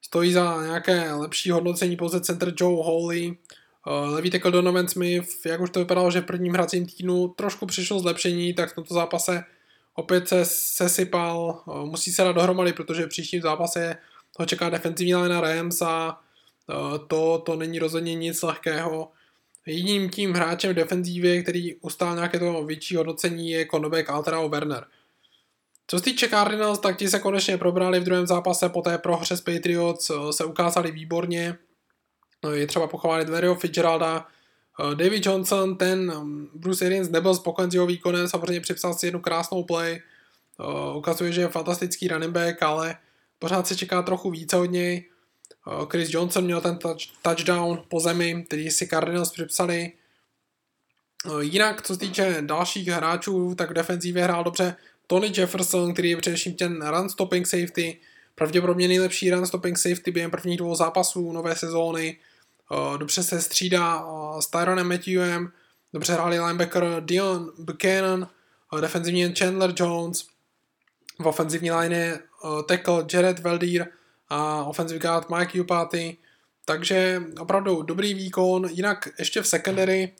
stojí 0.01 0.33
za 0.33 0.63
nějaké 0.63 1.13
lepší 1.13 1.51
hodnocení 1.51 1.95
pouze 1.95 2.21
center 2.21 2.53
Joe 2.57 2.83
Hawley. 2.85 3.37
Levý 3.85 4.29
tackle 4.29 4.51
Donovan 4.51 4.87
Smith, 4.87 5.45
jak 5.45 5.61
už 5.61 5.69
to 5.69 5.79
vypadalo, 5.79 6.11
že 6.11 6.21
v 6.21 6.25
prvním 6.25 6.53
hracím 6.53 6.85
týdnu 6.85 7.27
trošku 7.27 7.65
přišlo 7.65 7.99
zlepšení, 7.99 8.53
tak 8.53 8.71
v 8.71 8.75
tomto 8.75 8.93
zápase 8.93 9.43
opět 9.95 10.27
se 10.27 10.45
sesypal, 10.45 11.63
o, 11.65 11.85
musí 11.85 12.11
se 12.11 12.23
dát 12.23 12.31
dohromady, 12.31 12.73
protože 12.73 13.05
v 13.05 13.09
příštím 13.09 13.41
zápase 13.41 13.97
ho 14.39 14.45
čeká 14.45 14.69
defenzivní 14.69 15.15
léna 15.15 15.41
Rams 15.41 15.81
a 15.81 16.19
o, 16.69 16.97
to, 16.97 17.43
to 17.45 17.55
není 17.55 17.79
rozhodně 17.79 18.15
nic 18.15 18.41
lehkého. 18.41 19.11
Jedním 19.65 20.09
tím 20.09 20.33
hráčem 20.33 20.71
v 20.71 20.75
defenzívě, 20.75 21.43
který 21.43 21.75
ustál 21.75 22.15
nějaké 22.15 22.39
to 22.39 22.63
větší 22.63 22.95
hodnocení, 22.95 23.51
je 23.51 23.65
cornerback 23.65 24.09
Alterao 24.09 24.49
Werner. 24.49 24.85
Co 25.87 25.97
se 25.97 26.03
týče 26.03 26.29
Cardinals, 26.29 26.79
tak 26.79 26.97
ti 26.97 27.09
se 27.09 27.19
konečně 27.19 27.57
probrali 27.57 27.99
v 27.99 28.03
druhém 28.03 28.27
zápase 28.27 28.69
po 28.69 28.81
té 28.81 28.97
prohře 28.97 29.37
s 29.37 29.41
Patriots, 29.41 30.11
se 30.31 30.45
ukázali 30.45 30.91
výborně. 30.91 31.57
Je 32.53 32.67
třeba 32.67 32.87
pochválit 32.87 33.29
Larryho 33.29 33.55
Fitzgeralda, 33.55 34.27
David 34.95 35.25
Johnson, 35.25 35.77
ten 35.77 36.11
um, 36.11 36.49
Bruce 36.53 36.85
Arians 36.85 37.09
nebyl 37.09 37.35
spokojen 37.35 37.71
s 37.71 37.73
jeho 37.73 37.85
výkonem, 37.85 38.27
samozřejmě 38.27 38.61
připsal 38.61 38.93
si 38.93 39.07
jednu 39.07 39.19
krásnou 39.19 39.63
play, 39.63 40.01
ukazuje, 40.95 41.31
že 41.31 41.41
je 41.41 41.47
fantastický 41.47 42.07
running 42.07 42.31
back, 42.31 42.63
ale 42.63 42.95
pořád 43.39 43.67
se 43.67 43.75
čeká 43.75 44.01
trochu 44.01 44.31
více 44.31 44.57
od 44.57 44.65
něj. 44.65 45.09
Chris 45.91 46.13
Johnson 46.13 46.43
měl 46.43 46.61
ten 46.61 46.77
touch, 46.77 47.01
touchdown 47.21 47.83
po 47.87 47.99
zemi, 47.99 48.43
který 48.47 48.71
si 48.71 48.87
Cardinals 48.87 49.31
připsali. 49.31 49.91
Jinak, 51.39 51.81
co 51.81 51.93
se 51.93 51.99
týče 51.99 52.37
dalších 52.41 52.87
hráčů, 52.87 53.55
tak 53.55 53.69
v 53.69 53.73
defenzívě 53.73 54.23
hrál 54.23 54.43
dobře 54.43 54.75
Tony 55.07 55.31
Jefferson, 55.37 55.93
který 55.93 56.09
je 56.09 56.17
především 56.17 56.53
ten 56.53 56.87
run 56.87 57.09
stopping 57.09 57.47
safety, 57.47 57.99
pravděpodobně 58.35 58.87
nejlepší 58.87 59.31
run 59.31 59.47
stopping 59.47 59.77
safety 59.77 60.11
během 60.11 60.31
prvních 60.31 60.57
dvou 60.57 60.75
zápasů 60.75 61.31
nové 61.31 61.55
sezóny. 61.55 62.17
Dobře 62.97 63.23
se 63.23 63.41
střídá 63.41 64.05
s 64.39 64.47
Tyronem 64.47 64.87
Matthewem, 64.89 65.51
dobře 65.93 66.13
hráli 66.13 66.39
linebacker 66.39 66.83
Dion 66.99 67.51
Buchanan, 67.59 68.27
defenzivní 68.81 69.35
Chandler 69.35 69.73
Jones, 69.75 70.25
v 71.19 71.27
ofenzivní 71.27 71.71
line 71.71 72.19
tackle 72.67 73.05
Jared 73.13 73.39
Veldir 73.39 73.87
a 74.29 74.63
offensive 74.63 74.99
guard 74.99 75.29
Mike 75.29 75.61
Upati, 75.61 76.17
takže 76.65 77.23
opravdu 77.39 77.81
dobrý 77.81 78.13
výkon, 78.13 78.69
jinak 78.71 79.07
ještě 79.19 79.41
v 79.41 79.47
secondary 79.47 80.11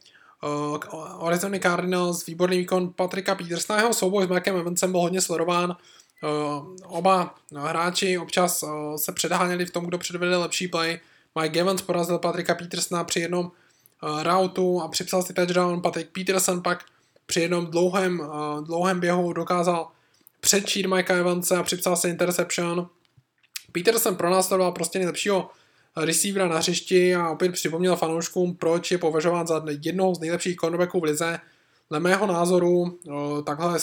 uh, 0.43 1.25
Arizona 1.27 1.59
Cardinals, 1.59 2.25
výborný 2.25 2.57
výkon 2.57 2.93
Patrika 2.93 3.35
Petersona, 3.35 3.79
jeho 3.79 3.93
souboj 3.93 4.25
s 4.25 4.29
Mikeem 4.29 4.57
Evansem 4.57 4.91
byl 4.91 5.01
hodně 5.01 5.21
sledován, 5.21 5.75
uh, 6.23 6.75
oba 6.83 7.35
hráči 7.55 8.17
občas 8.17 8.63
uh, 8.63 8.95
se 8.95 9.11
předháněli 9.11 9.65
v 9.65 9.71
tom, 9.71 9.85
kdo 9.85 9.97
předvede 9.97 10.37
lepší 10.37 10.67
play, 10.67 10.99
Mike 11.39 11.59
Evans 11.59 11.81
porazil 11.81 12.19
Patrika 12.19 12.55
Petersona 12.55 13.03
při 13.03 13.19
jednom 13.19 13.45
uh, 13.45 14.23
routu 14.23 14.81
a 14.81 14.87
připsal 14.87 15.23
si 15.23 15.33
touchdown, 15.33 15.81
Patrick 15.81 16.11
Peterson 16.11 16.61
pak 16.61 16.85
při 17.25 17.41
jednom 17.41 17.65
dlouhém, 17.65 18.19
uh, 18.19 18.63
dlouhém 18.63 18.99
běhu 18.99 19.33
dokázal 19.33 19.91
předčít 20.39 20.85
Mikea 20.85 21.17
Evansa 21.17 21.59
a 21.59 21.63
připsal 21.63 21.95
si 21.95 22.07
interception, 22.07 22.89
Peterson 23.71 24.15
pronásledoval 24.15 24.71
prostě 24.71 24.99
nejlepšího 24.99 25.49
receivera 25.95 26.47
na 26.47 26.57
hřišti 26.57 27.15
a 27.15 27.29
opět 27.29 27.51
připomněl 27.51 27.95
fanouškům, 27.95 28.55
proč 28.55 28.91
je 28.91 28.97
považován 28.97 29.47
za 29.47 29.63
jednoho 29.81 30.15
z 30.15 30.19
nejlepších 30.19 30.55
cornerbacků 30.55 30.99
v 30.99 31.03
lize. 31.03 31.39
Dle 31.89 31.99
mého 31.99 32.27
názoru 32.27 32.99
takhle 33.45 33.79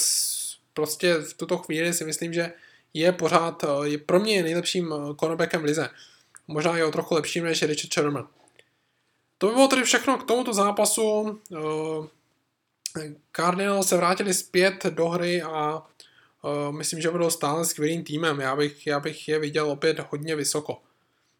prostě 0.73 1.13
v 1.13 1.33
tuto 1.33 1.57
chvíli 1.57 1.93
si 1.93 2.05
myslím, 2.05 2.33
že 2.33 2.51
je 2.93 3.11
pořád, 3.11 3.65
je 3.83 3.97
pro 3.97 4.19
mě 4.19 4.43
nejlepším 4.43 4.93
cornerbackem 5.19 5.61
v 5.61 5.65
lize. 5.65 5.89
Možná 6.49 6.77
je 6.77 6.85
o 6.85 6.91
trochu 6.91 7.15
lepším 7.15 7.43
než 7.43 7.61
Richard 7.61 7.93
Sherman. 7.93 8.27
To 9.37 9.47
by 9.47 9.53
bylo 9.53 9.67
tedy 9.67 9.83
všechno 9.83 10.17
k 10.17 10.27
tomuto 10.27 10.53
zápasu. 10.53 11.39
Cardinals 13.35 13.87
se 13.87 13.97
vrátili 13.97 14.33
zpět 14.33 14.85
do 14.85 15.09
hry 15.09 15.41
a 15.41 15.83
Uh, 16.43 16.75
myslím, 16.75 17.01
že 17.01 17.09
budou 17.09 17.29
stále 17.29 17.65
skvělým 17.65 18.03
týmem. 18.03 18.39
Já 18.39 18.55
bych, 18.55 18.87
já 18.87 18.99
bych 18.99 19.27
je 19.27 19.39
viděl 19.39 19.71
opět 19.71 19.99
hodně 20.11 20.35
vysoko. 20.35 20.81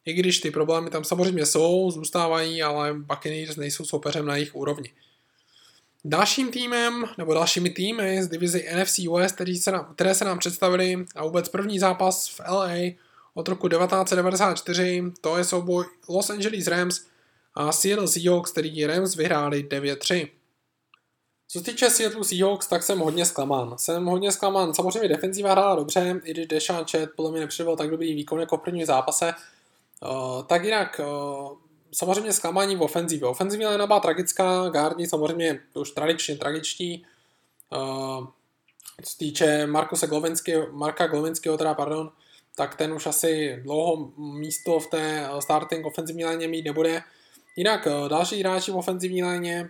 I 0.06 0.14
když 0.14 0.40
ty 0.40 0.52
problémy 0.52 0.90
tam 0.90 1.04
samozřejmě 1.04 1.46
jsou, 1.46 1.92
zůstávají, 1.92 2.64
ale 2.64 2.94
Buccaneers 2.94 3.56
nejsou 3.56 3.86
soupeřem 3.86 4.26
na 4.26 4.36
jejich 4.36 4.56
úrovni. 4.56 4.92
Dalším 6.06 6.52
týmem, 6.52 7.06
nebo 7.18 7.34
dalšími 7.34 7.70
týmy 7.70 8.24
z 8.24 8.28
divizi 8.28 8.70
NFC 8.76 9.00
West, 9.00 9.36
který 9.36 9.58
se 9.58 9.72
nám, 9.72 9.94
které 9.96 10.16
se 10.16 10.26
nám 10.26 10.40
představili 10.40 11.06
a 11.16 11.24
vůbec 11.24 11.50
první 11.50 11.80
zápas 11.80 12.28
v 12.28 12.40
LA 12.40 12.70
od 13.34 13.48
roku 13.48 13.70
1994, 13.70 15.04
to 15.22 15.38
je 15.38 15.44
souboj 15.44 15.86
Los 16.10 16.30
Angeles 16.30 16.68
Rams 16.68 17.02
a 17.56 17.72
Seattle 17.72 18.08
Seahawks, 18.08 18.52
který 18.52 18.86
Rams 18.86 19.16
vyhráli 19.16 19.64
9-3. 19.64 20.30
Co 21.52 21.60
se 21.60 21.66
týče 21.66 21.90
Seattle 21.90 22.24
Seahawks, 22.24 22.68
tak 22.68 22.84
jsem 22.84 23.00
hodně 23.00 23.26
zklamán. 23.26 23.76
Jsem 23.78 24.06
hodně 24.06 24.32
zklamán. 24.32 24.74
Samozřejmě 24.74 25.10
defenzíva 25.10 25.52
hrála 25.52 25.76
dobře, 25.76 26.22
i 26.24 26.32
když 26.32 26.48
Deshaun 26.48 26.86
Chet 26.86 27.10
podle 27.16 27.32
mě 27.32 27.40
nepřivedl 27.40 27.76
tak 27.76 27.90
dobrý 27.90 28.14
výkon 28.14 28.40
jako 28.40 28.58
v 28.58 28.62
prvním 28.62 28.86
zápase. 28.86 29.34
Uh, 30.02 30.44
tak 30.44 30.64
jinak, 30.64 31.02
uh, 31.04 31.58
samozřejmě 31.92 32.34
zklamání 32.34 32.76
v 32.76 32.82
ofenzivě. 32.82 33.28
Ofenzivní 33.28 33.66
linea 33.66 33.88
byla 33.88 34.00
tragická, 34.00 34.70
Gardni 34.70 35.08
samozřejmě 35.08 35.60
už 35.74 35.92
tradičně 35.92 36.36
tragičtí. 36.36 37.06
Uh, 37.72 38.28
co 39.04 39.12
se 39.12 39.18
týče 39.18 39.68
Markuse 39.68 40.08
Glovenského, 40.08 40.68
Marka 40.72 41.08
Glovenského, 41.08 41.58
teda 41.58 41.74
pardon, 41.74 42.12
tak 42.60 42.76
ten 42.76 42.94
už 42.94 43.06
asi 43.06 43.60
dlouho 43.64 44.12
místo 44.18 44.80
v 44.80 44.88
té 44.88 45.30
starting 45.40 45.86
ofenzivní 45.86 46.26
léně 46.26 46.48
mít 46.48 46.66
nebude. 46.66 47.02
Jinak 47.56 47.88
další 48.08 48.40
hráči 48.40 48.72
v 48.72 48.76
ofenzivní 48.76 49.24
léně 49.24 49.70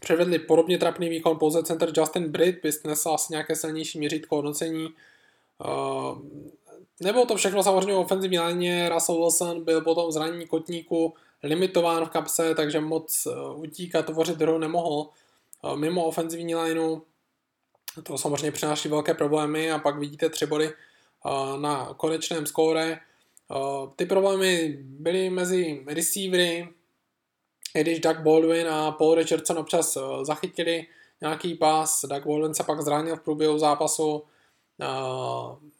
předvedli 0.00 0.38
podobně 0.38 0.78
trapný 0.78 1.08
výkon, 1.08 1.38
pouze 1.38 1.62
center 1.62 1.92
Justin 1.96 2.28
Britt 2.28 2.62
by 2.62 2.72
snesl 2.72 3.10
asi 3.10 3.32
nějaké 3.32 3.56
silnější 3.56 3.98
měřítko 3.98 4.36
hodnocení. 4.36 4.88
Nebylo 7.00 7.26
to 7.26 7.36
všechno 7.36 7.62
samozřejmě 7.62 7.94
v 7.94 7.98
ofenzivní 7.98 8.38
léně, 8.38 8.88
Russell 8.88 9.18
Wilson 9.18 9.64
byl 9.64 9.80
potom 9.80 10.12
zranění 10.12 10.46
kotníku 10.46 11.14
limitován 11.42 12.04
v 12.04 12.10
kapse, 12.10 12.54
takže 12.54 12.80
moc 12.80 13.26
eh, 13.26 13.54
utíkat, 13.54 14.06
tvořit 14.06 14.40
hru 14.40 14.58
nemohl. 14.58 15.08
Eh, 15.64 15.76
mimo 15.76 16.04
ofenzivní 16.04 16.54
lineu 16.54 17.00
to 18.02 18.18
samozřejmě 18.18 18.50
přináší 18.50 18.88
velké 18.88 19.14
problémy 19.14 19.72
a 19.72 19.78
pak 19.78 19.98
vidíte 19.98 20.28
tři 20.28 20.46
body 20.46 20.68
eh, 20.68 20.87
na 21.60 21.94
konečném 21.96 22.46
skóre. 22.46 23.00
Ty 23.96 24.06
problémy 24.06 24.78
byly 24.82 25.30
mezi 25.30 25.84
receivery, 25.86 26.68
i 27.74 27.80
když 27.80 28.00
Doug 28.00 28.16
Baldwin 28.16 28.68
a 28.68 28.92
Paul 28.92 29.14
Richardson 29.14 29.58
občas 29.58 29.98
zachytili 30.22 30.86
nějaký 31.20 31.54
pás, 31.54 32.04
Doug 32.04 32.26
Baldwin 32.26 32.54
se 32.54 32.64
pak 32.64 32.80
zranil 32.80 33.16
v 33.16 33.20
průběhu 33.20 33.58
zápasu, 33.58 34.22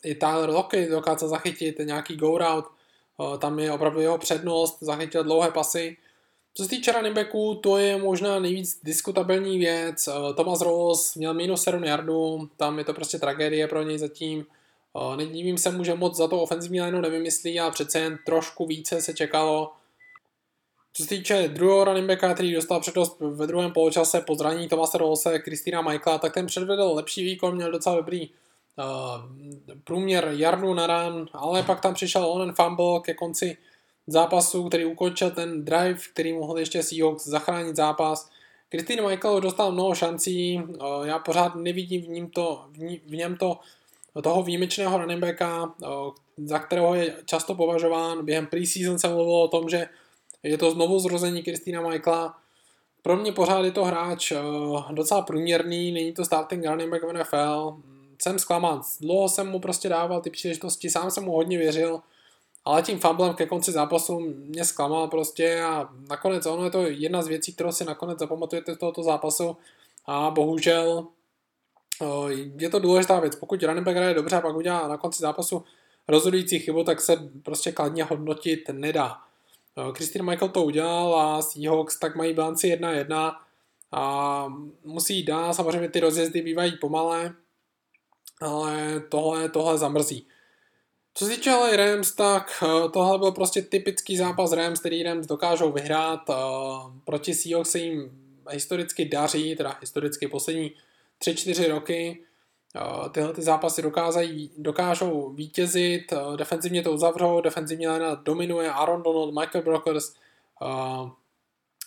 i 0.05 0.15
Tyler 0.15 0.51
Lockett 0.51 0.91
dokázal 0.91 1.29
zachytit 1.29 1.79
nějaký 1.79 2.17
go 2.17 2.39
route, 2.39 2.69
tam 3.39 3.59
je 3.59 3.73
opravdu 3.73 4.01
jeho 4.01 4.19
přednost, 4.19 4.79
zachytil 4.81 5.25
dlouhé 5.25 5.51
pasy. 5.51 5.97
Co 6.55 6.63
se 6.63 6.69
týče 6.69 6.93
running 6.93 7.17
backů, 7.17 7.55
to 7.55 7.79
je 7.79 7.97
možná 7.97 8.39
nejvíc 8.39 8.81
diskutabilní 8.83 9.59
věc. 9.59 10.09
Thomas 10.37 10.61
Ross 10.61 11.15
měl 11.15 11.35
minus 11.35 11.63
7 11.63 11.85
yardů, 11.85 12.51
tam 12.57 12.79
je 12.79 12.85
to 12.85 12.95
prostě 12.95 13.19
tragédie 13.19 13.69
pro 13.69 13.83
něj 13.83 13.99
zatím. 13.99 14.47
Nedívím 15.17 15.59
se 15.59 15.71
mu, 15.71 15.85
že 15.85 15.95
moc 15.95 16.17
za 16.17 16.29
to 16.29 16.43
ofenzivní 16.43 16.81
lineu 16.81 17.01
nevymyslí, 17.01 17.61
ale 17.61 17.71
přece 17.71 17.99
jen 17.99 18.19
trošku 18.27 18.67
více 18.67 19.03
se 19.03 19.15
čekalo. 19.15 19.73
Co 20.93 21.03
se 21.03 21.09
týče 21.09 21.49
druhého 21.49 21.85
running 21.85 22.07
backa, 22.07 22.35
který 22.35 22.55
dostal 22.55 22.81
přednost 22.81 23.17
ve 23.21 23.47
druhém 23.47 23.73
poločase 23.73 24.21
po 24.21 24.35
zranění 24.35 24.69
Tomase 24.69 24.99
Rose, 24.99 25.39
Kristýna 25.39 25.83
Michaela, 25.83 26.19
tak 26.19 26.35
ten 26.35 26.47
předvedl 26.47 26.93
lepší 26.95 27.25
výkon, 27.25 27.55
měl 27.55 27.73
docela 27.73 27.97
dobrý 27.97 28.29
uh, 28.29 28.35
průměr 29.85 30.29
jardu 30.31 30.75
na 30.75 30.87
run, 30.87 31.29
ale 31.33 31.63
pak 31.63 31.81
tam 31.81 31.95
přišel 31.95 32.27
onen 32.27 32.55
fumble 32.55 33.01
ke 33.01 33.15
konci 33.15 33.57
zápasu, 34.07 34.69
který 34.69 34.85
ukončil 34.85 35.31
ten 35.31 35.65
drive, 35.65 35.99
který 36.13 36.33
mohl 36.33 36.59
ještě 36.59 36.83
Seahawks 36.83 37.27
zachránit 37.27 37.77
zápas. 37.77 38.31
Christine 38.71 39.03
Michael 39.03 39.41
dostal 39.41 39.73
mnoho 39.73 39.95
šancí, 39.95 40.57
uh, 40.59 41.07
já 41.07 41.19
pořád 41.19 41.55
nevidím 41.55 42.03
v, 42.03 42.09
ním 42.09 42.31
to, 42.31 42.65
v, 42.73 42.79
ní, 42.79 43.01
v 43.07 43.15
něm 43.15 43.37
to 43.37 43.59
toho 44.23 44.43
výjimečného 44.43 44.99
running 44.99 45.21
backa, 45.21 45.65
uh, 45.65 46.13
za 46.37 46.59
kterého 46.59 46.95
je 46.95 47.15
často 47.25 47.55
považován. 47.55 48.25
Během 48.25 48.47
preseason 48.47 48.99
se 48.99 49.09
mluvilo 49.09 49.43
o 49.43 49.49
tom, 49.49 49.69
že 49.69 49.89
je 50.43 50.59
to 50.59 50.71
znovu 50.71 50.99
zrození 50.99 51.43
Kristýna 51.43 51.89
Michaela. 51.89 52.39
Pro 53.03 53.17
mě 53.17 53.33
pořád 53.33 53.65
je 53.65 53.73
to 53.73 53.85
hráč 53.85 54.33
uh, 54.33 54.93
docela 54.93 55.23
průměrný, 55.23 55.93
není 55.93 56.13
to 56.13 56.25
starting 56.25 56.67
running 56.67 56.91
back 56.91 57.03
v 57.03 57.13
NFL 57.13 57.77
jsem 58.23 58.39
zklamán. 58.39 58.83
Dlouho 59.01 59.29
jsem 59.29 59.49
mu 59.51 59.61
prostě 59.61 59.89
dával 59.89 60.21
ty 60.21 60.31
příležitosti, 60.31 60.91
sám 60.91 61.11
jsem 61.11 61.25
mu 61.25 61.33
hodně 61.33 61.59
věřil, 61.59 62.01
ale 62.65 62.83
tím 62.83 62.99
fumblem 62.99 63.35
ke 63.35 63.47
konci 63.47 63.73
zápasu 63.73 64.21
mě 64.21 64.65
zklamal 64.65 65.09
prostě 65.09 65.63
a 65.63 65.89
nakonec 66.09 66.47
ono 66.47 66.65
je 66.65 66.71
to 66.71 66.83
jedna 66.83 67.23
z 67.23 67.29
věcí, 67.29 67.53
kterou 67.53 67.73
si 67.73 67.85
nakonec 67.85 68.19
zapamatujete 68.19 68.75
z 68.75 68.79
tohoto 68.79 69.03
zápasu 69.03 69.57
a 70.07 70.31
bohužel 70.31 71.07
je 72.59 72.69
to 72.69 72.79
důležitá 72.79 73.21
věc. 73.21 73.37
Pokud 73.37 73.63
running 73.63 73.87
back 73.87 73.97
hraje 73.97 74.15
dobře 74.15 74.37
a 74.37 74.41
pak 74.41 74.57
udělá 74.57 74.89
na 74.89 74.97
konci 74.97 75.23
zápasu 75.23 75.65
rozhodující 76.09 76.59
chybu, 76.59 76.85
tak 76.85 77.01
se 77.01 77.31
prostě 77.43 77.73
kladně 77.73 78.05
hodnotit 78.05 78.61
nedá. 78.73 79.17
Christian 79.95 80.27
Michael 80.27 80.49
to 80.49 80.65
udělal 80.65 81.21
a 81.21 81.43
Seahawks 81.43 81.99
tak 81.99 82.17
mají 82.17 82.35
bilanci 82.35 82.77
1-1 82.77 83.37
a 83.93 84.47
musí 84.85 85.23
dát, 85.23 85.53
samozřejmě 85.53 85.89
ty 85.89 86.01
rozjezdy 86.01 86.43
bývají 86.43 86.77
pomalé, 86.81 87.35
ale 88.41 89.03
tohle, 89.09 89.49
tohle 89.49 89.79
zamrzí. 89.79 90.27
Co 91.15 91.25
se 91.25 91.31
týče 91.31 91.51
LA 91.51 91.77
Rams, 91.77 92.13
tak 92.13 92.63
eh, 92.63 92.89
tohle 92.89 93.19
byl 93.19 93.33
prostě 93.33 93.63
typický 93.63 94.17
zápas 94.17 94.53
Rams, 94.53 94.81
který 94.81 95.03
Rams 95.03 95.27
dokážou 95.27 95.73
vyhrát. 95.73 96.31
Eh, 96.31 96.35
proti 97.05 97.35
Seahawks 97.35 97.71
se 97.71 97.79
jim 97.79 98.11
historicky 98.51 99.05
daří, 99.05 99.57
teda 99.57 99.77
historicky 99.81 100.29
poslední 100.29 100.73
3-4 101.25 101.71
roky. 101.71 102.25
Eh, 102.77 103.09
tyhle 103.11 103.33
ty 103.33 103.43
zápasy 103.43 103.83
dokázají, 103.83 104.51
dokážou 104.59 105.31
vítězit, 105.31 106.13
defenzivně 106.37 106.83
to 106.83 106.93
uzavřou, 106.93 107.41
defenzivně 107.41 107.91
lena 107.91 108.15
dominuje 108.15 108.71
Aaron 108.73 109.03
Donald, 109.03 109.35
Michael 109.35 109.65
Brokers, 109.65 110.15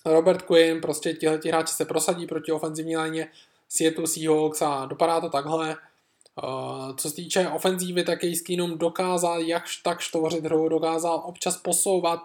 Robert 0.05 0.41
Quinn, 0.41 0.81
prostě 0.81 1.13
tihle 1.13 1.39
hráči 1.47 1.73
se 1.73 1.85
prosadí 1.85 2.27
proti 2.27 2.51
ofenzivní 2.51 2.97
léně 2.97 3.27
Seattle 3.69 4.07
Seahawks 4.07 4.61
a 4.61 4.85
dopadá 4.85 5.21
to 5.21 5.29
takhle. 5.29 5.77
Co 6.97 7.09
se 7.09 7.15
týče 7.15 7.49
ofenzívy, 7.49 8.03
tak 8.03 8.21
Case 8.21 8.43
Keenum 8.43 8.77
dokázal 8.77 9.41
jakž 9.41 9.77
tak 9.77 9.97
tvořit 10.11 10.45
hru, 10.45 10.69
dokázal 10.69 11.21
občas 11.25 11.57
posouvat 11.57 12.19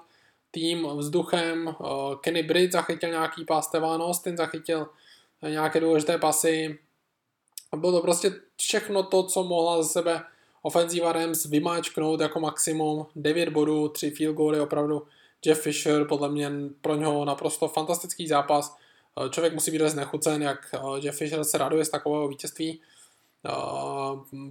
tým 0.51 0.87
vzduchem. 0.97 1.75
Kenny 2.21 2.43
Britt 2.43 2.73
zachytil 2.73 3.11
nějaký 3.11 3.45
pás, 3.45 3.71
Tevan 3.71 4.03
Austin 4.03 4.37
zachytil 4.37 4.89
nějaké 5.43 5.81
důležité 5.81 6.19
pasy. 6.19 6.79
Bylo 7.77 7.93
to 7.93 8.01
prostě 8.01 8.35
všechno 8.57 9.03
to, 9.03 9.23
co 9.23 9.45
mohla 9.45 9.83
ze 9.83 9.89
sebe 9.89 10.23
ofenzíva 10.63 11.13
Rams 11.13 11.45
vymáčknout 11.45 12.21
jako 12.21 12.41
maximum. 12.41 13.07
9 13.17 13.49
bodů, 13.49 13.89
3 13.89 14.11
field 14.11 14.37
goaly, 14.37 14.61
opravdu 14.61 15.03
Jeff 15.47 15.63
Fisher, 15.63 16.05
podle 16.05 16.29
mě 16.29 16.51
pro 16.81 16.97
něho 16.97 17.25
naprosto 17.25 17.69
fantastický 17.69 18.29
zápas. 18.29 18.77
Člověk 19.31 19.55
musí 19.55 19.71
být 19.71 19.81
znechucen, 19.81 20.43
jak 20.43 20.75
Jeff 20.97 21.19
Fisher 21.19 21.45
se 21.45 21.59
raduje 21.59 21.85
z 21.85 21.89
takového 21.91 22.29
vítězství 22.29 22.81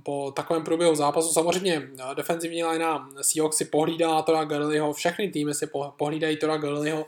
po 0.03 0.31
takovém 0.35 0.63
průběhu 0.63 0.95
zápasu. 0.95 1.33
Samozřejmě 1.33 1.89
defenzivní 2.15 2.63
linea 2.63 3.07
Seahawks 3.21 3.57
si 3.57 3.65
pohlídá 3.65 4.21
Tora 4.21 4.45
Gurleyho, 4.45 4.93
všechny 4.93 5.29
týmy 5.29 5.53
si 5.53 5.69
pohlídají 5.97 6.37
Tora 6.37 6.57
Gurleyho, 6.57 7.05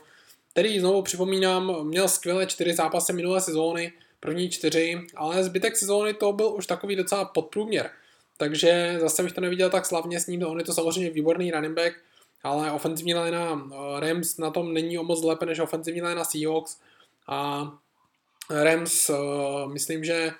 který 0.50 0.80
znovu 0.80 1.02
připomínám, 1.02 1.84
měl 1.86 2.08
skvělé 2.08 2.46
čtyři 2.46 2.74
zápasy 2.74 3.12
minulé 3.12 3.40
sezóny, 3.40 3.92
první 4.20 4.50
čtyři, 4.50 5.06
ale 5.16 5.44
zbytek 5.44 5.76
sezóny 5.76 6.14
to 6.14 6.32
byl 6.32 6.54
už 6.54 6.66
takový 6.66 6.96
docela 6.96 7.24
podprůměr. 7.24 7.90
Takže 8.36 8.98
zase 9.00 9.22
bych 9.22 9.32
to 9.32 9.40
neviděl 9.40 9.70
tak 9.70 9.86
slavně 9.86 10.20
s 10.20 10.26
ním, 10.26 10.46
on 10.46 10.58
je 10.58 10.64
to 10.64 10.72
samozřejmě 10.72 11.10
výborný 11.10 11.50
running 11.50 11.76
back, 11.76 11.94
ale 12.42 12.72
ofenzivní 12.72 13.14
linea 13.14 13.60
Rams 13.98 14.38
na 14.38 14.50
tom 14.50 14.74
není 14.74 14.98
o 14.98 15.04
moc 15.04 15.22
lépe 15.22 15.46
než 15.46 15.58
ofenzivní 15.58 16.02
linea 16.02 16.24
Seahawks 16.24 16.78
a 17.26 17.70
Rams 18.50 19.10
myslím, 19.66 20.04
že 20.04 20.32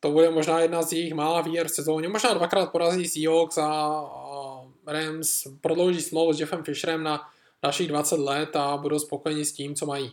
to 0.00 0.10
bude 0.10 0.30
možná 0.30 0.60
jedna 0.60 0.82
z 0.82 0.92
jejich 0.92 1.14
mála 1.14 1.40
výher 1.40 1.68
v 1.68 1.70
sezóně. 1.70 2.08
Možná 2.08 2.34
dvakrát 2.34 2.72
porazí 2.72 3.08
Seahawks 3.08 3.58
a, 3.58 3.66
a 3.66 4.62
Rams 4.86 5.46
prodlouží 5.60 6.02
smlouvu 6.02 6.32
s 6.32 6.40
Jeffem 6.40 6.64
Fisherem 6.64 7.02
na 7.02 7.28
dalších 7.62 7.88
20 7.88 8.18
let 8.18 8.56
a 8.56 8.76
budou 8.76 8.98
spokojeni 8.98 9.44
s 9.44 9.52
tím, 9.52 9.74
co 9.74 9.86
mají. 9.86 10.12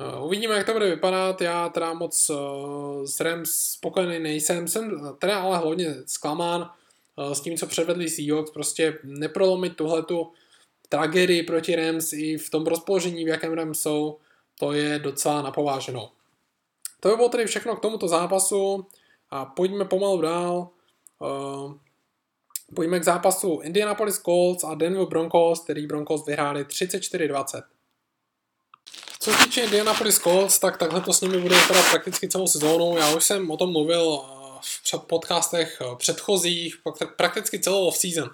Uh, 0.00 0.24
uvidíme, 0.26 0.54
jak 0.54 0.66
to 0.66 0.72
bude 0.72 0.90
vypadat. 0.90 1.40
Já 1.40 1.68
teda 1.68 1.94
moc 1.94 2.30
uh, 2.30 3.04
s 3.04 3.20
Rams 3.20 3.50
spokojený 3.50 4.18
nejsem. 4.18 4.68
Jsem 4.68 5.14
teda 5.18 5.40
ale 5.40 5.58
hlavně 5.58 5.94
zklamán 6.06 6.70
uh, 7.16 7.32
s 7.32 7.40
tím, 7.40 7.56
co 7.56 7.66
předvedli 7.66 8.08
Seahawks. 8.08 8.50
Prostě 8.50 8.98
neprolomit 9.02 9.76
tuhletu 9.76 10.32
tragédii 10.88 11.42
proti 11.42 11.76
Rams 11.76 12.12
i 12.12 12.38
v 12.38 12.50
tom 12.50 12.66
rozpoložení, 12.66 13.24
v 13.24 13.28
jakém 13.28 13.52
Rams 13.52 13.80
jsou, 13.80 14.18
to 14.58 14.72
je 14.72 14.98
docela 14.98 15.42
napováženou. 15.42 16.08
To 17.00 17.08
by 17.08 17.16
bylo 17.16 17.28
tedy 17.28 17.46
všechno 17.46 17.76
k 17.76 17.80
tomuto 17.80 18.08
zápasu. 18.08 18.86
A 19.30 19.44
pojďme 19.44 19.84
pomalu 19.84 20.20
dál. 20.20 20.68
Pojďme 22.74 23.00
k 23.00 23.04
zápasu 23.04 23.60
Indianapolis 23.62 24.18
Colts 24.18 24.64
a 24.64 24.74
Denver 24.74 25.06
Broncos, 25.06 25.60
který 25.60 25.86
Broncos 25.86 26.26
vyhráli 26.26 26.64
34-20. 26.64 27.62
Co 29.20 29.32
se 29.32 29.44
týče 29.44 29.60
Indianapolis 29.62 30.18
Colts, 30.18 30.58
tak 30.58 30.76
takhle 30.76 31.00
to 31.00 31.12
s 31.12 31.20
nimi 31.20 31.38
bude 31.38 31.54
vypadat 31.54 31.90
prakticky 31.90 32.28
celou 32.28 32.46
sezónu. 32.46 32.98
Já 32.98 33.16
už 33.16 33.24
jsem 33.24 33.50
o 33.50 33.56
tom 33.56 33.72
mluvil 33.72 34.20
v 34.62 34.98
podcastech 35.06 35.82
předchozích, 35.96 36.76
prakticky 37.16 37.60
celou 37.60 37.86
off-season. 37.86 38.30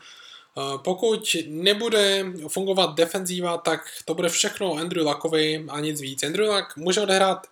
Pokud 0.76 1.37
nebude 1.49 2.24
fungovat 2.49 2.95
defenzíva, 2.95 3.59
tak 3.59 3.80
to 4.05 4.14
bude 4.14 4.28
všechno 4.28 4.74
Andrew 4.74 5.07
Luckovi 5.07 5.66
a 5.68 5.80
nic 5.80 6.01
víc. 6.01 6.22
Andrew 6.22 6.49
Luck 6.49 6.76
může 6.76 7.01
odehrát 7.01 7.47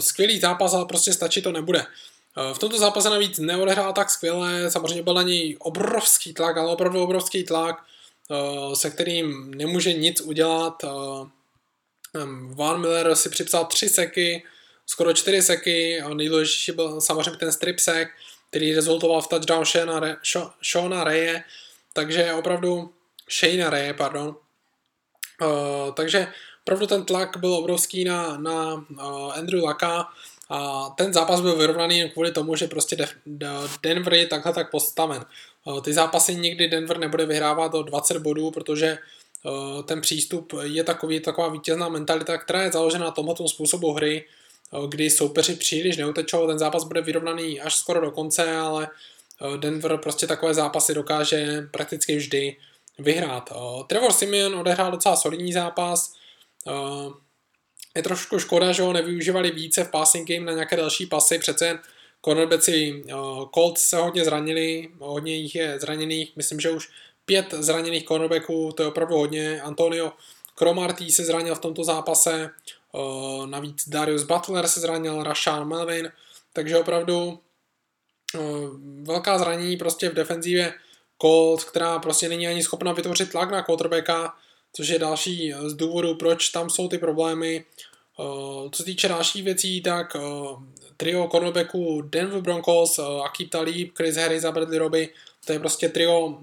skvělý 0.00 0.40
zápas, 0.40 0.74
ale 0.74 0.84
prostě 0.84 1.12
stačí 1.12 1.42
to 1.42 1.52
nebude. 1.52 1.86
V 2.52 2.58
tomto 2.58 2.78
zápase 2.78 3.10
navíc 3.10 3.38
neodehrál 3.38 3.92
tak 3.92 4.10
skvěle, 4.10 4.70
samozřejmě 4.70 5.02
byl 5.02 5.14
na 5.14 5.22
něj 5.22 5.56
obrovský 5.58 6.34
tlak, 6.34 6.56
ale 6.56 6.72
opravdu 6.72 7.02
obrovský 7.02 7.44
tlak, 7.44 7.76
se 8.74 8.90
kterým 8.90 9.54
nemůže 9.54 9.92
nic 9.92 10.20
udělat. 10.20 10.84
Van 12.54 12.80
Miller 12.80 13.16
si 13.16 13.28
připsal 13.28 13.64
tři 13.64 13.88
seky, 13.88 14.44
skoro 14.86 15.12
čtyři 15.12 15.42
seky, 15.42 16.02
nejdůležitější 16.14 16.72
byl 16.72 17.00
samozřejmě 17.00 17.38
ten 17.38 17.52
strip 17.52 17.78
sek, 17.78 18.08
který 18.50 18.74
rezultoval 18.74 19.22
v 19.22 19.28
touchdown 19.28 19.64
Shana, 19.64 20.00
Re, 20.00 20.16
Shona 20.72 21.04
Reye, 21.04 21.44
takže 21.92 22.32
opravdu 22.32 22.92
Shane 23.30 23.70
Reye, 23.70 23.94
pardon. 23.94 24.36
Uh, 25.42 25.94
takže 25.94 26.28
opravdu 26.62 26.86
ten 26.86 27.04
tlak 27.04 27.36
byl 27.36 27.54
obrovský 27.54 28.04
na, 28.04 28.36
na 28.36 28.74
uh, 28.74 29.32
Andrew 29.34 29.64
Laka 29.64 30.08
a 30.48 30.88
ten 30.96 31.12
zápas 31.12 31.40
byl 31.40 31.56
vyrovnaný 31.56 32.10
kvůli 32.10 32.32
tomu, 32.32 32.56
že 32.56 32.66
prostě 32.66 32.96
De- 32.96 33.08
De- 33.26 33.48
Denver 33.82 34.14
je 34.14 34.26
takhle 34.26 34.52
tak 34.52 34.70
postaven. 34.70 35.24
Uh, 35.64 35.80
ty 35.80 35.92
zápasy 35.92 36.34
nikdy 36.34 36.68
Denver 36.68 36.98
nebude 36.98 37.26
vyhrávat 37.26 37.72
do 37.72 37.82
20 37.82 38.18
bodů, 38.18 38.50
protože 38.50 38.98
ten 39.84 40.00
přístup 40.00 40.52
je 40.62 40.84
takový, 40.84 41.20
taková 41.20 41.48
vítězná 41.48 41.88
mentalita, 41.88 42.38
která 42.38 42.62
je 42.62 42.72
založena 42.72 43.04
na 43.04 43.10
tomto 43.10 43.48
způsobu 43.48 43.92
hry, 43.92 44.24
uh, 44.70 44.88
kdy 44.88 45.10
soupeři 45.10 45.54
příliš 45.54 45.96
neutečou, 45.96 46.46
ten 46.46 46.58
zápas 46.58 46.84
bude 46.84 47.00
vyrovnaný 47.00 47.60
až 47.60 47.76
skoro 47.76 48.00
do 48.00 48.10
konce, 48.10 48.56
ale 48.56 48.88
Eh, 49.42 49.58
Denver 49.58 49.96
prostě 49.96 50.26
takové 50.26 50.54
zápasy 50.54 50.94
dokáže 50.94 51.68
prakticky 51.70 52.16
vždy 52.16 52.56
vyhrát. 52.98 53.52
Eh, 53.52 53.84
Trevor 53.86 54.12
Simeon 54.12 54.54
odehrál 54.54 54.90
docela 54.90 55.16
solidní 55.16 55.52
zápas. 55.52 56.14
Eh, 56.66 57.10
je 57.96 58.02
trošku 58.02 58.38
škoda, 58.38 58.72
že 58.72 58.82
ho 58.82 58.92
nevyužívali 58.92 59.50
více 59.50 59.84
v 59.84 59.90
passing 59.90 60.28
game 60.28 60.46
na 60.46 60.52
nějaké 60.52 60.76
další 60.76 61.06
pasy, 61.06 61.38
přece 61.38 61.78
cornerbacki 62.24 63.04
Colts 63.54 63.82
se 63.82 63.96
hodně 63.96 64.24
zranili, 64.24 64.88
hodně 64.98 65.36
jich 65.36 65.54
je 65.54 65.80
zraněných, 65.80 66.36
myslím, 66.36 66.60
že 66.60 66.70
už 66.70 66.88
pět 67.26 67.54
zraněných 67.58 68.04
cornerbacků, 68.04 68.72
to 68.72 68.82
je 68.82 68.88
opravdu 68.88 69.16
hodně. 69.16 69.60
Antonio 69.60 70.12
Cromarty 70.58 71.10
se 71.10 71.24
zranil 71.24 71.54
v 71.54 71.60
tomto 71.60 71.84
zápase, 71.84 72.50
navíc 73.46 73.88
Darius 73.88 74.22
Butler 74.22 74.68
se 74.68 74.80
zranil, 74.80 75.22
Rashan 75.22 75.68
Melvin, 75.68 76.12
takže 76.52 76.78
opravdu 76.78 77.38
Eh, 78.34 78.68
velká 79.02 79.38
zranění 79.38 79.76
prostě 79.76 80.08
v 80.08 80.14
defenzívě 80.14 80.74
Colts, 81.22 81.64
která 81.64 81.98
prostě 81.98 82.28
není 82.28 82.48
ani 82.48 82.62
schopna 82.62 82.92
vytvořit 82.92 83.30
tlak 83.30 83.50
na 83.50 83.62
quarterbacka, 83.62 84.34
což 84.72 84.88
je 84.88 84.98
další 84.98 85.54
z 85.66 85.74
důvodů, 85.74 86.14
proč 86.14 86.48
tam 86.48 86.70
jsou 86.70 86.88
ty 86.88 86.98
problémy. 86.98 87.64
Eh, 87.64 88.70
co 88.70 88.76
se 88.76 88.84
týče 88.84 89.08
dalších 89.08 89.44
věcí, 89.44 89.82
tak 89.82 90.16
eh, 90.16 90.20
trio 90.96 91.28
cornerbacků 91.28 92.02
Denver 92.02 92.40
Broncos, 92.40 93.00
Akib 93.24 93.50
Talib, 93.50 93.92
Chris 93.96 94.16
Harris 94.16 94.44
a 94.44 94.52
Bradley 94.52 94.78
Roby, 94.78 95.08
to 95.44 95.52
je 95.52 95.58
prostě 95.58 95.88
trio 95.88 96.38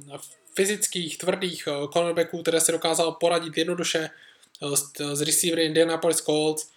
fyzických, 0.55 1.17
tvrdých 1.17 1.67
cornerbacků, 1.93 2.41
které 2.41 2.61
si 2.61 2.71
dokázal 2.71 3.11
poradit 3.11 3.57
jednoduše 3.57 4.09
z 5.13 5.21
receivery 5.21 5.65
Indianapolis 5.65 6.21
Colts. 6.21 6.69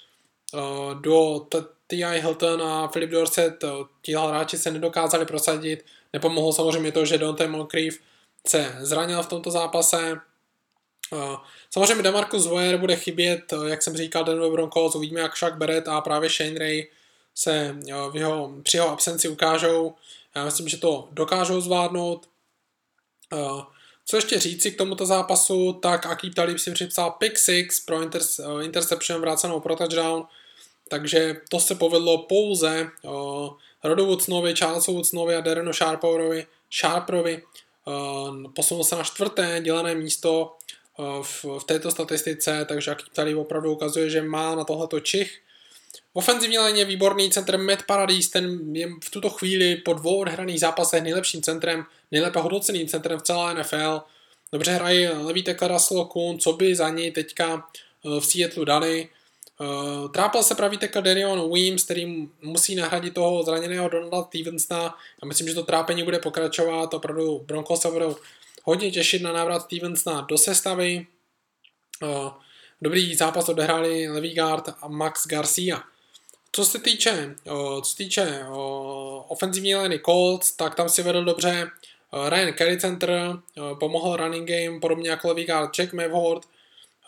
Do 1.00 1.46
T.I. 1.86 2.20
Hilton 2.20 2.62
a 2.62 2.88
Philip 2.88 3.10
Dorset, 3.10 3.64
ti 4.02 4.14
hráči 4.14 4.58
se 4.58 4.70
nedokázali 4.70 5.26
prosadit. 5.26 5.84
Nepomohlo 6.12 6.52
samozřejmě 6.52 6.92
to, 6.92 7.04
že 7.04 7.18
Dante 7.18 7.48
Moncrief 7.48 7.98
se 8.46 8.76
zranil 8.80 9.22
v 9.22 9.26
tomto 9.26 9.50
zápase. 9.50 10.16
Samozřejmě 11.70 12.02
Demarcus 12.02 12.46
Ware 12.46 12.78
bude 12.78 12.96
chybět, 12.96 13.52
jak 13.66 13.82
jsem 13.82 13.96
říkal, 13.96 14.24
Denver 14.24 14.50
Broncos, 14.50 14.94
uvidíme 14.94 15.20
jak 15.20 15.36
Shaq 15.36 15.56
Barrett 15.56 15.88
a 15.88 16.00
právě 16.00 16.30
Shane 16.30 16.58
Ray 16.58 16.90
se 17.34 17.76
v 18.10 18.16
jeho, 18.16 18.52
při 18.62 18.76
jeho 18.76 18.88
absenci 18.88 19.28
ukážou. 19.28 19.94
Já 20.34 20.44
myslím, 20.44 20.68
že 20.68 20.76
to 20.76 21.08
dokážou 21.12 21.60
zvládnout. 21.60 22.28
Co 24.04 24.16
ještě 24.16 24.38
říci 24.38 24.70
k 24.70 24.78
tomuto 24.78 25.06
zápasu, 25.06 25.72
tak 25.72 26.06
Akib 26.06 26.34
Talib 26.34 26.58
si 26.58 26.72
připsal 26.72 27.10
pick 27.10 27.38
6 27.38 27.80
pro 27.86 28.00
interception 28.62 29.20
vrácenou 29.20 29.60
pro 29.60 29.76
touchdown 29.76 30.26
takže 30.88 31.40
to 31.48 31.60
se 31.60 31.74
povedlo 31.74 32.18
pouze 32.18 32.90
uh, 33.02 33.48
Rodu 33.84 34.06
Woodsnovi, 34.06 34.54
Charlesu 34.54 34.92
Woodsnovi 34.92 35.34
a 35.34 35.40
Darrenu 35.40 35.72
Sharperovi, 35.72 36.46
Sharperovi. 36.80 37.42
Uh, 37.86 38.52
posunul 38.52 38.84
se 38.84 38.96
na 38.96 39.02
čtvrté 39.02 39.60
dělané 39.60 39.94
místo 39.94 40.56
uh, 40.98 41.22
v, 41.22 41.44
v 41.58 41.64
této 41.64 41.90
statistice, 41.90 42.64
takže 42.68 42.90
jak 42.90 43.02
tady 43.12 43.34
opravdu 43.34 43.72
ukazuje, 43.72 44.10
že 44.10 44.22
má 44.22 44.54
na 44.54 44.64
tohleto 44.64 45.00
čich. 45.00 45.42
Ofenzivní 46.16 46.58
léně 46.58 46.84
výborný 46.84 47.30
centr 47.30 47.58
Matt 47.58 47.82
Paradis, 47.82 48.28
ten 48.28 48.76
je 48.76 48.88
v 49.04 49.10
tuto 49.10 49.30
chvíli 49.30 49.76
po 49.76 49.92
dvou 49.92 50.20
odhraných 50.20 50.60
zápasech 50.60 51.02
nejlepším 51.02 51.42
centrem, 51.42 51.84
nejlépe 52.10 52.40
hodnoceným 52.40 52.88
centrem 52.88 53.18
v 53.18 53.22
celé 53.22 53.54
NFL. 53.54 54.02
Dobře 54.52 54.70
hraje 54.70 55.10
levý 55.10 55.42
tekla 55.42 55.68
Russell 55.68 56.04
Kuhn, 56.04 56.38
co 56.38 56.52
by 56.52 56.74
za 56.74 56.88
něj 56.88 57.10
teďka 57.10 57.68
v 58.20 58.26
Seattle 58.26 58.64
dali. 58.64 59.08
Uh, 59.60 60.10
trápil 60.10 60.42
se 60.42 60.54
pravý 60.54 60.78
tackle 60.78 61.02
Darion 61.02 61.52
Weems, 61.52 61.84
který 61.84 62.28
musí 62.42 62.74
nahradit 62.74 63.14
toho 63.14 63.42
zraněného 63.42 63.88
Donalda 63.88 64.22
Stevensona. 64.22 64.96
Já 65.22 65.28
myslím, 65.28 65.48
že 65.48 65.54
to 65.54 65.62
trápení 65.62 66.02
bude 66.02 66.18
pokračovat. 66.18 66.94
Opravdu 66.94 67.38
Broncos 67.38 67.80
se 67.80 67.90
budou 67.90 68.16
hodně 68.64 68.90
těšit 68.90 69.22
na 69.22 69.32
návrat 69.32 69.62
Stevensona 69.62 70.20
do 70.20 70.38
sestavy. 70.38 71.06
Uh, 72.02 72.30
dobrý 72.82 73.14
zápas 73.14 73.48
odehráli 73.48 74.08
Levy 74.08 74.34
Guard 74.34 74.68
a 74.80 74.88
Max 74.88 75.26
Garcia. 75.26 75.82
Co 76.52 76.64
se 76.64 76.78
týče, 76.78 77.34
uh, 77.44 77.80
co 77.82 77.90
se 77.90 77.96
týče 77.96 78.44
uh, 78.48 78.56
ofenzivní 79.28 79.76
liney 79.76 79.98
Colts, 79.98 80.52
tak 80.52 80.74
tam 80.74 80.88
si 80.88 81.02
vedl 81.02 81.24
dobře 81.24 81.70
uh, 82.12 82.28
Ryan 82.28 82.52
Kelly 82.52 82.80
Center, 82.80 83.10
pomohl 83.80 84.16
running 84.16 84.48
game, 84.48 84.80
podobně 84.80 85.10
jako 85.10 85.28
Levy 85.28 85.44
Guard 85.44 85.78
Jack 85.78 85.92
Mavhord, 85.92 86.46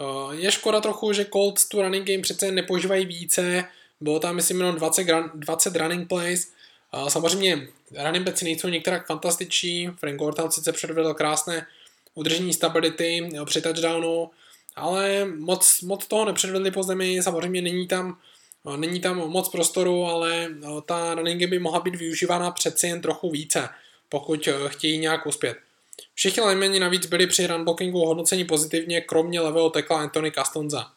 Eh, 0.00 0.36
je 0.36 0.50
škoda 0.50 0.80
trochu, 0.80 1.12
že 1.12 1.24
Colts 1.24 1.68
tu 1.68 1.82
running 1.82 2.06
game 2.06 2.22
přece 2.22 2.52
nepoužívají 2.52 3.06
více, 3.06 3.64
bylo 4.00 4.18
tam 4.18 4.36
myslím 4.36 4.58
jenom 4.58 4.76
20, 4.76 5.06
20 5.34 5.76
running 5.76 6.08
plays, 6.08 6.52
Samozřejmě 7.08 7.68
running 8.04 8.26
backs 8.26 8.42
nejsou 8.42 8.68
některak 8.68 9.06
fantastiční, 9.06 9.88
Frank 9.88 10.16
Gore 10.18 10.36
tam 10.36 10.50
sice 10.50 10.72
předvedl 10.72 11.14
krásné 11.14 11.66
udržení 12.14 12.52
stability 12.52 13.28
při 13.44 13.62
touchdownu, 13.62 14.30
ale 14.76 15.24
moc, 15.24 15.80
moc 15.80 16.06
toho 16.06 16.24
nepředvedli 16.24 16.70
po 16.70 16.82
zemi, 16.82 17.22
samozřejmě 17.22 17.62
není 17.62 17.86
tam, 17.86 18.18
eh, 18.18 18.27
není 18.76 19.00
tam 19.00 19.16
moc 19.16 19.48
prostoru, 19.48 20.04
ale 20.04 20.48
eh, 20.48 20.66
ta 20.86 21.14
running 21.14 21.40
game 21.40 21.50
by 21.50 21.58
mohla 21.58 21.80
být 21.80 21.96
využívána 21.96 22.50
přeci 22.50 22.86
jen 22.86 23.00
trochu 23.00 23.30
více, 23.30 23.68
pokud 24.08 24.48
chtějí 24.66 24.98
nějak 24.98 25.26
uspět. 25.26 25.56
Všichni 26.14 26.42
linemeni 26.42 26.80
navíc 26.80 27.06
byli 27.06 27.26
při 27.26 27.46
runblockingu 27.46 28.06
hodnocení 28.06 28.44
pozitivně, 28.44 29.00
kromě 29.00 29.40
levého 29.40 29.70
tekla 29.70 30.00
Anthony 30.00 30.30
Castonza. 30.30 30.90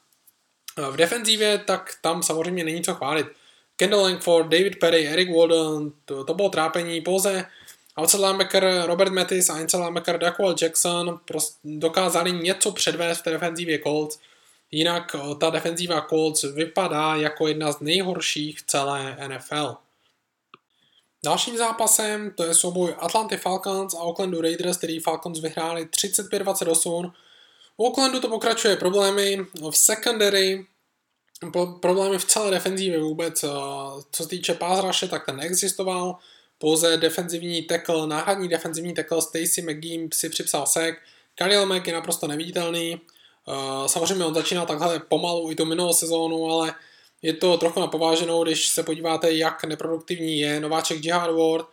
V 0.92 0.96
defenzívě 0.96 1.58
tak 1.58 1.96
tam 2.02 2.24
samozřejmě 2.24 2.64
není 2.64 2.82
co 2.82 2.94
chválit. 2.94 3.28
Kendall 3.76 4.02
Langford, 4.02 4.48
David 4.48 4.80
Perry, 4.80 5.08
Eric 5.08 5.30
Walden, 5.36 5.92
to, 6.06 6.24
to 6.24 6.34
bylo 6.34 6.50
trápení, 6.50 7.02
pouze 7.02 7.46
outside 8.00 8.26
linebacker 8.26 8.84
Robert 8.86 9.14
Mattis 9.14 9.50
a 9.50 9.60
inside 9.60 9.84
linebacker 9.84 10.18
Daquel 10.18 10.56
Jackson 10.62 11.20
dokázali 11.64 12.32
něco 12.32 12.72
předvést 12.72 13.20
v 13.20 13.24
té 13.24 13.30
defenzívě 13.30 13.80
Colts, 13.80 14.20
jinak 14.72 15.16
ta 15.40 15.50
defenzíva 15.50 16.02
Colts 16.10 16.44
vypadá 16.44 17.16
jako 17.16 17.48
jedna 17.48 17.72
z 17.72 17.80
nejhorších 17.80 18.60
v 18.60 18.66
celé 18.66 19.18
NFL. 19.28 19.76
Dalším 21.26 21.58
zápasem 21.58 22.32
to 22.32 22.44
je 22.44 22.54
souboj 22.54 22.96
Atlanty 23.00 23.38
Falcons 23.38 23.94
a 23.94 24.00
Oaklandu 24.00 24.42
Raiders, 24.42 24.78
který 24.78 25.00
Falcons 25.00 25.40
vyhráli 25.40 25.86
35-28. 25.86 27.14
U 27.78 27.86
Oaklandu 27.86 28.20
to 28.20 28.28
pokračuje 28.28 28.76
problémy 28.76 29.38
v 29.72 29.78
secondary, 29.78 30.66
problémy 31.82 32.18
v 32.18 32.26
celé 32.26 32.52
defenzívě 32.52 33.00
vůbec. 33.00 33.42
Co 34.12 34.24
se 34.24 34.28
týče 34.28 34.58
rushe, 34.82 35.08
tak 35.08 35.26
ten 35.26 35.38
neexistoval. 35.38 36.16
Pouze 36.58 36.98
defenzivní 36.98 37.64
tackle, 37.64 38.08
náhradní 38.08 38.48
defenzivní 38.48 38.94
tackle 38.94 39.22
Stacy 39.22 39.62
McGee 39.62 40.08
si 40.14 40.30
připsal 40.30 40.66
sek. 40.66 41.02
Khalil 41.36 41.66
Mack 41.66 41.88
je 41.88 41.94
naprosto 41.94 42.28
neviditelný. 42.28 43.02
Samozřejmě 43.86 44.26
on 44.26 44.34
začínal 44.34 44.66
takhle 44.66 45.00
pomalu 45.00 45.52
i 45.52 45.56
tu 45.56 45.66
minulou 45.66 45.94
sezónu, 45.94 46.52
ale 46.52 46.74
je 47.22 47.34
to 47.34 47.58
trochu 47.58 47.80
napováženou, 47.80 48.44
když 48.44 48.68
se 48.68 48.84
podíváte, 48.84 49.32
jak 49.32 49.64
neproduktivní 49.64 50.40
je 50.40 50.60
nováček 50.60 51.06
Jihad 51.06 51.32
Ward, 51.32 51.66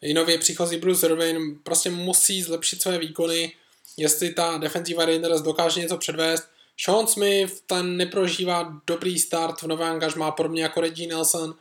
i 0.00 0.14
nově 0.14 0.38
příchozí 0.38 0.76
Bruce 0.76 1.06
Irvin, 1.06 1.58
prostě 1.62 1.90
musí 1.90 2.42
zlepšit 2.42 2.82
své 2.82 2.98
výkony, 2.98 3.52
jestli 3.96 4.34
ta 4.34 4.58
defenziva 4.58 5.04
Raiders 5.04 5.40
dokáže 5.40 5.80
něco 5.80 5.96
předvést. 5.96 6.48
Sean 6.80 7.06
Smith, 7.06 7.60
ten 7.66 7.96
neprožívá 7.96 8.82
dobrý 8.86 9.18
start 9.18 9.62
v 9.62 9.66
nové 9.66 9.84
angažmá, 9.84 10.30
podobně 10.30 10.62
jako 10.62 10.80
Reggie 10.80 11.08
Nelson 11.08 11.54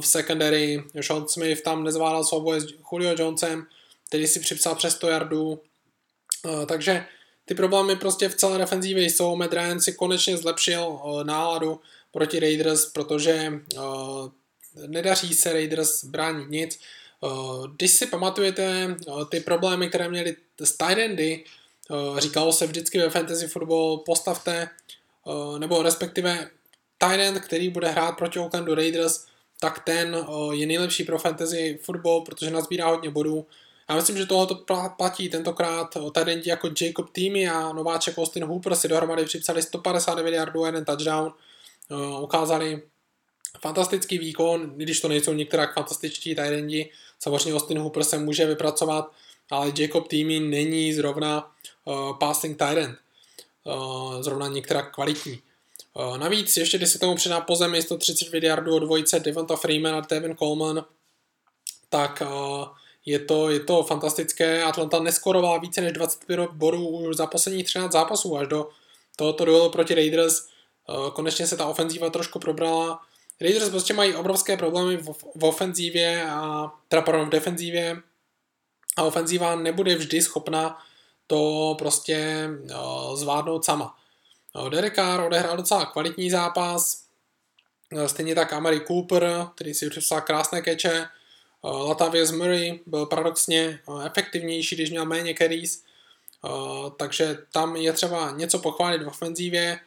v 0.00 0.06
secondary. 0.06 0.84
Sean 1.00 1.28
Smith 1.28 1.62
tam 1.62 1.84
nezvládal 1.84 2.24
souboj 2.24 2.60
s 2.60 2.74
Julio 2.92 3.14
Jonesem, 3.18 3.66
který 4.08 4.26
si 4.26 4.40
připsal 4.40 4.74
přes 4.74 4.94
100 4.94 5.08
yardů. 5.08 5.60
Eh, 6.46 6.66
takže 6.66 7.06
ty 7.50 7.54
problémy 7.54 7.96
prostě 7.96 8.28
v 8.28 8.34
celé 8.34 8.58
defenzívě 8.58 9.04
jsou. 9.04 9.36
Matt 9.36 9.52
Ryan 9.52 9.80
si 9.80 9.92
konečně 9.92 10.36
zlepšil 10.36 11.00
eh, 11.04 11.24
náladu 11.24 11.80
proti 12.12 12.40
Raiders, 12.40 12.86
protože 12.86 13.32
eh, 13.32 13.78
nedaří 14.86 15.34
se 15.34 15.52
Raiders 15.52 16.04
bránit 16.04 16.50
nic. 16.50 16.80
Když 17.76 17.90
si 17.90 18.06
pamatujete 18.06 18.96
ty 19.30 19.40
problémy, 19.40 19.88
které 19.88 20.08
měli 20.08 20.36
s 20.60 20.76
tight 20.76 20.98
endy, 20.98 21.44
říkalo 22.18 22.52
se 22.52 22.66
vždycky 22.66 22.98
ve 22.98 23.10
fantasy 23.10 23.48
football, 23.48 23.98
postavte, 23.98 24.68
nebo 25.58 25.82
respektive 25.82 26.50
end, 27.00 27.40
který 27.40 27.68
bude 27.68 27.88
hrát 27.88 28.12
proti 28.12 28.38
Oaklandu 28.38 28.74
Raiders, 28.74 29.26
tak 29.60 29.84
ten 29.84 30.26
je 30.52 30.66
nejlepší 30.66 31.04
pro 31.04 31.18
fantasy 31.18 31.78
football, 31.82 32.20
protože 32.20 32.50
nazbírá 32.50 32.88
hodně 32.90 33.10
bodů 33.10 33.46
já 33.90 33.96
myslím, 33.96 34.16
že 34.16 34.26
tohoto 34.26 34.64
platí 34.96 35.28
tentokrát 35.28 35.96
tady 36.12 36.42
jako 36.46 36.70
Jacob 36.80 37.10
Týmy 37.10 37.48
a 37.48 37.72
nováček 37.72 38.18
Austin 38.18 38.44
Hooper 38.44 38.74
si 38.74 38.88
dohromady 38.88 39.24
připsali 39.24 39.62
159 39.62 40.34
yardů 40.34 40.64
a 40.64 40.66
jeden 40.66 40.84
touchdown. 40.84 41.32
Uh, 41.88 42.22
ukázali 42.22 42.82
fantastický 43.60 44.18
výkon, 44.18 44.72
když 44.76 45.00
to 45.00 45.08
nejsou 45.08 45.32
některá 45.32 45.72
fantastičtí 45.72 46.34
tajdendi. 46.34 46.90
Samozřejmě 47.18 47.54
Austin 47.54 47.78
Hooper 47.78 48.04
se 48.04 48.18
může 48.18 48.46
vypracovat, 48.46 49.12
ale 49.50 49.72
Jacob 49.78 50.08
Týmy 50.08 50.40
není 50.40 50.92
zrovna 50.92 51.52
uh, 51.84 52.18
passing 52.18 52.58
tight. 52.58 52.90
Uh, 53.64 54.22
zrovna 54.22 54.48
některá 54.48 54.82
kvalitní. 54.82 55.40
Navíc, 56.16 56.56
ještě 56.56 56.78
když 56.78 56.90
se 56.90 56.98
tomu 56.98 57.14
přidá 57.14 57.40
po 57.40 57.56
zemi 57.56 57.82
130 57.82 58.42
yardů 58.42 58.76
od 58.76 58.78
dvojice 58.78 59.20
Devonta 59.20 59.56
Freeman 59.56 59.94
a 59.94 60.00
Devin 60.00 60.36
Coleman, 60.36 60.84
tak 61.88 62.22
uh, 62.26 62.64
je 63.06 63.18
to, 63.18 63.50
je 63.50 63.60
to 63.60 63.82
fantastické. 63.82 64.62
Atlanta 64.62 65.00
neskorovala 65.00 65.58
více 65.58 65.80
než 65.80 65.92
25 65.92 66.50
bodů 66.50 67.12
za 67.12 67.26
posledních 67.26 67.66
13 67.66 67.92
zápasů 67.92 68.36
až 68.36 68.48
do 68.48 68.68
tohoto 69.16 69.44
duelu 69.44 69.70
proti 69.70 69.94
Raiders. 69.94 70.46
Eh, 70.88 71.10
konečně 71.12 71.46
se 71.46 71.56
ta 71.56 71.66
ofenzíva 71.66 72.10
trošku 72.10 72.38
probrala. 72.38 73.00
Raiders 73.40 73.68
prostě 73.68 73.94
mají 73.94 74.14
obrovské 74.14 74.56
problémy 74.56 74.96
v, 74.96 75.12
v 75.36 75.44
ofenzívě 75.44 76.30
a 76.30 76.72
teda 76.88 77.02
pardon, 77.02 77.26
v 77.26 77.30
defenzívě 77.30 77.96
a 78.96 79.02
ofenzíva 79.02 79.56
nebude 79.56 79.94
vždy 79.94 80.22
schopna 80.22 80.78
to 81.26 81.74
prostě 81.78 82.48
uh, 82.62 83.16
zvládnout 83.16 83.64
sama. 83.64 83.96
Uh, 84.54 84.70
Derek 84.70 84.94
Carr 84.94 85.20
odehrál 85.20 85.56
docela 85.56 85.86
kvalitní 85.86 86.30
zápas, 86.30 87.04
stejně 88.06 88.34
tak 88.34 88.52
Amari 88.52 88.80
Cooper, 88.80 89.46
který 89.54 89.74
si 89.74 89.90
připsal 89.90 90.20
krásné 90.20 90.62
keče, 90.62 90.90
Eh, 90.92 91.19
Latavius 91.64 92.30
Murray 92.30 92.80
byl 92.86 93.06
paradoxně 93.06 93.80
eh, 93.88 94.06
efektivnější, 94.06 94.76
když 94.76 94.90
měl 94.90 95.06
méně 95.06 95.34
carries, 95.38 95.82
eh, 96.44 96.50
takže 96.96 97.38
tam 97.52 97.76
je 97.76 97.92
třeba 97.92 98.30
něco 98.30 98.58
pochválit 98.58 99.02
v 99.02 99.08
ofenzívě. 99.08 99.80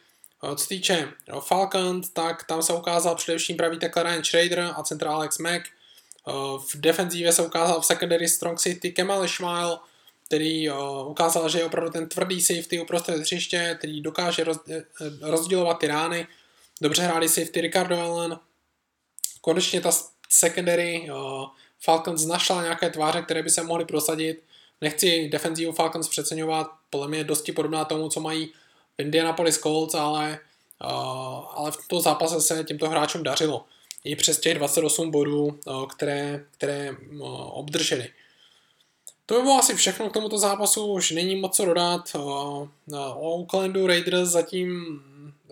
Co 0.56 0.66
týče 0.66 1.08
Falcons, 1.40 2.10
tak 2.10 2.44
tam 2.44 2.62
se 2.62 2.72
ukázal 2.72 3.14
především 3.14 3.56
pravý 3.56 3.78
tackle 3.78 4.02
Ryan 4.02 4.24
Schrader 4.24 4.72
a 4.76 4.82
centra 4.82 5.10
Alex 5.10 5.38
Mack. 5.38 5.62
V 6.58 6.76
defenzívě 6.76 7.32
se 7.32 7.42
ukázal 7.42 7.80
v 7.80 7.86
secondary 7.86 8.28
strong 8.28 8.60
safety 8.60 8.92
Kemal 8.92 9.24
Ishmael, 9.24 9.78
který 10.26 10.70
ukázal, 11.06 11.48
že 11.48 11.58
je 11.58 11.64
opravdu 11.64 11.90
ten 11.90 12.08
tvrdý 12.08 12.40
safety 12.40 12.80
uprostřed 12.80 13.16
hřiště, 13.16 13.74
který 13.78 14.00
dokáže 14.00 14.44
rozdělovat 15.20 15.78
ty 15.78 15.86
rány. 15.86 16.26
Dobře 16.80 17.02
hráli 17.02 17.28
safety 17.28 17.60
Ricardo 17.60 18.00
Allen. 18.00 18.38
Konečně 19.40 19.80
ta 19.80 19.90
secondary 20.28 21.08
Falcons 21.84 22.26
našla 22.26 22.62
nějaké 22.62 22.90
tváře, 22.90 23.22
které 23.22 23.42
by 23.42 23.50
se 23.50 23.62
mohly 23.62 23.84
prosadit. 23.84 24.42
Nechci 24.80 25.28
defenzívu 25.28 25.72
Falcons 25.72 26.08
přeceňovat, 26.08 26.70
podle 26.90 27.08
mě 27.08 27.18
je 27.18 27.24
dosti 27.24 27.52
podobná 27.52 27.84
tomu, 27.84 28.08
co 28.08 28.20
mají 28.20 28.46
v 28.96 29.02
Indianapolis 29.02 29.58
Colts, 29.58 29.94
ale, 29.94 30.38
uh, 30.84 30.90
ale 31.54 31.70
v 31.70 31.76
tomto 31.76 32.00
zápase 32.00 32.40
se 32.40 32.64
těmto 32.64 32.88
hráčům 32.88 33.22
dařilo. 33.22 33.64
I 34.04 34.16
přes 34.16 34.40
těch 34.40 34.54
28 34.54 35.10
bodů, 35.10 35.44
uh, 35.44 35.86
které, 35.86 36.44
které 36.50 36.90
uh, 36.90 37.58
obdrželi. 37.58 38.08
To 39.26 39.34
by 39.34 39.42
bylo 39.42 39.58
asi 39.58 39.74
všechno 39.74 40.10
k 40.10 40.12
tomuto 40.12 40.38
zápasu, 40.38 40.86
už 40.86 41.10
není 41.10 41.36
moc 41.36 41.56
co 41.56 41.64
dodat. 41.64 42.10
O 42.14 42.68
Oaklandu 43.16 43.86
Raiders 43.86 44.28
zatím 44.28 45.00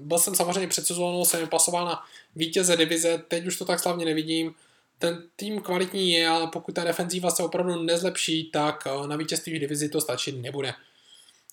byl 0.01 0.19
jsem 0.19 0.35
samozřejmě 0.35 0.69
před 0.69 0.87
sezónou, 0.87 1.25
jsem 1.25 1.49
pasoval 1.49 1.85
na 1.85 2.03
vítěze 2.37 2.77
divize, 2.77 3.23
teď 3.29 3.47
už 3.47 3.57
to 3.57 3.65
tak 3.65 3.81
slavně 3.81 4.05
nevidím 4.05 4.55
ten 5.03 5.23
tým 5.37 5.61
kvalitní 5.61 6.13
je, 6.13 6.29
ale 6.29 6.47
pokud 6.47 6.75
ta 6.75 6.85
defenzíva 6.85 7.31
se 7.31 7.43
opravdu 7.43 7.83
nezlepší, 7.83 8.51
tak 8.51 8.87
eh, 8.87 9.07
na 9.07 9.17
vítězství 9.17 9.57
v 9.57 9.61
divizi 9.61 9.89
to 9.89 10.01
stačit 10.01 10.33
nebude. 10.33 10.75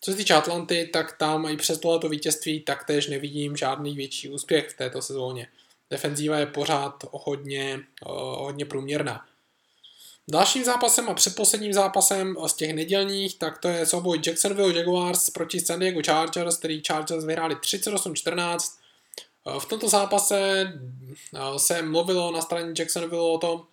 Co 0.02 0.12
se 0.12 0.18
týče 0.18 0.34
Atlanty, 0.34 0.89
tak 0.93 1.18
tam 1.18 1.45
i 1.45 1.58
přes 1.58 1.80
tohleto 1.80 2.10
vítězství 2.10 2.60
taktéž 2.60 3.08
nevidím 3.08 3.58
žádný 3.58 3.95
větší 3.95 4.30
úspěch 4.30 4.70
v 4.70 4.78
této 4.78 5.02
sezóně. 5.02 5.47
Defenzíva 5.89 6.38
je 6.38 6.45
pořád 6.45 7.06
hodně, 7.12 7.74
eh, 7.74 8.10
hodně 8.38 8.66
průměrná. 8.66 9.26
Dalším 10.28 10.64
zápasem 10.64 11.10
a 11.10 11.14
předposledním 11.14 11.74
zápasem 11.74 12.36
z 12.47 12.54
těch 12.54 12.74
nedělních, 12.74 13.38
tak 13.38 13.58
to 13.58 13.68
je 13.68 13.86
souboj 13.86 14.22
Jacksonville 14.26 14.78
Jaguars 14.78 15.30
proti 15.30 15.60
San 15.60 15.80
Diego 15.80 16.02
Chargers, 16.06 16.58
který 16.58 16.82
Chargers 16.88 17.26
vyhráli 17.26 17.56
38-14. 17.56 18.79
V 19.60 19.66
tomto 19.66 19.89
zápase 19.89 20.39
eh, 21.36 21.60
se 21.60 21.82
mluvilo 21.82 22.32
na 22.32 22.41
straně 22.41 22.74
Jacksonville 22.80 23.32
o 23.32 23.38
tom, 23.38 23.66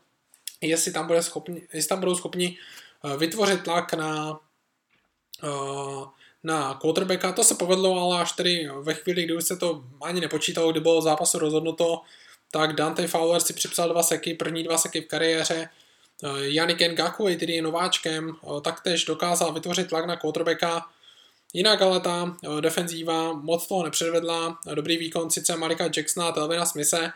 jestli 0.61 0.93
tam, 0.93 1.07
bude 1.07 1.23
schopni, 1.23 1.63
jestli 1.73 1.89
tam 1.89 2.01
budou 2.01 2.15
schopni 2.15 2.59
eh, 3.05 3.17
vytvořit 3.17 3.63
tlak 3.63 3.95
na, 3.95 4.41
eh, 5.45 6.07
na 6.45 6.75
quarterbacka. 6.75 7.33
To 7.33 7.45
se 7.45 7.55
povedlo, 7.55 8.01
ale 8.01 8.23
až 8.23 8.33
tedy 8.33 8.69
ve 8.81 8.95
chvíli, 8.95 9.25
kdy 9.25 9.37
už 9.37 9.45
se 9.45 9.57
to 9.57 9.85
ani 10.03 10.21
nepočítalo, 10.21 10.73
kdy 10.73 10.81
bylo 10.81 11.03
zápasu 11.03 11.39
rozhodnuto, 11.39 12.01
tak 12.51 12.73
Dante 12.73 13.07
Fowler 13.07 13.41
si 13.41 13.53
připsal 13.53 13.89
dva 13.89 14.03
seky, 14.03 14.35
první 14.35 14.63
dva 14.65 14.79
seky 14.79 15.01
v 15.01 15.07
kariéře. 15.07 15.69
Yannick 16.43 16.81
Ngakwe, 16.81 17.37
který 17.37 17.55
je 17.55 17.63
nováčkem, 17.63 18.37
taktéž 18.63 19.05
dokázal 19.05 19.53
vytvořit 19.53 19.89
tlak 19.89 20.07
na 20.07 20.17
quarterbacka 20.17 20.87
Jinak 21.53 21.83
ale 21.83 22.01
ta 22.01 22.37
eh, 22.45 22.61
defenzíva 22.61 23.33
moc 23.33 23.67
toho 23.67 23.85
nepředvedla, 23.85 24.59
dobrý 24.75 24.97
výkon 24.97 25.31
sice 25.31 25.57
Marika 25.57 25.85
Jacksona 25.97 26.29
a 26.29 26.33
Telvina 26.33 26.67
Smise, 26.67 27.13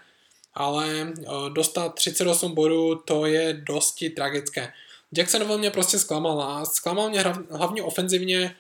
ale 0.55 1.13
eh, 1.19 1.25
dostat 1.53 1.95
38 1.95 2.55
bodů 2.55 2.95
to 2.95 3.27
je 3.27 3.53
dosti 3.53 4.11
tragické. 4.11 4.73
Jackson 5.17 5.59
mě 5.59 5.71
prostě 5.71 5.99
zklamal 5.99 6.43
a 6.43 6.65
zklamal 6.65 7.11
mě 7.11 7.25
hlavně 7.51 7.83
ofenzivně, 7.83 8.57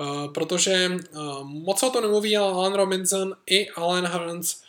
eh, 0.00 0.28
protože 0.34 0.92
moc 1.42 1.82
o 1.82 1.90
to 1.90 2.00
nemluví, 2.00 2.36
ale 2.36 2.52
Alan 2.52 2.74
Robinson 2.74 3.36
i 3.46 3.70
Alan 3.70 4.06
Hearns 4.06 4.62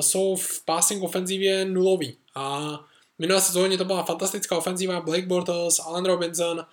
jsou 0.00 0.36
v 0.36 0.64
passing 0.64 1.02
ofenzivě 1.02 1.64
nuloví 1.64 2.16
a 2.34 2.78
minulé 3.18 3.40
sezóně 3.40 3.78
to 3.78 3.84
byla 3.84 4.02
fantastická 4.02 4.56
ofenzíva 4.56 5.00
Blake 5.00 5.26
Bortles, 5.26 5.80
Alan 5.80 6.04
Robinson, 6.04 6.66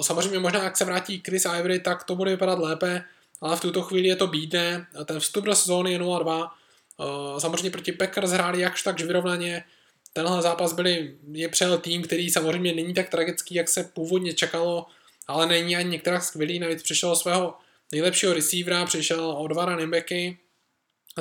samozřejmě 0.00 0.38
možná, 0.38 0.64
jak 0.64 0.76
se 0.76 0.84
vrátí 0.84 1.22
Chris 1.26 1.44
Ivory, 1.58 1.80
tak 1.80 2.04
to 2.04 2.16
bude 2.16 2.30
vypadat 2.30 2.58
lépe, 2.58 3.04
ale 3.40 3.56
v 3.56 3.60
tuto 3.60 3.82
chvíli 3.82 4.08
je 4.08 4.16
to 4.16 4.26
bídné. 4.26 4.86
Ten 5.04 5.20
vstup 5.20 5.44
do 5.44 5.54
sezóny 5.54 5.92
je 5.92 5.98
0-2. 5.98 6.50
Uh, 6.96 7.38
samozřejmě 7.38 7.70
proti 7.70 7.92
Packers 7.92 8.30
hráli 8.30 8.60
jakž 8.60 8.82
tak 8.82 9.00
vyrovnaně. 9.00 9.64
Tenhle 10.12 10.42
zápas 10.42 10.72
byli, 10.72 11.16
je 11.32 11.48
přel 11.48 11.78
tým, 11.78 12.02
který 12.02 12.30
samozřejmě 12.30 12.72
není 12.72 12.94
tak 12.94 13.08
tragický, 13.08 13.54
jak 13.54 13.68
se 13.68 13.84
původně 13.84 14.34
čekalo, 14.34 14.86
ale 15.26 15.46
není 15.46 15.76
ani 15.76 15.90
některá 15.90 16.20
skvělý. 16.20 16.58
Navíc 16.58 16.82
přišel 16.82 17.16
svého 17.16 17.54
nejlepšího 17.92 18.34
receivera, 18.34 18.86
přišel 18.86 19.30
od 19.30 19.48
dva 19.48 19.64
running 19.64 20.06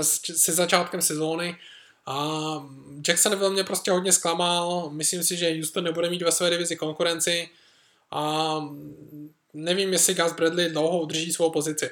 se 0.02 0.52
začátkem 0.52 1.02
sezóny 1.02 1.58
a 2.06 2.38
Jacksonville 3.08 3.50
mě 3.54 3.64
prostě 3.64 3.92
hodně 3.92 4.12
zklamal. 4.12 4.90
Myslím 4.90 5.24
si, 5.24 5.38
že 5.38 5.54
Houston 5.54 5.84
nebude 5.84 6.10
mít 6.10 6.22
ve 6.22 6.32
své 6.32 6.50
divizi 6.50 6.76
konkurenci 6.76 7.50
a 8.14 8.56
nevím, 9.54 9.94
jestli 9.94 10.14
Gus 10.14 10.34
Bradley 10.34 10.70
dlouho 10.70 11.02
udrží 11.02 11.34
svou 11.34 11.52
pozici. 11.52 11.90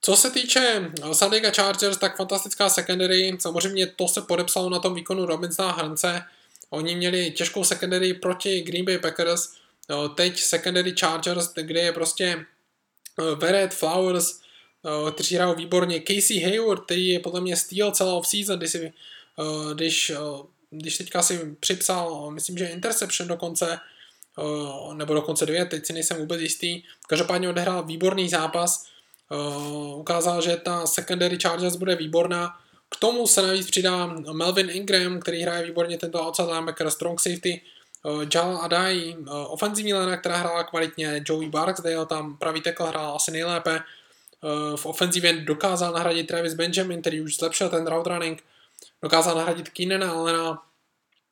Co 0.00 0.16
se 0.16 0.30
týče 0.30 0.90
San 1.12 1.30
Diego 1.30 1.50
Chargers, 1.56 1.98
tak 1.98 2.16
fantastická 2.16 2.68
secondary, 2.68 3.36
samozřejmě 3.40 3.86
to 3.86 4.08
se 4.08 4.20
podepsalo 4.20 4.70
na 4.70 4.78
tom 4.78 4.94
výkonu 4.94 5.26
Robinsona 5.26 5.72
Hrnce. 5.72 6.22
Oni 6.70 6.96
měli 6.96 7.30
těžkou 7.30 7.64
secondary 7.64 8.14
proti 8.14 8.60
Green 8.60 8.84
Bay 8.84 8.98
Packers, 8.98 9.52
teď 10.14 10.40
secondary 10.40 10.94
Chargers, 11.00 11.52
kde 11.54 11.80
je 11.80 11.92
prostě 11.92 12.46
Veret, 13.36 13.74
Flowers, 13.74 14.40
kteří 15.14 15.34
hrajou 15.34 15.54
výborně, 15.54 16.00
Casey 16.00 16.40
Hayward, 16.40 16.84
který 16.84 17.08
je 17.08 17.20
podle 17.20 17.40
mě 17.40 17.56
steal 17.56 17.90
celou 17.90 18.18
off-season, 18.18 18.58
když, 18.58 18.76
když, 19.74 20.12
když 20.70 20.98
teďka 20.98 21.22
si 21.22 21.56
připsal, 21.60 22.30
myslím, 22.30 22.58
že 22.58 22.66
interception 22.66 23.28
dokonce, 23.28 23.78
nebo 24.94 25.14
dokonce 25.14 25.46
dvě, 25.46 25.64
teď 25.64 25.86
si 25.86 25.92
nejsem 25.92 26.16
vůbec 26.16 26.40
jistý. 26.40 26.82
Každopádně 27.08 27.48
odehrál 27.48 27.82
výborný 27.82 28.28
zápas. 28.28 28.86
Uh, 29.30 29.98
ukázal, 29.98 30.42
že 30.42 30.56
ta 30.56 30.86
secondary 30.86 31.38
Chargers 31.42 31.76
bude 31.76 31.96
výborná. 31.96 32.56
K 32.88 32.96
tomu 32.96 33.26
se 33.26 33.42
navíc 33.42 33.70
přidá 33.70 34.06
Melvin 34.32 34.70
Ingram, 34.70 35.20
který 35.20 35.42
hraje 35.42 35.64
výborně 35.64 35.98
tento 35.98 36.26
outside 36.26 36.48
linebacker, 36.48 36.90
strong 36.90 37.20
safety, 37.20 37.60
uh, 38.04 38.24
Jal 38.34 38.56
Adai, 38.56 39.16
ofenzivní 39.46 39.94
lena, 39.94 40.16
která 40.16 40.36
hrála 40.36 40.64
kvalitně, 40.64 41.24
Joey 41.28 41.48
Barksdale 41.48 42.06
tam 42.06 42.36
pravý 42.36 42.60
tackle 42.60 42.88
hrál 42.88 43.16
asi 43.16 43.30
nejlépe, 43.30 43.80
v 44.76 44.86
ofenzivě 44.86 45.32
dokázal 45.32 45.92
nahradit 45.92 46.26
Travis 46.26 46.54
Benjamin, 46.54 47.00
který 47.00 47.20
už 47.20 47.36
zlepšil 47.36 47.68
ten 47.68 47.86
route 47.86 48.10
running, 48.10 48.44
dokázal 49.02 49.36
nahradit 49.36 49.68
Keenana 49.68 50.12
Allena, 50.12 50.62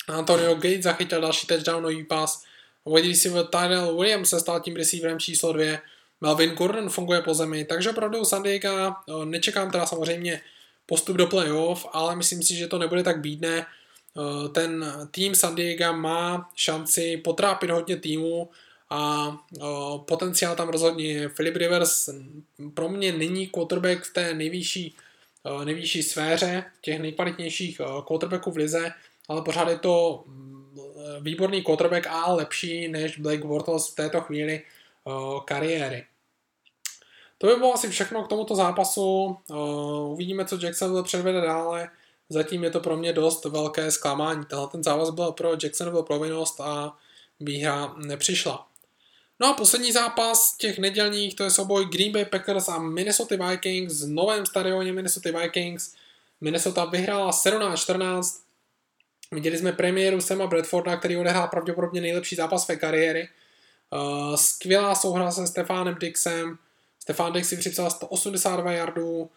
Antonio 0.09 0.55
Gates 0.55 0.83
zachytil 0.83 1.21
další 1.21 1.47
touchdownový 1.47 2.05
pas, 2.05 2.45
wide 2.87 3.09
receiver 3.09 3.47
Tyrell 3.47 3.97
Williams 3.97 4.29
se 4.29 4.41
stal 4.41 4.61
tím 4.61 4.77
receiverem 4.77 5.19
číslo 5.19 5.53
2, 5.53 5.79
Melvin 6.21 6.51
Gordon 6.51 6.89
funguje 6.89 7.23
po 7.23 7.35
zemi, 7.35 7.65
takže 7.65 7.91
opravdu 7.91 8.25
San 8.25 8.43
Diego 8.43 8.69
uh, 9.07 9.25
nečekám 9.25 9.71
teda 9.71 9.87
samozřejmě 9.87 10.41
postup 10.87 11.17
do 11.17 11.27
playoff, 11.27 11.87
ale 11.93 12.17
myslím 12.17 12.43
si, 12.43 12.57
že 12.57 12.67
to 12.67 12.79
nebude 12.79 13.03
tak 13.03 13.21
bídné. 13.21 13.67
Eh, 14.17 14.49
ten 14.49 14.85
tým 15.11 15.35
San 15.35 15.55
Diego 15.55 15.93
má 15.93 16.51
šanci 16.55 17.17
potrápit 17.17 17.71
hodně 17.71 17.97
týmů 17.97 18.51
a 18.91 19.31
eh, 19.57 19.61
potenciál 20.05 20.57
tam 20.57 20.69
rozhodně 20.69 21.05
je. 21.13 21.29
Philip 21.29 21.57
Rivers 21.57 22.09
pro 22.75 22.89
mě 22.89 23.13
není 23.13 23.47
quarterback 23.47 24.03
v 24.05 24.13
té 24.13 24.35
nejvyšší, 24.35 24.97
eh, 25.47 25.65
nejvyšší 25.65 26.03
sféře 26.03 26.65
těch 26.81 26.99
nejkvalitnějších 27.01 27.81
quarterbacků 28.07 28.51
v 28.51 28.57
lize, 28.57 28.93
ale 29.29 29.43
pořád 29.43 29.69
je 29.69 29.79
to 29.79 30.25
výborný 31.21 31.63
quarterback 31.63 32.07
a 32.07 32.33
lepší 32.33 32.89
než 32.89 33.19
Blake 33.19 33.45
Bortles 33.45 33.89
v 33.93 33.95
této 33.95 34.21
chvíli 34.21 34.63
kariéry. 35.45 36.07
To 37.41 37.47
by 37.47 37.55
bylo 37.55 37.75
asi 37.75 37.89
všechno 37.89 38.25
k 38.25 38.29
tomuto 38.29 38.55
zápasu. 38.55 39.37
Uh, 39.49 40.13
uvidíme, 40.13 40.45
co 40.45 40.59
Jacksonville 40.63 41.03
předvede 41.03 41.41
dále. 41.41 41.91
Zatím 42.29 42.65
je 42.65 42.71
to 42.71 42.81
pro 42.81 42.97
mě 42.97 43.13
dost 43.13 43.45
velké 43.45 43.91
zklamání. 43.91 44.45
Tenhle 44.45 44.69
ten 44.69 44.83
zápas 44.83 45.11
byl 45.11 45.33
pro 45.33 45.53
Jacksonville 45.63 46.03
provinnost 46.03 46.61
a 46.61 46.97
výhra 47.41 47.95
nepřišla. 47.97 48.67
No 49.41 49.49
a 49.49 49.53
poslední 49.53 49.93
zápas 49.93 50.57
těch 50.57 50.79
nedělních, 50.79 51.35
to 51.35 51.45
je 51.45 51.51
souboj 51.51 51.87
Green 51.87 52.13
Bay 52.13 52.25
Packers 52.25 52.69
a 52.69 52.79
Minnesota 52.79 53.51
Vikings 53.51 54.03
v 54.03 54.09
novém 54.09 54.47
stadioně 54.47 54.93
Minnesota 54.93 55.39
Vikings. 55.39 55.95
Minnesota 56.41 56.85
vyhrála 56.85 57.31
17-14. 57.31 58.41
Viděli 59.35 59.59
jsme 59.59 59.73
premiéru 59.73 60.21
Sema 60.21 60.47
Bradforda, 60.47 60.97
který 60.97 61.17
odehrál 61.17 61.49
pravděpodobně 61.49 62.01
nejlepší 62.01 62.37
zápas 62.37 62.65
své 62.65 62.77
kariéry. 62.77 63.29
Uh, 63.93 64.37
skvělá 64.37 64.95
souhra 64.95 65.31
se 65.31 65.47
Stefánem 65.47 65.97
Dixem, 66.01 66.59
Stefan 67.03 67.33
Dix 67.33 67.49
si 67.49 67.57
připsal 67.57 67.91
182 67.91 68.73
yardů, 68.73 69.31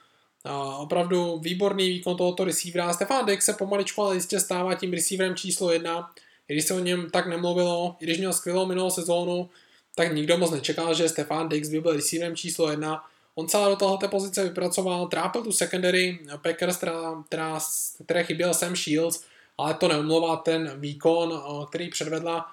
a 0.44 0.78
opravdu 0.78 1.40
výborný 1.40 1.90
výkon 1.90 2.18
tohoto 2.18 2.44
receivera. 2.44 2.94
Stefan 2.94 3.26
Dix 3.26 3.46
se 3.46 3.54
pomaličku 3.54 4.02
ale 4.02 4.16
jistě 4.16 4.40
stává 4.40 4.76
tím 4.76 4.94
receiverem 4.94 5.36
číslo 5.36 5.72
jedna. 5.72 6.12
I 6.48 6.54
když 6.54 6.66
se 6.66 6.74
o 6.74 6.80
něm 6.80 7.10
tak 7.10 7.28
nemluvilo, 7.28 7.96
i 8.00 8.06
když 8.06 8.18
měl 8.18 8.34
skvělou 8.34 8.66
minulou 8.66 8.90
sezónu, 8.90 9.50
tak 9.96 10.14
nikdo 10.14 10.38
moc 10.38 10.52
nečekal, 10.52 10.94
že 10.94 11.10
Stefan 11.10 11.50
Dix 11.50 11.70
by 11.70 11.82
byl 11.82 11.94
receiverem 11.94 12.36
číslo 12.36 12.72
jedna. 12.72 13.04
On 13.36 13.48
celá 13.48 13.70
do 13.70 13.76
tohoto 13.76 14.08
pozice 14.08 14.44
vypracoval, 14.44 15.08
trápil 15.08 15.44
tu 15.44 15.52
secondary 15.52 16.20
Packers, 16.42 16.78
která, 16.78 17.24
která, 17.28 17.60
které 18.06 18.24
chyběl 18.24 18.54
Sam 18.54 18.76
Shields, 18.76 19.24
ale 19.58 19.74
to 19.74 19.88
neumlouvá 19.88 20.36
ten 20.36 20.80
výkon, 20.80 21.44
který 21.70 21.90
předvedla 21.90 22.52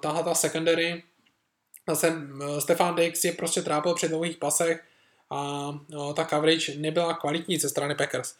tahle 0.00 0.24
ta 0.24 0.34
secondary 0.34 1.02
Zase 1.88 2.08
eh, 2.08 2.60
Stefan 2.60 2.94
Dix 2.94 3.24
je 3.24 3.32
prostě 3.32 3.62
trápil 3.62 3.94
při 3.94 4.08
dlouhých 4.08 4.36
pasech 4.36 4.84
a 5.30 5.70
ta 6.16 6.24
coverage 6.24 6.74
nebyla 6.76 7.14
kvalitní 7.14 7.58
ze 7.58 7.68
strany 7.68 7.94
Packers. 7.94 8.34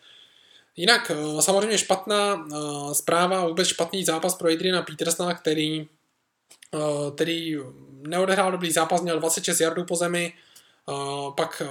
Jinak 0.76 1.10
eh, 1.10 1.42
samozřejmě 1.42 1.78
špatná 1.78 2.48
zpráva, 2.92 3.46
vůbec 3.46 3.68
špatný 3.68 4.04
zápas 4.04 4.34
pro 4.34 4.52
Adriana 4.52 4.82
Petersona, 4.82 5.34
který, 5.34 5.88
který 7.14 7.56
neodehrál 8.02 8.52
dobrý 8.52 8.72
zápas, 8.72 9.00
měl 9.00 9.18
26 9.18 9.60
yardů 9.60 9.84
po 9.84 9.96
zemi, 9.96 10.32
pak 11.36 11.62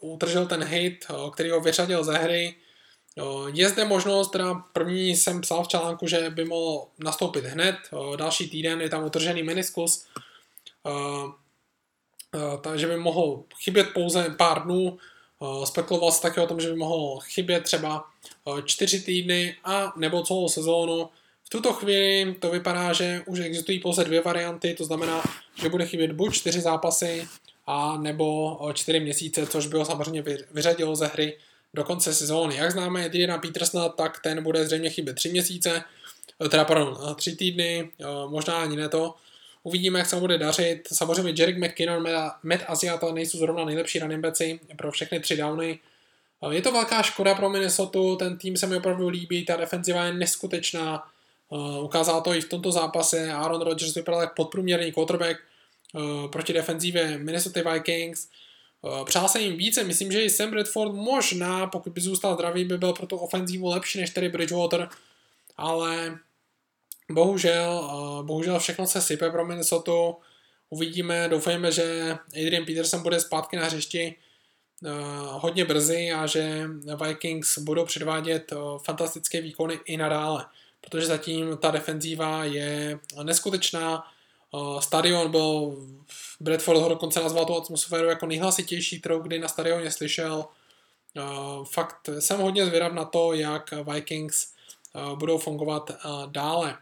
utržel 0.00 0.46
ten 0.46 0.64
hit, 0.64 1.06
který 1.32 1.50
ho 1.50 1.60
vyřadil 1.60 2.04
ze 2.04 2.18
hry. 2.18 2.54
Je 3.52 3.68
zde 3.68 3.84
možnost, 3.84 4.30
teda 4.30 4.54
první 4.54 5.16
jsem 5.16 5.40
psal 5.40 5.64
v 5.64 5.68
článku, 5.68 6.06
že 6.06 6.30
by 6.30 6.44
mohl 6.44 6.86
nastoupit 6.98 7.44
hned, 7.44 7.76
další 8.16 8.50
týden 8.50 8.80
je 8.80 8.88
tam 8.88 9.04
utržený 9.04 9.42
meniskus, 9.42 10.06
takže 12.60 12.86
by 12.86 12.96
mohl 12.96 13.44
chybět 13.62 13.88
pouze 13.94 14.34
pár 14.38 14.64
dnů. 14.64 14.98
Spekuloval 15.64 16.12
se 16.12 16.22
také 16.22 16.40
o 16.40 16.46
tom, 16.46 16.60
že 16.60 16.68
by 16.68 16.76
mohl 16.76 17.18
chybět 17.20 17.60
třeba 17.64 18.04
čtyři 18.64 19.00
týdny 19.00 19.56
a 19.64 19.92
nebo 19.96 20.22
celou 20.22 20.48
sezónu. 20.48 21.08
V 21.44 21.48
tuto 21.48 21.72
chvíli 21.72 22.36
to 22.40 22.50
vypadá, 22.50 22.92
že 22.92 23.22
už 23.26 23.38
existují 23.38 23.80
pouze 23.80 24.04
dvě 24.04 24.20
varianty, 24.20 24.74
to 24.74 24.84
znamená, 24.84 25.22
že 25.54 25.68
bude 25.68 25.86
chybět 25.86 26.12
buď 26.12 26.34
čtyři 26.34 26.60
zápasy, 26.60 27.28
a 27.66 27.96
nebo 27.96 28.58
čtyři 28.74 29.00
měsíce, 29.00 29.46
což 29.46 29.66
by 29.66 29.78
ho 29.78 29.84
samozřejmě 29.84 30.24
vyřadilo 30.50 30.96
ze 30.96 31.06
hry 31.06 31.38
do 31.74 31.84
konce 31.84 32.14
sezóny. 32.14 32.56
Jak 32.56 32.70
známe 32.70 33.04
Adriana 33.04 33.38
Petersona, 33.38 33.88
tak 33.88 34.20
ten 34.22 34.42
bude 34.42 34.66
zřejmě 34.66 34.90
chybět 34.90 35.14
tři 35.14 35.28
měsíce, 35.28 35.82
teda 36.50 36.64
pardon, 36.64 36.98
tři 37.16 37.36
týdny, 37.36 37.90
možná 38.28 38.56
ani 38.56 38.76
ne 38.76 38.88
to. 38.88 39.14
Uvidíme, 39.62 39.98
jak 39.98 40.08
se 40.08 40.16
mu 40.16 40.20
bude 40.20 40.38
dařit. 40.38 40.88
Samozřejmě 40.92 41.32
Jerick 41.36 41.58
McKinnon, 41.58 42.08
Matt 42.42 42.64
Asiata 42.66 43.12
nejsou 43.12 43.38
zrovna 43.38 43.64
nejlepší 43.64 43.98
running 43.98 44.22
backi 44.22 44.60
pro 44.76 44.92
všechny 44.92 45.20
tři 45.20 45.36
downy. 45.36 45.78
Je 46.50 46.62
to 46.62 46.72
velká 46.72 47.02
škoda 47.02 47.34
pro 47.34 47.50
Minnesota, 47.50 47.98
ten 48.18 48.38
tým 48.38 48.56
se 48.56 48.66
mi 48.66 48.76
opravdu 48.76 49.08
líbí, 49.08 49.44
ta 49.44 49.56
defenziva 49.56 50.04
je 50.04 50.12
neskutečná. 50.12 51.08
Ukázal 51.82 52.22
to 52.22 52.34
i 52.34 52.40
v 52.40 52.48
tomto 52.48 52.72
zápase, 52.72 53.32
Aaron 53.32 53.62
Rodgers 53.62 53.94
vypadal 53.94 54.20
jako 54.20 54.34
podprůměrný 54.36 54.92
quarterback 54.92 55.40
proti 56.32 56.52
defenzivě 56.52 57.18
Minnesota 57.18 57.72
Vikings. 57.72 58.28
Přál 59.04 59.28
se 59.28 59.40
jim 59.40 59.56
více, 59.56 59.84
myslím, 59.84 60.12
že 60.12 60.22
i 60.22 60.30
Sam 60.30 60.50
Bradford 60.50 60.92
možná, 60.92 61.66
pokud 61.66 61.92
by 61.92 62.00
zůstal 62.00 62.34
zdravý, 62.34 62.64
by 62.64 62.78
byl 62.78 62.92
pro 62.92 63.06
tu 63.06 63.16
ofenzívu 63.16 63.68
lepší 63.68 64.00
než 64.00 64.10
tedy 64.10 64.28
Bridgewater, 64.28 64.88
ale 65.56 66.18
bohužel, 67.10 67.90
bohužel 68.26 68.58
všechno 68.58 68.86
se 68.86 69.02
sype 69.02 69.30
pro 69.30 69.46
Minnesota. 69.46 69.92
Uvidíme, 70.70 71.28
doufejme, 71.28 71.72
že 71.72 72.16
Adrian 72.28 72.64
Peterson 72.64 73.02
bude 73.02 73.20
zpátky 73.20 73.56
na 73.56 73.64
hřišti 73.64 74.14
hodně 75.28 75.64
brzy 75.64 76.12
a 76.12 76.26
že 76.26 76.66
Vikings 77.06 77.58
budou 77.58 77.84
předvádět 77.84 78.52
fantastické 78.84 79.40
výkony 79.40 79.78
i 79.84 79.96
nadále, 79.96 80.46
protože 80.80 81.06
zatím 81.06 81.56
ta 81.56 81.70
defenzíva 81.70 82.44
je 82.44 82.98
neskutečná. 83.22 84.04
Stadion 84.80 85.30
byl, 85.30 85.76
Bradford 86.40 86.78
ho 86.78 86.88
dokonce 86.88 87.20
nazval 87.20 87.44
tu 87.44 87.56
atmosféru 87.56 88.08
jako 88.08 88.26
nejhlasitější, 88.26 89.00
kterou 89.00 89.20
kdy 89.20 89.38
na 89.38 89.48
stadioně 89.48 89.90
slyšel. 89.90 90.44
Fakt 91.70 92.08
jsem 92.18 92.40
hodně 92.40 92.66
zvědav 92.66 92.92
na 92.92 93.04
to, 93.04 93.32
jak 93.32 93.74
Vikings 93.94 94.52
budou 95.14 95.38
fungovat 95.38 95.90
dále. 96.26 96.76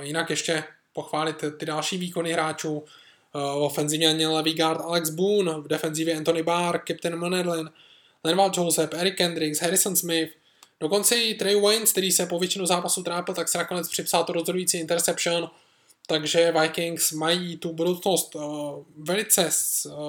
Jinak 0.00 0.30
ještě 0.30 0.64
pochválit 0.92 1.44
ty 1.58 1.66
další 1.66 1.98
výkony 1.98 2.32
hráčů. 2.32 2.84
V 3.34 3.62
ofenzivě 3.62 4.14
měl 4.14 4.34
levý 4.34 4.54
guard 4.54 4.80
Alex 4.80 5.10
Boone, 5.10 5.52
v 5.52 5.68
defenzivě 5.68 6.16
Anthony 6.16 6.42
Barr, 6.42 6.78
Captain 6.88 7.16
Manedlin, 7.16 7.70
Lenval 8.24 8.50
Joseph, 8.56 8.94
Eric 8.94 9.16
Kendricks, 9.16 9.60
Harrison 9.60 9.96
Smith, 9.96 10.32
dokonce 10.80 11.16
i 11.16 11.34
Trey 11.34 11.60
Waynes, 11.60 11.92
který 11.92 12.12
se 12.12 12.26
po 12.26 12.38
většinu 12.38 12.66
zápasu 12.66 13.02
trápil, 13.02 13.34
tak 13.34 13.48
se 13.48 13.58
nakonec 13.58 13.88
připsal 13.88 14.24
to 14.24 14.32
rozhodující 14.32 14.78
interception, 14.78 15.50
takže 16.06 16.52
Vikings 16.60 17.12
mají 17.12 17.56
tu 17.56 17.72
budoucnost 17.72 18.36
velice, 18.96 19.50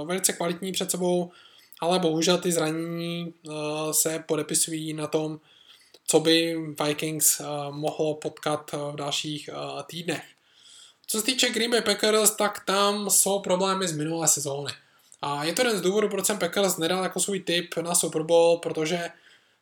velice 0.06 0.34
kvalitní 0.34 0.72
před 0.72 0.91
sebou, 0.91 1.32
ale 1.82 2.00
bohužel 2.00 2.38
ty 2.38 2.52
zranění 2.52 3.34
se 3.91 4.24
podepisují 4.28 4.93
na 4.93 5.08
tom, 5.08 5.39
co 6.08 6.20
by 6.20 6.56
Vikings 6.86 7.41
mohlo 7.72 8.14
potkat 8.14 8.72
v 8.72 8.96
dalších 8.96 9.50
týdnech. 9.88 10.24
Co 11.08 11.20
se 11.20 11.26
týče 11.26 11.50
Green 11.50 11.72
Bay 11.72 11.82
Packers, 11.82 12.32
tak 12.32 12.66
tam 12.66 13.10
jsou 13.10 13.39
problémy 13.39 13.88
z 13.88 13.98
minulé 13.98 14.28
sezóny. 14.28 14.74
A 15.22 15.43
je 15.43 15.54
to 15.54 15.62
jeden 15.62 15.78
z 15.78 15.82
důvodů, 15.82 16.10
proč 16.10 16.26
jsem 16.26 16.39
Packers 16.39 16.78
nedal 16.78 17.04
jako 17.04 17.20
svůj 17.20 17.39
tip 17.39 17.78
na 17.78 17.96
Super 17.96 18.24
Bowl, 18.24 18.58
protože 18.58 19.10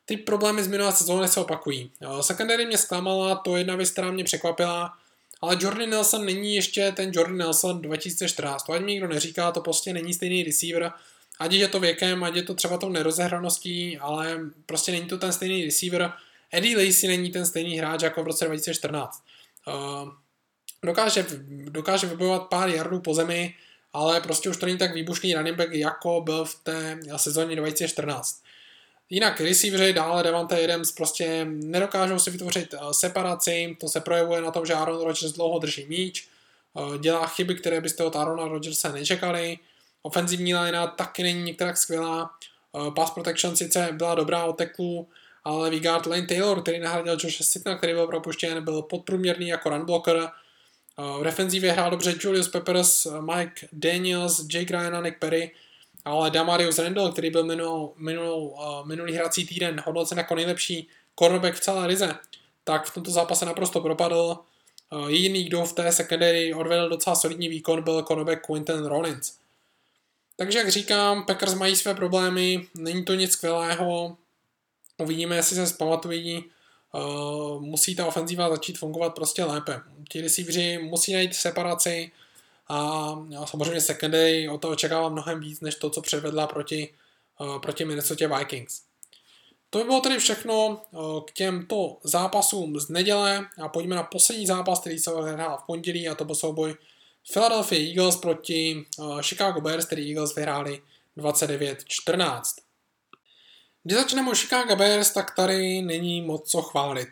ty 0.05 0.17
problémy 0.17 0.63
z 0.63 0.67
minulé 0.67 0.91
sezóny 0.91 1.27
se 1.27 1.39
opakují. 1.39 1.91
Secondary 2.21 2.65
mě 2.65 2.77
zklamala, 2.77 3.35
to 3.35 3.55
je 3.55 3.59
jedna 3.59 3.75
věc, 3.75 3.89
která 3.91 4.11
mě 4.11 4.23
překvapila, 4.23 4.97
ale 5.43 5.57
Jordan 5.59 5.89
Nelson 5.89 6.25
není 6.25 6.55
ještě 6.55 6.91
ten 6.91 7.11
Jordan 7.13 7.37
Nelson 7.37 7.81
2014. 7.81 8.63
To 8.63 8.73
ať 8.73 8.81
mi 8.81 8.91
nikdo 8.91 9.07
neříká, 9.07 9.51
to 9.51 9.61
prostě 9.61 9.93
není 9.93 10.13
stejný 10.13 10.43
receiver, 10.43 10.91
ať 11.39 11.51
je 11.51 11.67
to 11.67 11.79
věkem, 11.79 12.23
ať 12.23 12.35
je 12.35 12.43
to 12.43 12.53
třeba 12.53 12.77
tou 12.77 12.89
nerozehraností, 12.89 13.97
ale 13.97 14.39
prostě 14.65 14.91
není 14.91 15.05
to 15.05 15.17
ten 15.17 15.33
stejný 15.33 15.65
receiver, 15.65 16.13
Eddie 16.51 16.77
Lacy 16.77 17.07
není 17.07 17.31
ten 17.31 17.45
stejný 17.45 17.77
hráč 17.77 18.01
jako 18.01 18.23
v 18.23 18.27
roce 18.27 18.45
2014. 18.45 19.23
Uh, 19.67 20.09
dokáže, 20.83 21.25
dokáže 21.69 22.07
vybojovat 22.07 22.47
pár 22.47 22.69
jardů 22.69 22.99
po 22.99 23.13
zemi, 23.13 23.55
ale 23.93 24.21
prostě 24.21 24.49
už 24.49 24.57
to 24.57 24.65
není 24.65 24.77
tak 24.77 24.93
výbušný 24.93 25.33
running 25.33 25.57
back, 25.57 25.71
jako 25.71 26.21
byl 26.21 26.45
v 26.45 26.55
té 26.63 26.99
sezóně 27.17 27.55
2014. 27.55 28.42
Jinak 29.13 29.41
receiveři 29.41 29.93
dále 29.93 30.23
Devante 30.23 30.63
Adams 30.63 30.91
prostě 30.91 31.45
nedokážou 31.45 32.19
si 32.19 32.31
vytvořit 32.31 32.73
eh, 32.73 32.77
separaci, 32.91 33.77
to 33.79 33.87
se 33.87 33.99
projevuje 33.99 34.41
na 34.41 34.51
tom, 34.51 34.65
že 34.65 34.73
Aaron 34.73 35.03
Rodgers 35.03 35.33
dlouho 35.33 35.59
drží 35.59 35.85
míč, 35.87 36.27
eh, 36.77 36.97
dělá 36.97 37.27
chyby, 37.27 37.55
které 37.55 37.81
byste 37.81 38.03
od 38.03 38.15
Aarona 38.15 38.47
Rodgersa 38.47 38.91
nečekali, 38.91 39.59
ofenzivní 40.01 40.55
linea 40.55 40.87
taky 40.87 41.23
není 41.23 41.43
některá 41.43 41.75
skvělá, 41.75 42.29
eh, 42.87 42.91
pass 42.91 43.11
protection 43.11 43.55
sice 43.55 43.89
byla 43.91 44.15
dobrá 44.15 44.45
od 44.45 44.57
teklů, 44.57 45.07
ale 45.43 45.69
Vigard 45.69 46.05
Lane 46.05 46.27
Taylor, 46.27 46.61
který 46.61 46.79
nahradil 46.79 47.17
Josh 47.19 47.41
Sitna, 47.41 47.77
který 47.77 47.93
byl 47.93 48.07
propuštěn, 48.07 48.63
byl 48.63 48.81
podprůměrný 48.81 49.47
jako 49.47 49.69
run 49.69 49.85
blocker, 49.85 50.29
v 51.19 51.23
defenzivě 51.23 51.71
hrál 51.71 51.91
dobře 51.91 52.15
Julius 52.19 52.47
Peppers, 52.47 53.07
Mike 53.19 53.67
Daniels, 53.71 54.45
Jake 54.53 54.77
Ryan 54.77 54.95
a 54.95 55.01
Nick 55.01 55.19
Perry, 55.19 55.51
ale 56.05 56.31
Damarius 56.31 56.79
Randall, 56.79 57.11
který 57.11 57.29
byl 57.29 57.43
minul, 57.43 57.93
minul, 57.97 58.35
uh, 58.35 58.87
minulý 58.87 59.13
hrací 59.13 59.45
týden 59.45 59.83
hodnocen 59.85 60.17
jako 60.17 60.35
nejlepší 60.35 60.87
cornerback 61.19 61.55
v 61.55 61.59
celé 61.59 61.85
lize, 61.85 62.15
tak 62.63 62.85
v 62.85 62.93
tomto 62.93 63.11
zápase 63.11 63.45
naprosto 63.45 63.81
propadl. 63.81 64.37
Uh, 64.93 65.07
jediný, 65.07 65.43
kdo 65.43 65.65
v 65.65 65.73
té 65.73 65.91
secondary 65.91 66.53
odvedl 66.53 66.89
docela 66.89 67.15
solidní 67.15 67.49
výkon, 67.49 67.83
byl 67.83 68.01
cornerback 68.01 68.45
Quinton 68.45 68.85
Rollins. 68.85 69.33
Takže 70.35 70.57
jak 70.57 70.69
říkám, 70.69 71.25
Packers 71.25 71.53
mají 71.53 71.75
své 71.75 71.93
problémy, 71.93 72.67
není 72.77 73.05
to 73.05 73.13
nic 73.13 73.31
skvělého, 73.31 74.17
uvidíme, 74.97 75.35
jestli 75.35 75.55
se 75.55 75.67
zpamatují, 75.67 76.43
uh, 76.93 77.61
musí 77.61 77.95
ta 77.95 78.05
ofenzíva 78.05 78.49
začít 78.49 78.77
fungovat 78.77 79.15
prostě 79.15 79.43
lépe. 79.43 79.81
Ti 80.09 80.21
receiveri 80.21 80.77
musí 80.77 81.13
najít 81.13 81.35
separaci, 81.35 82.11
a 82.73 83.45
samozřejmě 83.45 83.81
secondary 83.81 84.49
o 84.49 84.57
to 84.57 84.69
očekávám 84.69 85.11
mnohem 85.11 85.39
víc, 85.39 85.61
než 85.61 85.75
to, 85.75 85.89
co 85.89 86.01
předvedla 86.01 86.47
proti, 86.47 86.93
uh, 87.39 87.59
proti 87.59 87.85
Minnesota 87.85 88.37
Vikings. 88.37 88.81
To 89.69 89.77
by 89.77 89.83
bylo 89.83 89.99
tedy 89.99 90.17
všechno 90.17 90.81
uh, 90.91 91.21
k 91.21 91.31
těmto 91.31 91.97
zápasům 92.03 92.79
z 92.79 92.89
neděle 92.89 93.47
a 93.61 93.67
pojďme 93.67 93.95
na 93.95 94.03
poslední 94.03 94.47
zápas, 94.47 94.79
který 94.79 94.99
se 94.99 95.11
hrál 95.11 95.57
v 95.57 95.65
pondělí 95.65 96.09
a 96.09 96.15
to 96.15 96.25
byl 96.25 96.35
souboj 96.35 96.75
Philadelphia 97.33 97.89
Eagles 97.89 98.15
proti 98.15 98.85
uh, 98.97 99.21
Chicago 99.21 99.61
Bears, 99.61 99.85
který 99.85 100.09
Eagles 100.09 100.35
vyhráli 100.35 100.81
29-14. 101.17 102.41
Když 103.83 103.97
začneme 103.97 104.31
o 104.31 104.35
Chicago 104.35 104.75
Bears, 104.75 105.11
tak 105.11 105.35
tady 105.35 105.81
není 105.81 106.21
moc 106.21 106.49
co 106.51 106.61
chválit. 106.61 107.09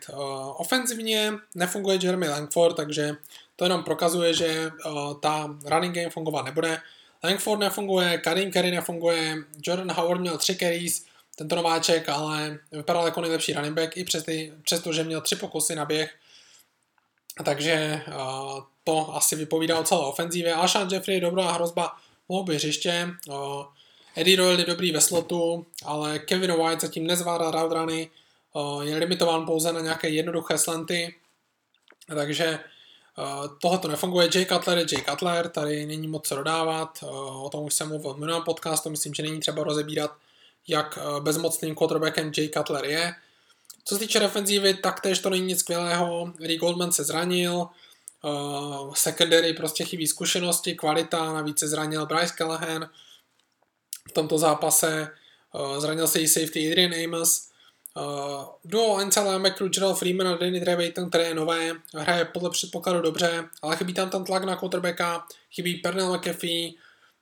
Ofenzivně 0.56 1.32
nefunguje 1.54 1.98
Jeremy 2.02 2.28
Langford, 2.28 2.76
takže 2.76 3.16
to 3.62 3.66
jenom 3.66 3.84
prokazuje, 3.84 4.34
že 4.34 4.70
uh, 4.86 5.20
ta 5.20 5.56
running 5.64 5.94
game 5.94 6.10
fungovat 6.10 6.44
nebude. 6.44 6.80
Langford 7.24 7.60
nefunguje, 7.60 8.18
Karim 8.18 8.50
Kerry 8.50 8.70
nefunguje, 8.70 9.36
Jordan 9.66 9.92
Howard 9.92 10.20
měl 10.20 10.38
tři 10.38 10.56
carries, 10.56 11.04
tento 11.36 11.56
nováček, 11.56 12.08
ale 12.08 12.58
vypadal 12.72 13.04
jako 13.04 13.20
nejlepší 13.20 13.52
running 13.52 13.74
back, 13.74 13.96
i 13.96 14.04
přes 14.04 14.24
ty, 14.24 14.52
přesto, 14.62 14.92
že 14.92 15.04
měl 15.04 15.20
tři 15.20 15.36
pokusy 15.36 15.74
na 15.74 15.84
běh. 15.84 16.14
Takže 17.44 18.02
uh, 18.08 18.60
to 18.84 19.16
asi 19.16 19.36
vypovídá 19.36 19.78
o 19.78 19.84
celé 19.84 20.06
ofenzívě. 20.06 20.54
Alshon 20.54 20.88
Jeffrey 20.92 21.16
je 21.16 21.20
dobrá 21.20 21.52
hrozba 21.52 21.96
mohou 22.28 22.44
by 22.44 22.54
hřiště. 22.54 23.08
Uh, 23.28 23.64
Eddie 24.16 24.36
Royal 24.36 24.58
je 24.58 24.66
dobrý 24.66 24.92
ve 24.92 25.00
slotu, 25.00 25.66
ale 25.84 26.18
Kevin 26.18 26.52
White 26.52 26.80
zatím 26.80 27.06
nezvládá 27.06 27.50
route 27.50 27.74
runy, 27.74 28.10
uh, 28.52 28.82
je 28.82 28.96
limitován 28.96 29.46
pouze 29.46 29.72
na 29.72 29.80
nějaké 29.80 30.08
jednoduché 30.08 30.58
slanty, 30.58 31.14
takže 32.14 32.58
tohle 33.60 33.78
to 33.78 33.88
nefunguje. 33.88 34.28
Jay 34.34 34.46
Cutler 34.46 34.78
je 34.78 34.86
Jay 34.92 35.04
Cutler, 35.10 35.48
tady 35.48 35.86
není 35.86 36.08
moc 36.08 36.28
co 36.28 36.36
dodávat, 36.36 36.98
uh, 37.02 37.44
o 37.44 37.48
tom 37.50 37.64
už 37.64 37.74
jsem 37.74 37.88
mluvil 37.88 38.14
v 38.14 38.18
minulém 38.18 38.42
podcastu, 38.42 38.90
myslím, 38.90 39.14
že 39.14 39.22
není 39.22 39.40
třeba 39.40 39.64
rozebírat, 39.64 40.10
jak 40.68 40.98
uh, 40.98 41.20
bezmocným 41.20 41.74
quarterbackem 41.74 42.32
Jay 42.36 42.48
Cutler 42.48 42.84
je. 42.84 43.14
Co 43.84 43.94
se 43.94 44.00
týče 44.00 44.20
defenzívy, 44.20 44.74
tak 44.74 45.00
tež 45.00 45.18
to 45.18 45.30
není 45.30 45.46
nic 45.46 45.60
skvělého. 45.60 46.32
Rick 46.40 46.60
Goldman 46.60 46.92
se 46.92 47.04
zranil, 47.04 47.66
secondary 48.94 49.52
prostě 49.52 49.84
chybí 49.84 50.06
zkušenosti, 50.06 50.74
kvalita, 50.74 51.32
navíc 51.32 51.58
se 51.58 51.68
zranil 51.68 52.06
Bryce 52.06 52.34
Callahan. 52.38 52.90
V 54.08 54.12
tomto 54.12 54.38
zápase 54.38 55.08
zranil 55.78 56.08
se 56.08 56.20
i 56.20 56.28
safety 56.28 56.70
Adrian 56.70 56.94
Amos, 57.04 57.48
Uh, 57.96 58.44
duo 58.64 58.96
Ansel 58.96 59.26
Lamecru, 59.26 59.68
Gerald 59.68 59.98
Freeman 59.98 60.28
a 60.28 60.36
Danny 60.36 60.60
Trevathan, 60.60 61.08
které 61.08 61.24
je 61.24 61.34
nové, 61.34 61.72
hraje 61.94 62.24
podle 62.24 62.50
předpokladu 62.50 63.00
dobře, 63.00 63.44
ale 63.62 63.76
chybí 63.76 63.94
tam 63.94 64.10
ten 64.10 64.24
tlak 64.24 64.44
na 64.44 64.56
quarterbacka, 64.56 65.26
chybí 65.50 65.74
Pernell 65.74 66.16
McAfee, 66.16 66.72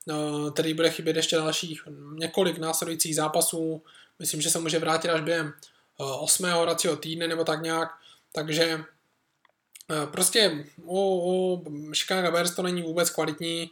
uh, 0.05 0.51
který 0.51 0.73
bude 0.73 0.91
chybět 0.91 1.15
ještě 1.15 1.35
dalších 1.35 1.81
několik 2.13 2.57
následujících 2.57 3.15
zápasů. 3.15 3.83
Myslím, 4.19 4.41
že 4.41 4.49
se 4.49 4.59
může 4.59 4.79
vrátit 4.79 5.09
až 5.09 5.21
během 5.21 5.53
uh, 5.97 6.23
8. 6.23 6.45
hracího 6.45 6.95
týdne 6.95 7.27
nebo 7.27 7.43
tak 7.43 7.61
nějak, 7.61 7.89
takže 8.31 8.75
uh, 8.75 10.11
prostě 10.11 10.65
u, 10.83 10.99
u 10.99 11.65
Chicago 11.93 12.31
Bears 12.31 12.55
to 12.55 12.61
není 12.61 12.81
vůbec 12.81 13.09
kvalitní, 13.09 13.71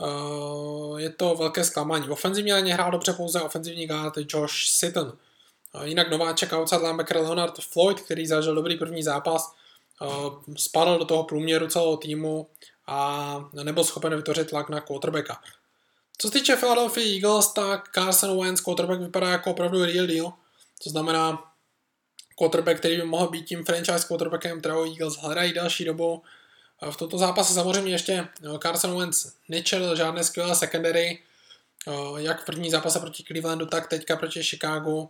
uh, 0.00 1.00
je 1.00 1.10
to 1.10 1.34
velké 1.34 1.64
zklamání. 1.64 2.08
Ofenzivně 2.08 2.54
hrál 2.54 2.90
dobře 2.90 3.12
pouze 3.12 3.40
ofenzivní 3.40 3.86
guard 3.86 4.14
Josh 4.16 4.54
Sitton. 4.66 5.18
Jinak 5.82 6.10
nováček 6.10 6.52
outside 6.52 6.82
linebacker 6.82 7.16
Leonard 7.16 7.58
Floyd, 7.58 8.00
který 8.00 8.26
zažil 8.26 8.54
dobrý 8.54 8.76
první 8.76 9.02
zápas, 9.02 9.54
spadl 10.56 10.98
do 10.98 11.04
toho 11.04 11.24
průměru 11.24 11.68
celého 11.68 11.96
týmu 11.96 12.48
a 12.86 13.50
nebyl 13.52 13.84
schopen 13.84 14.16
vytvořit 14.16 14.50
tlak 14.50 14.68
na 14.68 14.80
quarterbacka. 14.80 15.40
Co 16.18 16.28
se 16.28 16.32
týče 16.32 16.56
Philadelphia 16.56 17.14
Eagles, 17.14 17.52
tak 17.52 17.88
Carson 17.94 18.40
Wentz 18.40 18.60
quarterback 18.60 19.00
vypadá 19.00 19.28
jako 19.28 19.50
opravdu 19.50 19.84
real 19.84 20.06
deal, 20.06 20.32
to 20.84 20.90
znamená 20.90 21.52
quarterback, 22.38 22.78
který 22.78 22.96
by 22.96 23.04
mohl 23.04 23.28
být 23.28 23.44
tím 23.44 23.64
franchise 23.64 24.06
quarterbackem, 24.08 24.60
kterého 24.60 24.84
Eagles 24.84 25.16
hledají 25.16 25.52
další 25.52 25.84
dobu. 25.84 26.22
V 26.90 26.96
tomto 26.96 27.18
zápase 27.18 27.54
samozřejmě 27.54 27.92
ještě 27.92 28.28
Carson 28.62 28.98
Wentz 28.98 29.26
nečel 29.48 29.96
žádné 29.96 30.24
skvělé 30.24 30.54
secondary, 30.54 31.22
jak 32.16 32.42
v 32.42 32.46
první 32.46 32.70
zápase 32.70 33.00
proti 33.00 33.24
Clevelandu, 33.24 33.66
tak 33.66 33.88
teďka 33.88 34.16
proti 34.16 34.42
Chicago 34.42 35.08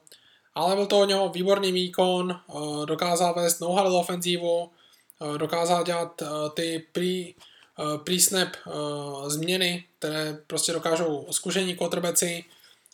ale 0.57 0.75
byl 0.75 0.87
to 0.87 1.01
od 1.01 1.05
něho 1.05 1.29
výborný 1.29 1.73
výkon, 1.73 2.31
eh, 2.33 2.87
dokázal 2.87 3.35
vést 3.35 3.61
no 3.61 3.69
ofenzívu, 3.99 4.71
eh, 5.21 5.39
dokázal 5.39 5.85
dělat 5.85 6.23
eh, 6.23 6.27
ty 6.55 6.87
pre, 6.93 7.47
pre-snap 8.05 8.49
změny, 9.27 9.85
které 9.99 10.39
prostě 10.47 10.73
dokážou 10.73 11.27
zkušení 11.31 11.77
quarterbacki. 11.77 12.45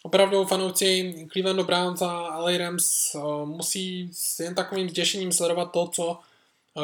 Opravdu 0.02 0.44
fanouci 0.44 1.14
Clevelandu 1.32 1.64
Browns 1.64 2.02
a 2.02 2.38
LA 2.38 2.58
Rams 2.58 3.16
musí 3.44 4.10
s 4.12 4.40
jen 4.40 4.54
takovým 4.54 4.88
těšením 4.88 5.32
sledovat 5.32 5.72
to, 5.72 5.88
co 5.88 6.18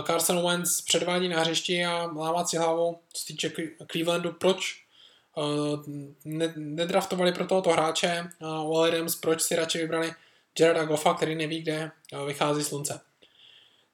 Carson 0.06 0.46
Wentz 0.46 0.80
předvádí 0.80 1.28
na 1.28 1.40
hřišti 1.40 1.84
a 1.84 2.10
lámat 2.16 2.48
si 2.48 2.56
hlavu, 2.56 2.98
co 3.12 3.24
týče 3.26 3.52
Clevelandu, 3.92 4.32
proč 4.32 4.82
nedraftovali 6.56 7.32
pro 7.32 7.46
tohoto 7.46 7.70
hráče 7.70 8.30
a 8.40 8.62
LA 8.62 8.90
Rams, 8.90 9.16
proč 9.16 9.42
si 9.42 9.56
radši 9.56 9.78
vybrali 9.78 10.12
Jareda 10.60 10.84
Goffa, 10.84 11.14
který 11.14 11.34
neví, 11.34 11.62
kde 11.62 11.90
eh, 12.12 12.24
vychází 12.26 12.64
slunce. 12.64 13.00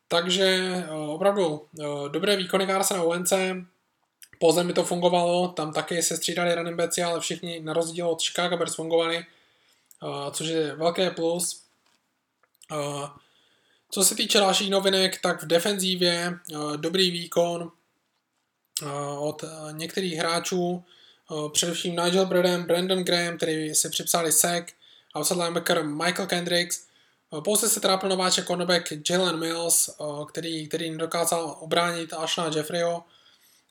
Takže 0.08 0.44
eh, 0.44 0.90
opravdu 0.90 1.66
eh, 1.80 2.08
dobré 2.08 2.36
výkony 2.36 2.66
Carsona 2.66 3.02
Owence, 3.02 3.56
po 4.38 4.52
zemi 4.52 4.72
to 4.72 4.84
fungovalo, 4.84 5.48
tam 5.48 5.72
taky 5.72 6.02
se 6.02 6.16
střídali 6.16 6.54
running 6.54 6.76
backs, 6.76 6.98
ale 6.98 7.20
všichni 7.20 7.60
na 7.60 7.72
rozdíl 7.72 8.08
od 8.08 8.22
Chicago 8.22 8.56
Bears 8.56 8.74
fungovali, 8.74 9.26
což 10.32 10.46
je 10.46 10.74
velké 10.74 11.10
plus. 11.10 11.62
Co 13.90 14.04
se 14.04 14.14
týče 14.14 14.38
dalších 14.38 14.70
novinek, 14.70 15.20
tak 15.20 15.42
v 15.42 15.46
defenzívě 15.46 16.38
dobrý 16.76 17.10
výkon 17.10 17.70
od 19.18 19.44
některých 19.70 20.14
hráčů, 20.14 20.84
především 21.52 21.96
Nigel 21.96 22.26
Bradham, 22.26 22.64
Brandon 22.64 23.04
Graham, 23.04 23.36
který 23.36 23.74
si 23.74 23.90
připsali 23.90 24.32
sek, 24.32 24.74
outside 25.14 25.40
linebacker 25.40 25.84
Michael 25.84 26.26
Kendricks, 26.26 26.86
eh, 27.32 27.40
pouze 27.40 27.68
se 27.68 27.80
trápil 27.80 28.08
nováček 28.08 28.46
cornerback 28.46 28.92
Jalen 29.10 29.38
Mills, 29.38 29.88
eh, 29.88 30.04
který, 30.28 30.68
který 30.68 30.90
nedokázal 30.90 31.56
obránit 31.60 32.12
Ashna 32.12 32.50
Jeffreyho, 32.54 33.04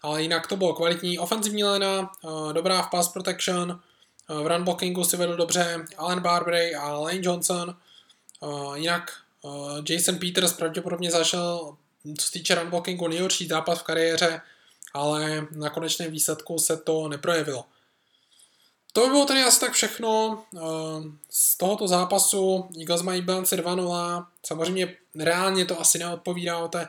ale 0.02 0.22
jinak 0.22 0.48
to 0.48 0.56
bylo 0.56 0.74
kvalitní. 0.74 1.20
Ofenzivní 1.20 1.64
léna, 1.64 2.12
eh, 2.24 2.54
dobrá 2.54 2.82
v 2.82 2.90
pass 2.90 3.10
protection, 3.10 3.80
v 4.30 4.48
run 4.48 4.64
blockingu 4.64 5.04
si 5.04 5.18
vedl 5.18 5.36
dobře 5.36 5.86
Alan 5.98 6.20
Barbary 6.20 6.76
a 6.76 6.94
Lane 6.94 7.20
Johnson. 7.22 7.76
Jinak 8.76 9.12
Jason 9.90 10.16
Peters 10.16 10.54
pravděpodobně 10.54 11.12
zašel, 11.12 11.78
co 12.18 12.26
se 12.26 12.32
týče 12.32 12.56
run 12.56 12.70
blockingu, 12.70 13.08
nejhorší 13.08 13.48
zápas 13.48 13.80
v 13.80 13.84
kariéře, 13.84 14.42
ale 14.94 15.48
na 15.52 15.70
konečném 15.70 16.12
výsledku 16.12 16.60
se 16.60 16.78
to 16.78 17.08
neprojevilo. 17.08 17.66
To 18.94 19.02
by 19.02 19.08
bylo 19.10 19.26
tady 19.26 19.44
asi 19.44 19.60
tak 19.60 19.74
všechno 19.74 20.44
eh, 20.56 20.60
z 21.30 21.58
tohoto 21.58 21.88
zápasu. 21.88 22.70
Eagles 22.80 23.02
mají 23.02 23.22
bilanci 23.22 23.56
2-0. 23.56 24.26
Samozřejmě 24.46 24.96
reálně 25.16 25.66
to 25.66 25.80
asi 25.82 26.00
neodpovídá 26.00 26.58
o 26.58 26.68
té, 26.68 26.88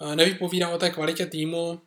eh, 0.00 0.16
nevypovídá 0.16 0.68
o 0.68 0.78
té 0.78 0.90
kvalitě 0.90 1.26
týmu. 1.26 1.80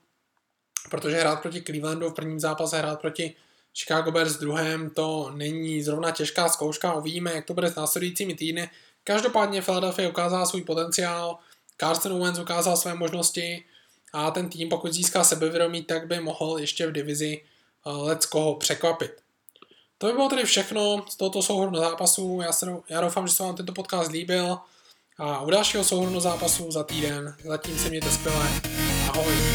protože 0.90 1.20
hrát 1.20 1.42
proti 1.42 1.62
Clevelandu 1.62 2.10
v 2.10 2.14
prvním 2.14 2.40
zápase, 2.40 2.78
hrát 2.78 3.02
proti 3.02 3.36
Chicago 3.74 4.12
Bears 4.12 4.36
v 4.36 4.40
druhém, 4.40 4.90
to 4.90 5.32
není 5.36 5.84
zrovna 5.84 6.12
těžká 6.12 6.50
zkouška, 6.50 6.94
uvidíme, 6.94 7.34
jak 7.34 7.46
to 7.46 7.54
bude 7.54 7.70
s 7.70 7.76
následujícími 7.76 8.36
týdny. 8.36 8.70
Každopádně 9.04 9.62
Philadelphia 9.62 10.10
ukázala 10.10 10.46
svůj 10.46 10.62
potenciál, 10.62 11.38
Carson 11.78 12.20
Wentz 12.20 12.40
ukázal 12.40 12.78
své 12.78 12.96
možnosti 12.96 13.66
a 14.14 14.32
ten 14.32 14.50
tým, 14.50 14.70
pokud 14.70 14.94
získá 14.94 15.24
sebevědomí, 15.24 15.84
tak 15.84 16.08
by 16.08 16.20
mohl 16.20 16.58
ještě 16.60 16.88
v 16.88 16.92
divizi 16.92 17.42
eh, 17.42 17.90
let 17.90 18.26
koho 18.26 18.56
překvapit. 18.56 19.23
To 20.04 20.08
by 20.08 20.14
bylo 20.14 20.30
tedy 20.30 20.44
všechno 20.44 21.06
z 21.10 21.16
tohoto 21.16 21.42
souhrnu 21.42 21.80
zápasů. 21.80 22.40
Já, 22.44 22.52
se, 22.52 22.68
já 22.90 23.02
doufám, 23.02 23.28
že 23.28 23.34
se 23.34 23.44
vám 23.44 23.56
tento 23.56 23.74
podcast 23.74 24.12
líbil 24.12 24.58
a 25.18 25.42
u 25.42 25.50
dalšího 25.50 25.84
souhrnu 25.84 26.20
zápasů 26.20 26.72
za 26.72 26.84
týden. 26.84 27.36
Zatím 27.46 27.80
se 27.80 27.90
mějte 27.90 28.12
skvěle. 28.12 28.48
Ahoj. 29.10 29.53